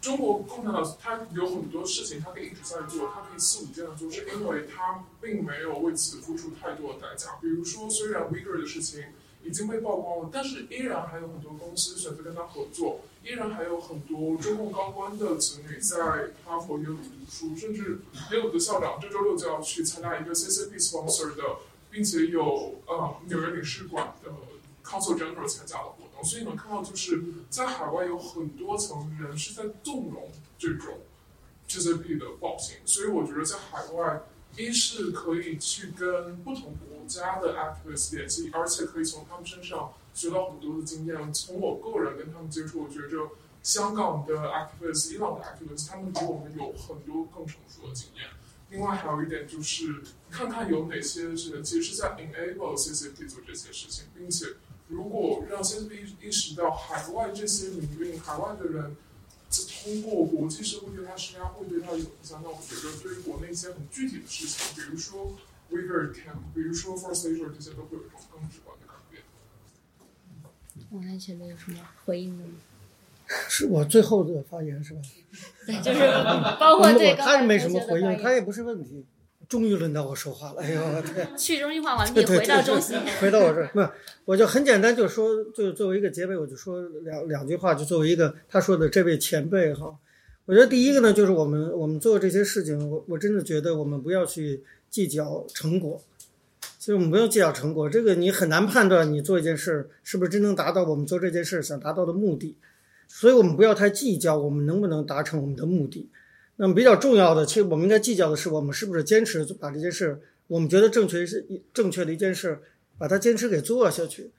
[0.00, 7.36] 中国共产党他有很多事情他可以一直在做，他可以肆无忌惮做，是因为他并没有为此付出太多的代价。
[7.40, 9.04] 比如说，虽然 Uyghur 的事情。
[9.42, 18.00] 已经被曝光了，但是依然还有很多公司选择跟他合作，依然还有很多中共高官的子女在哈佛、耶鲁读书，甚至
[18.32, 21.42] 耶鲁的校长这周六就要去参加一个 CCP sponsor 的，
[21.90, 24.30] 并且有呃纽约领事馆的
[24.84, 30.98] Consul General 参加了所以能看到，就是在海外有很多层人是在纵容这种
[31.68, 34.22] GCP 的暴行，所以我觉得在海外，
[34.56, 41.32] 一是可以去跟不同国家的 activists 联系，而且可以从他们身上学到很多的经验。
[41.32, 43.30] 从我个人跟他们接触，我觉着
[43.62, 48.26] 香港的 activists、伊朗的 activists，他们比我们有很多更成熟的经验。
[48.70, 54.46] 另外还有一点就是，看看有哪些是其实是在 enable CCP 做这些事情，并且
[54.90, 58.96] 如果让 CCP 意识到海外这些民运、海外的人。
[59.82, 65.36] 通过国际社会对他施压会对他有影响，那我觉得对于国内一些很具体的事情，比如说
[65.72, 69.24] Uyghur Camp，比如说 Forced Labor 这些，都会有一种更直观的改变。
[70.90, 72.52] 王安前面有什么回应的吗？
[73.48, 75.00] 是我最后的发言是吧？
[75.66, 75.98] 对， 就是
[76.60, 79.04] 包括对他也没什么回应，他也不是问题。
[79.50, 81.28] 终于轮到我说话了，哎呦 我天！
[81.36, 82.96] 去中心化完毕，回到中心。
[83.20, 83.84] 回到我这儿，不，
[84.24, 89.92] 我就很简单，就说，就作为一个结尾，我就说两两句话，就作为一个他说的这位前辈哈，
[90.46, 96.00] 我觉得第一个呢，就是我们我们做这些事情，我我真的觉得我们不要去计较成果，
[96.78, 102.54] 其实我们不用计较成果，这个你很难判断你做一件事是不是真能达到我们做这件事想达到的目的，
[103.08, 106.08] 所以我们不要太计较我们能不能达成我们的目的。
[106.62, 111.42] 那么比较重要的，其实我们应该计较的是，我们是不是坚持把这件事，我们觉得正确是
[111.72, 112.58] 正确的一件事，
[112.98, 114.30] 把它坚持给做下去。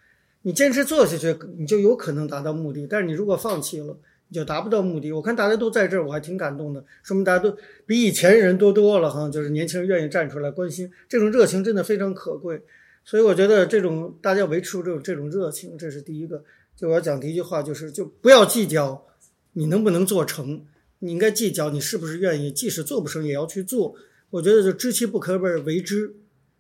[0.44, 2.86] 你坚持做下去，你就有可能达到目的。
[2.86, 5.12] 但是你如果放弃了，你就达不到目的。
[5.12, 7.58] 我看大家都在这儿，我还挺感动的，说明大家都
[7.88, 9.28] 比以前人多多了哈。
[9.28, 12.62] 就是年轻人愿意站出来关心，这种热情真的非常可贵。
[13.04, 16.44] 所以我觉得这种大家维持住这种这种热情，这是第一个。
[16.76, 19.08] 就我要讲第一句话，就是就不要计较
[19.54, 20.64] 你能不能做成。
[21.04, 23.96] 你应该计较你是不是愿意，即使做不成也要去做。
[24.30, 26.16] 我觉得就知其不可而为之，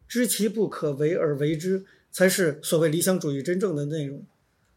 [0.07, 4.25] 知其不可为而为之，才是所谓理想主义真正的内容。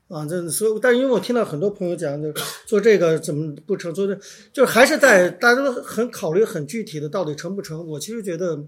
[0.08, 2.30] 啊，这所以，但因为我听到很多朋友讲，就
[2.66, 4.20] 做这个怎么不成，做这
[4.52, 7.84] 就还是在大家都很考虑很具体的到底成不成。
[7.88, 8.66] 我其实觉得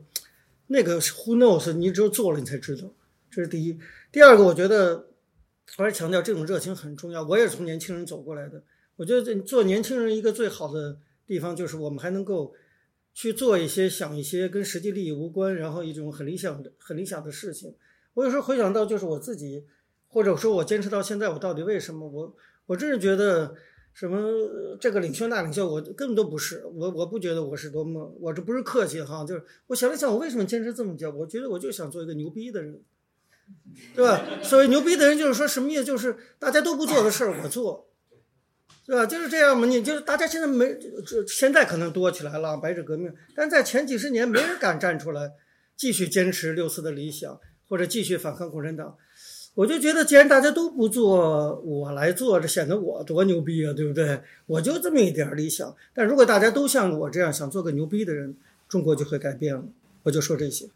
[0.69, 2.91] 那个 who knows，你只有做了你才知道，
[3.31, 3.79] 这是第一。
[4.11, 5.09] 第二个，我觉得
[5.77, 7.23] 还是强调这种热情很重要。
[7.23, 8.63] 我也是从年轻人走过来的。
[8.97, 12.55] 我觉得做年轻人一个最好的地方就是我们还能够
[13.13, 17.75] 去做一些想一些跟实际利益无关，然后一种很理想的、很理想的事情。
[18.15, 19.65] 我有时候回想到，就是我自己，
[20.09, 22.09] 或者说我坚持到现在，我到底为什么？
[22.09, 22.35] 我
[22.67, 23.55] 我真是觉得
[23.93, 26.65] 什么这个领袖那领袖，我根本都不是。
[26.75, 31.11] 我我不觉得我是多么，我这不是客气哈，就是我想了想，我为什么坚持这么久？
[31.11, 32.81] 我觉得我就想做一个牛逼的人，
[33.95, 34.43] 对吧？
[34.43, 35.85] 所谓牛逼的人，就是说什么意思？
[35.85, 37.86] 就是大家都不做的事儿，我做。
[38.87, 39.05] 对吧？
[39.05, 39.67] 就是这样嘛。
[39.67, 43.13] 你就是大家现在没，这现在可能多起来了，白纸革命。
[43.35, 45.33] 但在前几十年，没人敢站出来
[45.77, 47.39] 继续坚持六四的理想，
[47.69, 48.97] 或者继续反抗共产党。
[49.55, 54.21] 我就觉得，既然大家都不做，我来做，这显得我多牛逼啊，对不对？
[54.47, 55.75] 我就这么一点理想。
[55.95, 58.37] 但如果大家都像我这样想做个牛逼的人，
[58.69, 59.65] 中国就会改变了。
[60.03, 60.69] 我就说这些。